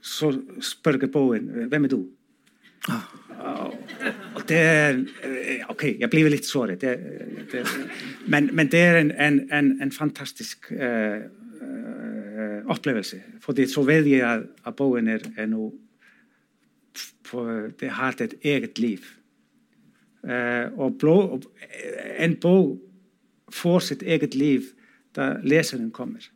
[0.00, 2.12] så spurgte bogen, vem är du?
[2.88, 3.00] Ah.
[3.40, 3.74] Oh.
[4.06, 6.78] Eh, och det är, okej, okay, jag blev lite sårad.
[6.78, 6.96] Det,
[7.52, 7.66] det,
[8.26, 11.22] men, men det är en, en, en, en fantastisk eh, eh,
[11.62, 13.20] uh, uh, upplevelse.
[13.40, 15.70] För så vet jag att, att bogen är, är nu,
[17.30, 19.04] på, det har ett eget liv.
[20.28, 21.40] Uh, och blå,
[22.16, 22.80] en bok
[23.52, 24.64] får sitt eget liv
[25.12, 26.30] där läsaren kommer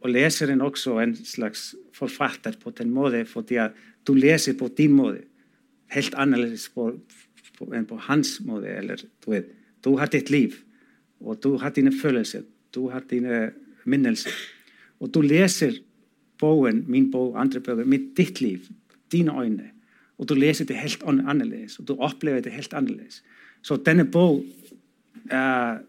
[0.00, 4.92] og leseren også en slags forfatter på den måten, fordi at du leser på din
[4.96, 5.26] måte.
[5.92, 6.92] Helt annerledes på,
[7.58, 8.70] på, enn på hans måte.
[8.80, 9.50] Eller, du, vet,
[9.84, 10.54] du har ditt liv,
[11.20, 13.50] og du har dine følelser, du har dine
[13.84, 14.32] minnelser.
[15.00, 15.76] Og du leser
[16.40, 18.70] boken, min bok, andre bøker, med ditt liv,
[19.12, 19.70] dine øyne.
[20.20, 23.22] Og du leser det helt annerledes, og du opplever det helt annerledes.
[23.62, 24.44] Så denne bok
[25.30, 25.80] er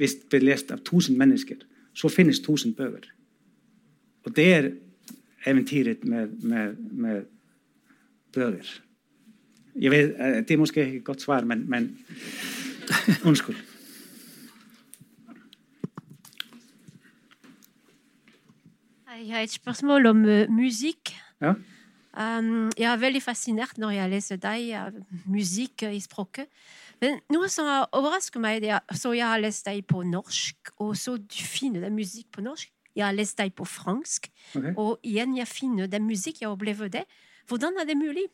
[0.00, 1.58] hvis det blir lest av tusen mennesker,
[1.94, 3.08] så finnes tusen bøker.
[4.24, 4.70] Og det er
[5.46, 7.22] eventyret med, med, med
[8.32, 8.80] bøker.
[9.74, 10.14] Jeg vet,
[10.48, 11.98] Det er måske ikke et godt svar, men, men
[13.28, 13.56] unnskyld.
[19.20, 21.12] Jeg har et spørsmål om uh, musikk.
[21.40, 21.52] Ja.
[22.10, 24.96] Um, jeg er veldig fascinert når jeg leser deg av
[25.30, 26.48] musikk i språket.
[27.00, 30.74] Men noe som har overrasket meg, det er så jeg har lest deg på norsk,
[30.84, 32.68] og så du finner det musikk på norsk.
[32.96, 34.26] Jeg har lest deg på fransk,
[34.58, 34.74] okay.
[34.74, 36.42] og igjen jeg finner den musikk.
[36.42, 37.06] Jeg opplever det.
[37.48, 38.26] Hvordan er det mulig?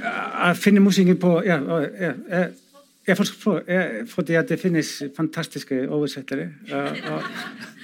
[0.00, 2.44] Jeg finner musikken på ja, ja, ja,
[3.06, 6.48] jeg forstår, ja, fordi at det finnes fantastiske oversettere.
[6.72, 7.22] Og, og,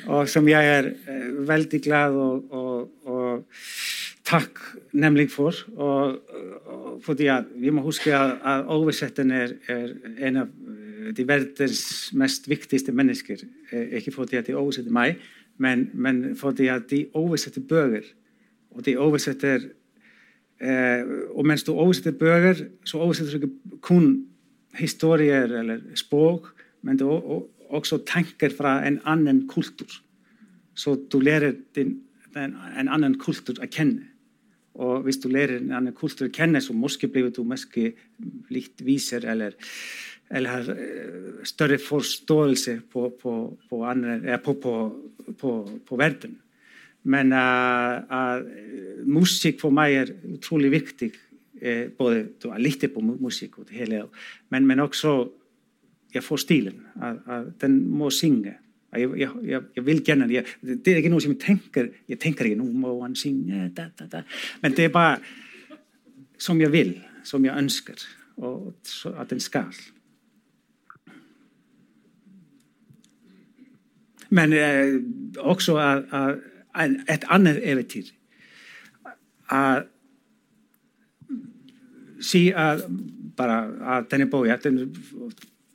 [0.06, 3.44] og som jeg er eh, veldig glad og, og,
[4.26, 4.58] Takk
[4.96, 6.16] nemlig fór og,
[6.66, 11.26] og fordi að við má huska að, að óvissettin er, er eina af eh, því
[11.28, 11.82] verðins
[12.18, 15.04] mest viktigste mennesker, eh, ekki fordi að því óvissetti mæ,
[15.62, 18.08] men, men fordi að því óvissetti bögur
[18.74, 19.68] og því óvissettir
[20.58, 24.10] eh, og mens þú óvissettir bögur svo óvissettir ekki kun
[24.76, 26.50] historier eller spók
[26.82, 30.02] men þú også tenker fra en annan kultur
[30.76, 32.00] så du lærer din,
[32.36, 34.15] en, en annan kultur að kenna
[34.76, 37.92] og hvis du lærer en annan kultur känna så måske blir du måske
[38.50, 39.56] likt viser eller,
[40.30, 44.74] eller eh, har större förståelse på, på, på, andra, eh, på, på,
[45.40, 46.38] på, på världen.
[47.02, 48.42] Men eh, uh,
[49.06, 51.12] musik för mig är otroligt viktig,
[51.60, 54.06] eh, både att lyssna på musik och det hela,
[54.48, 55.28] men, men också
[56.12, 58.54] jag får stilen, att, att den må synga
[59.00, 59.16] ég,
[59.46, 62.60] ég, ég vil genna það þetta er ekki nú sem ég tenker ég tenker ekki
[62.60, 64.22] nú má hann syngja da, da, da.
[64.62, 65.18] men þetta er bara
[66.38, 66.94] som ég vil,
[67.24, 68.02] som ég önskar
[68.36, 68.74] og
[69.16, 69.72] að den skal.
[74.28, 75.00] Men eh,
[75.38, 76.40] också að
[77.08, 78.10] ett annað eventyr.
[79.48, 79.86] Að
[82.20, 82.82] sí að
[83.36, 83.60] bara
[83.96, 84.58] að den er bója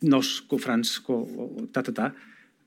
[0.02, 2.11] norsk og fransk og, og, og da da da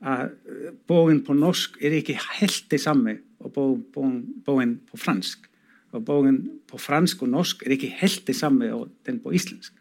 [0.05, 5.49] að eh, bóin på norsk er ekki heldi sami og bóin, bóin, bóin på fransk.
[5.95, 9.73] Og bóin på fransk og norsk er ekki heldi sami og den på íslensk.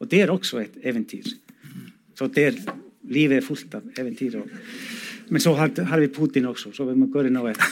[0.00, 1.28] Og det er også eitt eventýr
[2.20, 2.52] svo der
[3.08, 4.48] lífið er fullt af eventýr og
[5.32, 7.66] menn svo har, har við Putin også svo við maður görið ná þetta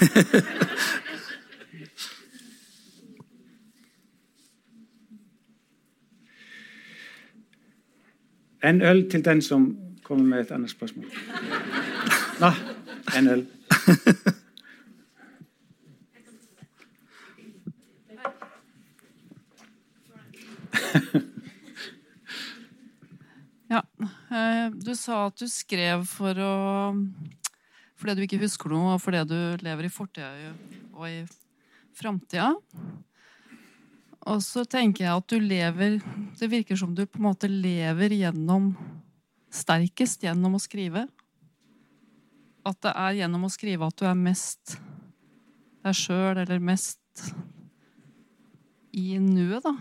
[8.70, 9.62] en öll til den som
[10.06, 11.10] komum með eitt annars spörsmál
[12.40, 12.50] Nå,
[13.16, 13.46] en øl.
[23.68, 23.82] Ja.
[24.30, 26.54] eh, Du sa at du skrev for å
[27.98, 30.52] fordi du ikke husker noe, og fordi du lever i fortida
[30.94, 31.24] og i
[31.98, 32.52] framtida.
[34.30, 35.96] Og så tenker jeg at du lever
[36.38, 38.70] Det virker som du på en måte lever gjennom
[39.50, 41.06] Sterkest gjennom å skrive.
[42.66, 44.78] At det er gjennom å skrive at du er mest
[45.84, 47.32] deg sjøl, eller mest
[48.92, 49.74] i nuet, da.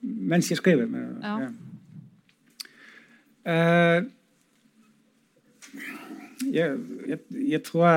[0.00, 0.86] Mens jeg skriver.
[0.86, 1.38] Men, Ja.
[1.44, 1.50] ja.
[3.48, 4.04] Uh,
[6.52, 6.78] jeg,
[7.08, 7.18] jeg,
[7.48, 7.88] jeg tror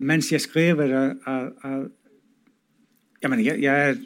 [0.00, 1.88] mens jeg skriver er, at
[3.22, 3.96] jag, menar, jag, jag, är,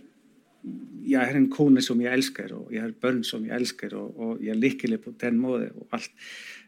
[1.05, 4.17] jag är en kone som jag älskar och jag har börn som jag älskar och,
[4.17, 6.11] och jag är lycklig på den måten och allt.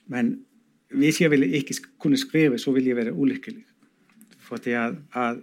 [0.04, 0.44] Men
[0.88, 3.66] hvis jag vill inte kunna skriva så vill jag vara olycklig.
[4.38, 5.38] För att, jag, att,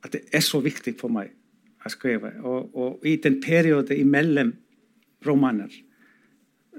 [0.00, 1.32] att det är så viktigt för mig
[1.78, 2.30] att skriva.
[2.30, 4.56] Och, och i den perioden emellan
[5.22, 5.70] romaner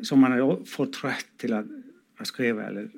[0.02, 1.66] som man är för trött till att,
[2.18, 2.90] att skriva eller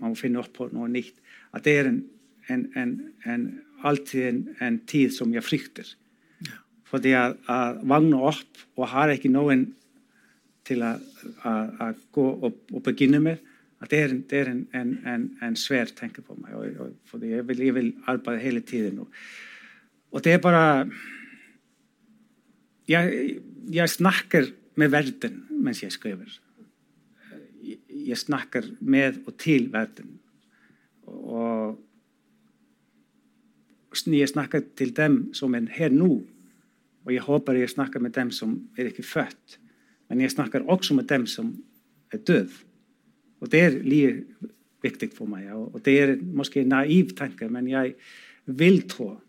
[0.00, 1.14] man finner upp på något nytt.
[1.50, 2.08] Att det är en,
[2.46, 5.88] en, en, en alltid en, en tid som jeg frykter.
[6.88, 9.66] Fordi at, at våkne opp og har ikke noen
[10.64, 10.94] til å,
[11.44, 11.52] å,
[11.84, 13.50] å gå og, og begynne med,
[13.82, 14.62] at det er, en, det er en,
[15.04, 16.54] en, en, svær tanke på meg.
[16.56, 19.02] Og, og, fordi jeg vil, jeg vil arbeide hele tiden.
[19.04, 19.18] Og,
[20.14, 20.64] og det er bare
[22.88, 23.34] jeg,
[23.74, 24.48] jeg snakker
[24.80, 26.30] med verden mens jeg skriver.
[27.64, 27.80] Jeg,
[28.12, 30.16] jeg snakker med og til verden.
[31.04, 31.76] Og
[34.06, 36.26] jag snackar till dem som är här nu
[37.04, 39.58] och jag hoppas jag snackar med dem som är inte fött.
[40.08, 41.62] Men jag snackar också med dem som
[42.10, 42.52] är döv.
[43.38, 44.24] Och det är lika
[44.82, 45.52] viktigt för mig.
[45.52, 47.94] Och det är kanske en naiv tanke, men jag
[48.44, 49.20] vill tro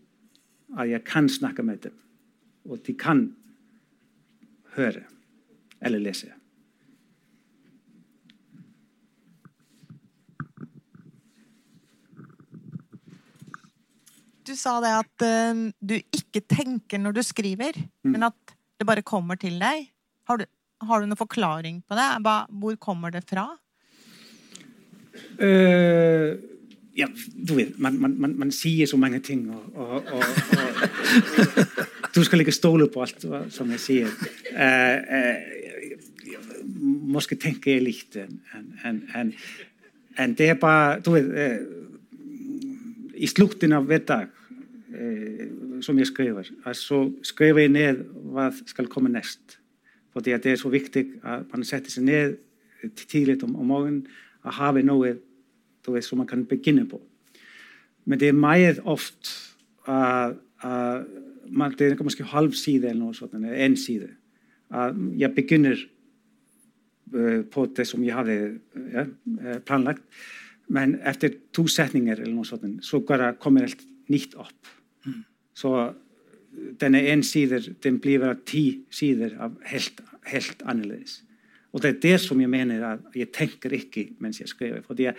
[0.72, 1.92] att jag kan snacka med dem.
[2.62, 3.34] Och de kan
[4.64, 5.02] höra
[5.80, 6.26] eller läsa.
[14.46, 19.02] Du sa det at uh, du ikke tenker når du skriver, men at det bare
[19.06, 19.88] kommer til deg.
[20.28, 20.44] Har du,
[20.86, 22.08] har du noen forklaring på det?
[22.22, 23.48] Hva, hvor kommer det fra?
[25.40, 26.36] Uh,
[26.96, 27.08] ja,
[27.48, 32.22] du vet, man, man, man, man sier så mange ting, og, og, og, og Du
[32.24, 34.12] skal ikke stole på alt som jeg sier.
[34.54, 35.36] Uh, eh,
[37.16, 38.38] Måske tenker jeg litt enn
[38.84, 39.32] en, en,
[40.20, 41.28] en det er bare Du vet
[43.16, 44.28] eh, I slutten av hver dag
[44.94, 45.46] eh,
[45.80, 49.58] som jeg skriver, så skriver jeg ned hva skal komme nest.
[50.12, 52.36] Fordi at det er så viktig at man setter seg ned
[52.96, 54.06] tidlig om, om morgenen
[54.46, 55.16] og har noe
[55.86, 57.00] du vet, som man kan begynne på.
[58.04, 59.30] Men det er meget ofte
[59.88, 60.34] at
[60.64, 61.02] uh,
[61.50, 64.08] man, det er kanskje halv side eller noe sånt, eller en side.
[64.70, 65.76] at jeg begynner
[67.14, 68.58] uh, på det som jeg hadde
[68.92, 70.02] ja, eh, planlagt.
[70.68, 74.72] Men etter to setninger eller noe sånt, så bare kommer alt nytt opp.
[75.56, 75.72] Så
[76.80, 81.20] denne en side den blir bare ti sider av helt, helt annerledes.
[81.72, 84.82] Og det er det som jeg mener at jeg tenker ikke mens jeg skriver.
[84.86, 85.16] Fordi jeg,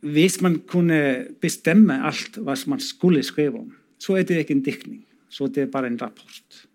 [0.00, 4.64] hvis man kunne bestemme alt hva man skulle skrive om, så er det ikke en
[4.64, 5.00] diktning.
[5.28, 6.66] Så det er bare en rapport.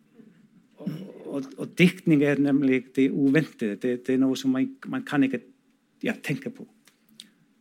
[0.78, 0.92] Og,
[1.26, 3.80] og, og diktning er nemlig det uventede.
[3.80, 5.42] Det, det er noe som man, man kan ikke
[6.04, 6.68] ja, tenke på.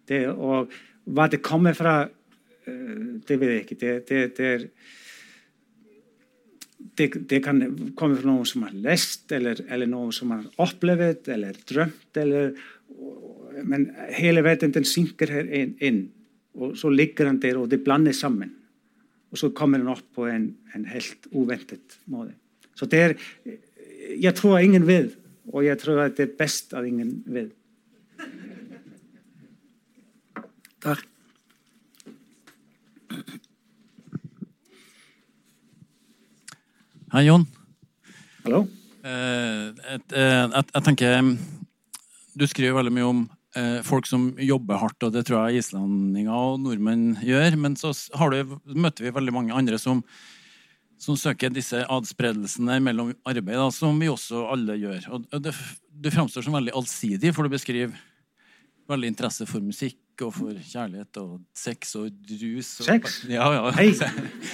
[0.06, 0.72] Det, och
[1.05, 2.09] var det kommer från,
[3.26, 3.86] det vet jag inte.
[3.86, 4.68] Det, det, det, är,
[6.78, 11.28] det, det kan komma från någon som har läst eller, eller någon som har upplevt
[11.28, 12.55] eller drömt eller,
[13.62, 16.10] men hela världen synker här in
[16.55, 18.52] og svo liggur hann der og þeir blandið saman
[19.32, 22.35] og svo komir hann upp på en, en helt uventet móði
[22.74, 23.16] svo þeir,
[23.47, 23.59] eh,
[24.22, 25.12] ég trú að ingen við
[25.51, 27.51] og ég trú að þetta er best að ingen við
[30.85, 31.01] Der.
[37.15, 37.47] Hei, Jon.
[38.44, 38.66] Hallo?
[39.05, 41.32] Eh, et, eh, jeg, jeg tenker mm,
[42.36, 43.24] Du skriver veldig mye om
[43.56, 47.56] eh, folk som jobber hardt, og det tror jeg islendinger og nordmenn gjør.
[47.65, 50.05] Men så har du, møter vi veldig mange andre som,
[51.01, 55.09] som søker disse adspredelsene mellom arbeid, da, som vi også alle gjør.
[55.16, 55.56] Og det,
[55.89, 57.97] du framstår som veldig allsidig, for du beskriver
[58.90, 62.70] veldig interesse for musikk og for kjærlighet og sex og rus.
[62.81, 63.16] Og, Sex?
[63.32, 63.70] Ja, ja.
[63.74, 63.91] Hei!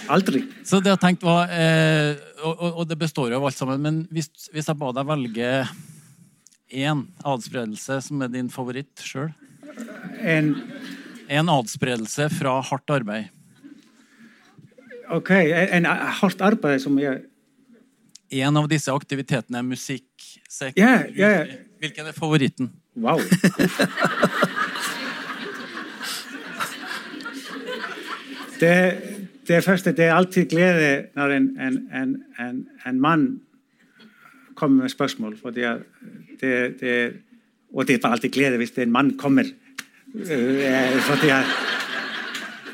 [0.09, 0.45] Aldri.
[0.69, 4.03] Så det jeg tenkte var eh, og, og, det består jo av alt sammen, men
[4.15, 5.51] hvis, hvis jeg ba deg velge
[6.70, 9.32] én adspredelse som er din favoritt sjøl
[10.23, 10.55] En,
[11.31, 13.31] En adspredelse fra hardt arbeid.
[15.11, 17.24] ok, en, en hardt arbeid som jeg
[18.31, 20.09] En av disse aktivitetene er musikk,
[20.49, 21.59] sex yeah, yeah.
[21.82, 22.70] Hvilken er favoritten?
[22.95, 23.19] Wow.
[28.61, 31.78] Det, første, det er alltid glede når en, en,
[32.41, 33.41] en, en, mann
[34.55, 35.39] kommer med spørsmål.
[36.41, 37.12] Det, det,
[37.73, 39.45] og det er bare alltid glede hvis en mann kommer.
[40.15, 41.45] Eh, Fordi at,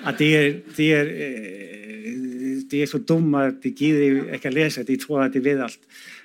[0.07, 4.55] at de, er, de, er, eh, de er så dumme at de gidder ikke å
[4.55, 4.85] lese.
[4.89, 5.81] De tror at de vet alt.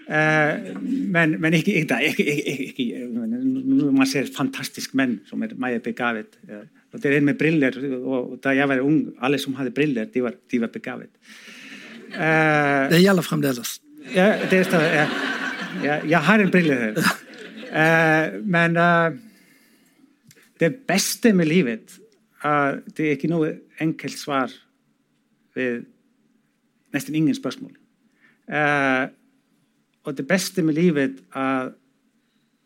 [0.08, 5.54] Eh, men, men ikke, ikke, ikke, ikke, ikke men Man ser fantastiske menn som er
[5.58, 6.40] meget begavet
[6.92, 10.22] og det er med briller och där jag var ung, alla som hade briller, de
[10.22, 11.10] var, de var begavet.
[12.12, 13.82] Uh, det gäller framdeles.
[14.16, 15.08] Ja, det är så, ja,
[15.84, 16.98] ja, jag har en brille här.
[17.72, 19.20] Uh, men uh,
[20.60, 22.00] det bästa med livet,
[22.46, 24.52] uh, det är inte något enkelt svar
[25.56, 25.86] við
[26.94, 27.78] næstin ingen spörsmúli
[28.52, 29.10] uh,
[30.02, 31.74] og þetta besti með lífið að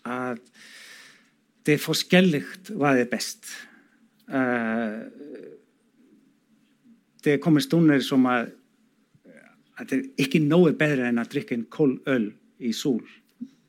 [0.06, 0.42] að
[1.66, 3.50] þetta er fórskelligt hvað er best
[7.24, 8.50] det kommer stunder som att,
[9.76, 13.04] att det är inte något bättre än att dricka en koll öl i sol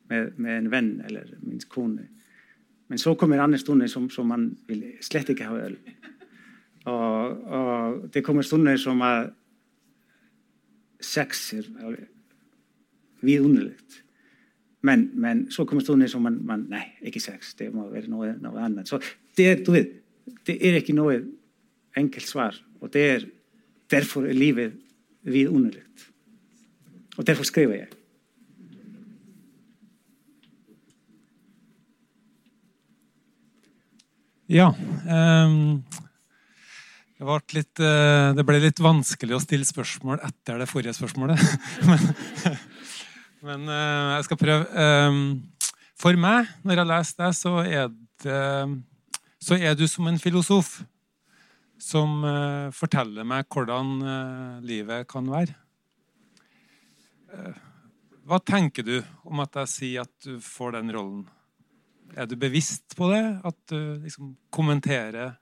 [0.08, 2.08] med, med en vän eller min kone.
[2.86, 5.76] Men så kommer andra stunder som, som man vill slett inte ha öl.
[6.84, 9.32] Og, og det kommer stunder som að
[11.02, 11.66] sex er
[13.26, 14.04] viðunilegt
[14.86, 18.60] menn, menn, svo kommer stunder sem mann, man, nei, ekki sex, det má verið náðu
[18.60, 19.00] annan, svo,
[19.38, 19.94] det, þú veit
[20.46, 21.20] det er ikke noe
[21.96, 22.56] enkelt svar.
[22.82, 23.28] Og det er,
[23.90, 24.76] derfor er livet
[25.26, 25.84] vidunderlig.
[27.16, 27.92] Og derfor skriver jeg.
[34.46, 34.68] Ja.
[34.70, 35.82] Um,
[37.18, 41.40] det, litt, eh, det ble litt vanskelig å stille spørsmål etter det forrige spørsmålet.
[41.88, 42.04] men
[43.46, 44.86] men eh, jeg skal prøve.
[44.86, 45.20] Um,
[45.96, 47.90] for meg, når jeg leser det, så er,
[48.24, 48.40] det,
[49.42, 50.80] så er du som en filosof
[51.82, 53.96] som eh, forteller meg hvordan
[54.64, 55.54] livet kan være.
[58.26, 58.96] Hva tenker du
[59.28, 61.26] om at jeg sier at du får den rollen?
[62.16, 63.22] Er du bevisst på det?
[63.44, 65.36] At du liksom kommenterer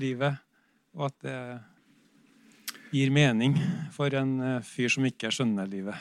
[0.00, 0.38] livet?
[0.94, 1.38] Og at det
[2.92, 3.56] gir mening
[3.94, 5.96] for en eh, fyr som ikke skjønner livet?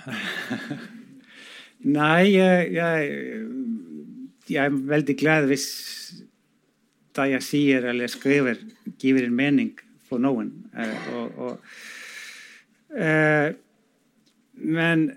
[1.98, 5.68] Nei, jeg, jeg, er veldig glad hvis
[7.16, 8.56] dæja sír eller skriver,
[9.00, 9.80] giver en mening
[10.10, 10.52] for noen.
[10.78, 11.60] Eh, og, og,
[12.98, 13.54] eh,
[14.54, 15.12] men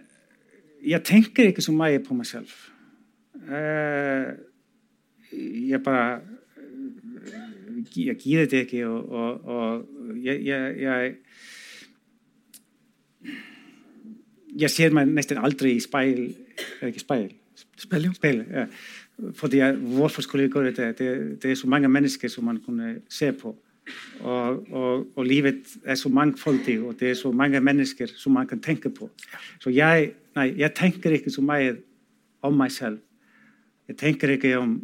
[0.84, 2.50] jeg tenker ikke så mye på meg selv.
[3.44, 4.32] Eh,
[5.70, 6.20] ég bara
[7.94, 11.16] ég gýði þetta ekki og, og, og ég ég, ég,
[14.62, 16.28] ég sér mér næstin aldrei í spæl,
[16.80, 17.26] er ekki spæl?
[17.78, 18.14] Spæljum?
[18.14, 18.66] Spæl, ja.
[19.35, 19.61] Fordi
[19.97, 20.99] Hvorfor skulle jeg gjøre det?
[20.99, 21.43] det?
[21.43, 23.57] Det er så mange mennesker som man kunne se på.
[24.20, 28.47] Og, og, og, livet er så mangfoldig, og det er så mange mennesker som man
[28.47, 29.11] kan tenke på.
[29.61, 31.77] Så jeg, nei, jeg tenker ikke så mye
[32.43, 33.03] om meg selv.
[33.89, 34.78] Jeg tenker ikke om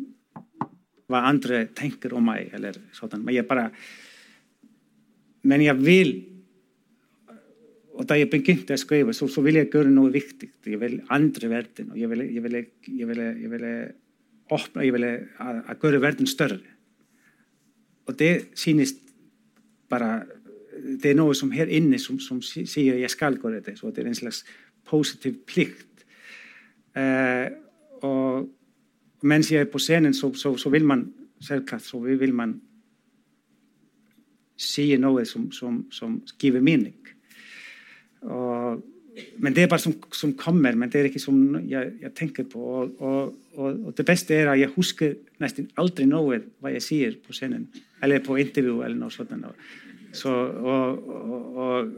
[1.10, 2.52] hva andre tenker om meg.
[2.54, 3.24] eller sånn.
[3.24, 3.70] Men jeg bare
[5.42, 6.26] Men jeg vil
[7.96, 10.48] Og da jeg begynte å skrive, så, så vil jeg gjøre noe viktig.
[10.64, 11.90] Jeg vil andre verden.
[11.90, 12.54] og Jeg vil, jeg vil,
[12.86, 13.50] jeg vil, jeg
[14.50, 16.60] opna, ég vilja að, að göru verðin störri.
[18.08, 18.98] Og det sínist
[19.90, 20.20] bara
[20.80, 24.02] det er nógu som hér inni som, som sier ég skal göra þetta og det
[24.02, 24.44] er einn slags
[24.88, 26.04] positiv plikt.
[26.96, 27.46] Eh,
[28.06, 28.48] og
[29.22, 31.04] mens ég er på scenen så, så, så vil man
[31.40, 32.60] självklart så vil man
[34.60, 36.96] síði nógu som, som, som skifir minning.
[38.22, 38.82] Og
[39.38, 42.46] men det er bare som, som, kommer, men det er ikke som jeg, jeg tenker
[42.48, 42.60] på.
[42.60, 47.16] Og, og, og, det beste er at jeg husker nesten aldri noe hva jeg sier
[47.24, 47.68] på scenen,
[48.02, 49.34] eller på intervju eller noe sånt.
[50.12, 51.90] Så, og,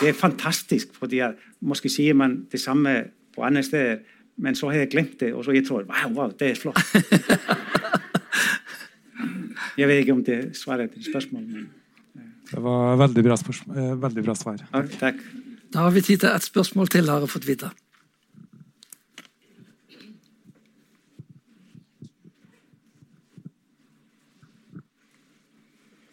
[0.00, 1.22] det er fantastisk, fordi
[1.66, 2.98] måske sier man det samme
[3.34, 4.04] på andre steder
[4.36, 6.76] men så har jeg glemt det, og så jeg tror wow, wow det er flott.
[9.80, 11.48] jeg vet ikke om det svarer til spørsmålet.
[11.48, 11.68] Men...
[12.50, 14.56] Det var veldig bra, spørsmål, veldig bra svar.
[14.74, 15.14] Ja, takk.
[15.72, 17.70] Da har vi tid til et spørsmål til, har jeg fått vite.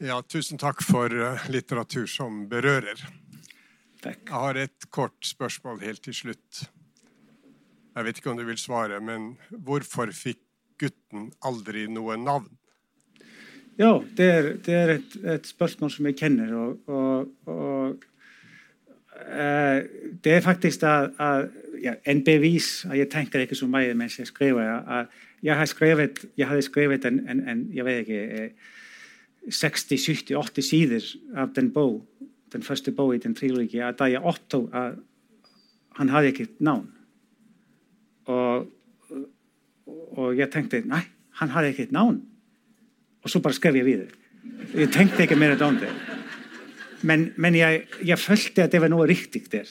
[0.03, 2.99] Ja, tusen takk for eh, litteratur som berører.
[4.03, 4.25] Takk.
[4.27, 6.65] Jeg har et kort spørsmål helt til slutt.
[7.93, 10.41] Jeg vet ikke om du vil svare, men hvorfor fikk
[10.81, 12.49] gutten aldri noe navn?
[13.80, 16.51] Ja, det er, det er et, et, spørsmål som jeg kjenner.
[16.57, 18.03] Og, og, og
[20.23, 21.49] det er faktisk da, uh,
[21.84, 24.80] ja, en bevis Jeg tenker ikke så mye mens jeg skriver.
[24.88, 25.06] Uh,
[25.44, 28.49] jeg, har skrevet, jeg hadde skrevet en, en, en jeg vet ikke,
[29.52, 32.06] 60-70-80 sider av den bok,
[32.53, 33.95] den første bok i den trilogien.
[33.99, 34.94] Da jeg opptok at
[35.98, 36.88] han hadde ikke et navn.
[38.26, 38.69] Og,
[40.11, 41.03] og jeg tenkte nei,
[41.41, 42.22] han har ikke et navn.
[43.23, 44.07] Og så bare skrev jeg videre.
[44.76, 45.91] Jeg tenkte ikke mer om det.
[47.03, 49.69] men, men jeg, jeg følte at det var noe riktig der.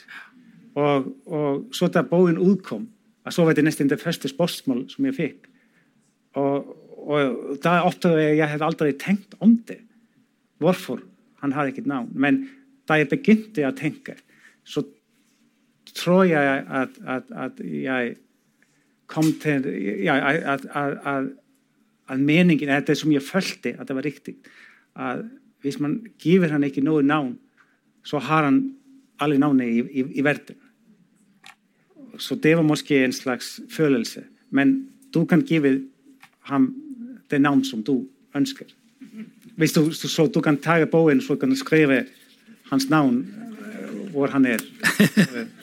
[0.79, 2.87] Og, og så da bogen utkom,
[3.25, 5.49] og så var det nesten det første spørsmål som jeg fikk.
[6.41, 9.79] Og, og da oppdaget jeg, jeg hadde aldri tenkt om det.
[10.63, 11.03] Hvorfor?
[11.43, 12.11] Han har ikke et navn.
[12.15, 12.45] Men
[12.89, 14.17] da jeg begynte å tenke,
[14.65, 14.85] så
[15.99, 18.17] tror jeg at, at, at jeg
[19.13, 19.67] kom til,
[20.05, 21.31] ja, at, at, at,
[22.09, 24.39] at meningen, er det som jeg følte, at det var riktig,
[24.97, 25.27] at
[25.63, 27.37] hvis man giver han ikke noe navn,
[28.05, 28.75] så har han
[29.21, 30.59] alle navnene i, i, i verden.
[32.19, 34.25] Så det var måske en slags følelse.
[34.51, 35.83] Men du kan give
[36.41, 36.75] ham
[37.31, 38.67] det navn som du ønsker.
[39.57, 42.05] Hvis du, så du kan ta boken så kan du skrive
[42.71, 43.27] hans navn
[44.13, 44.59] hvor han er.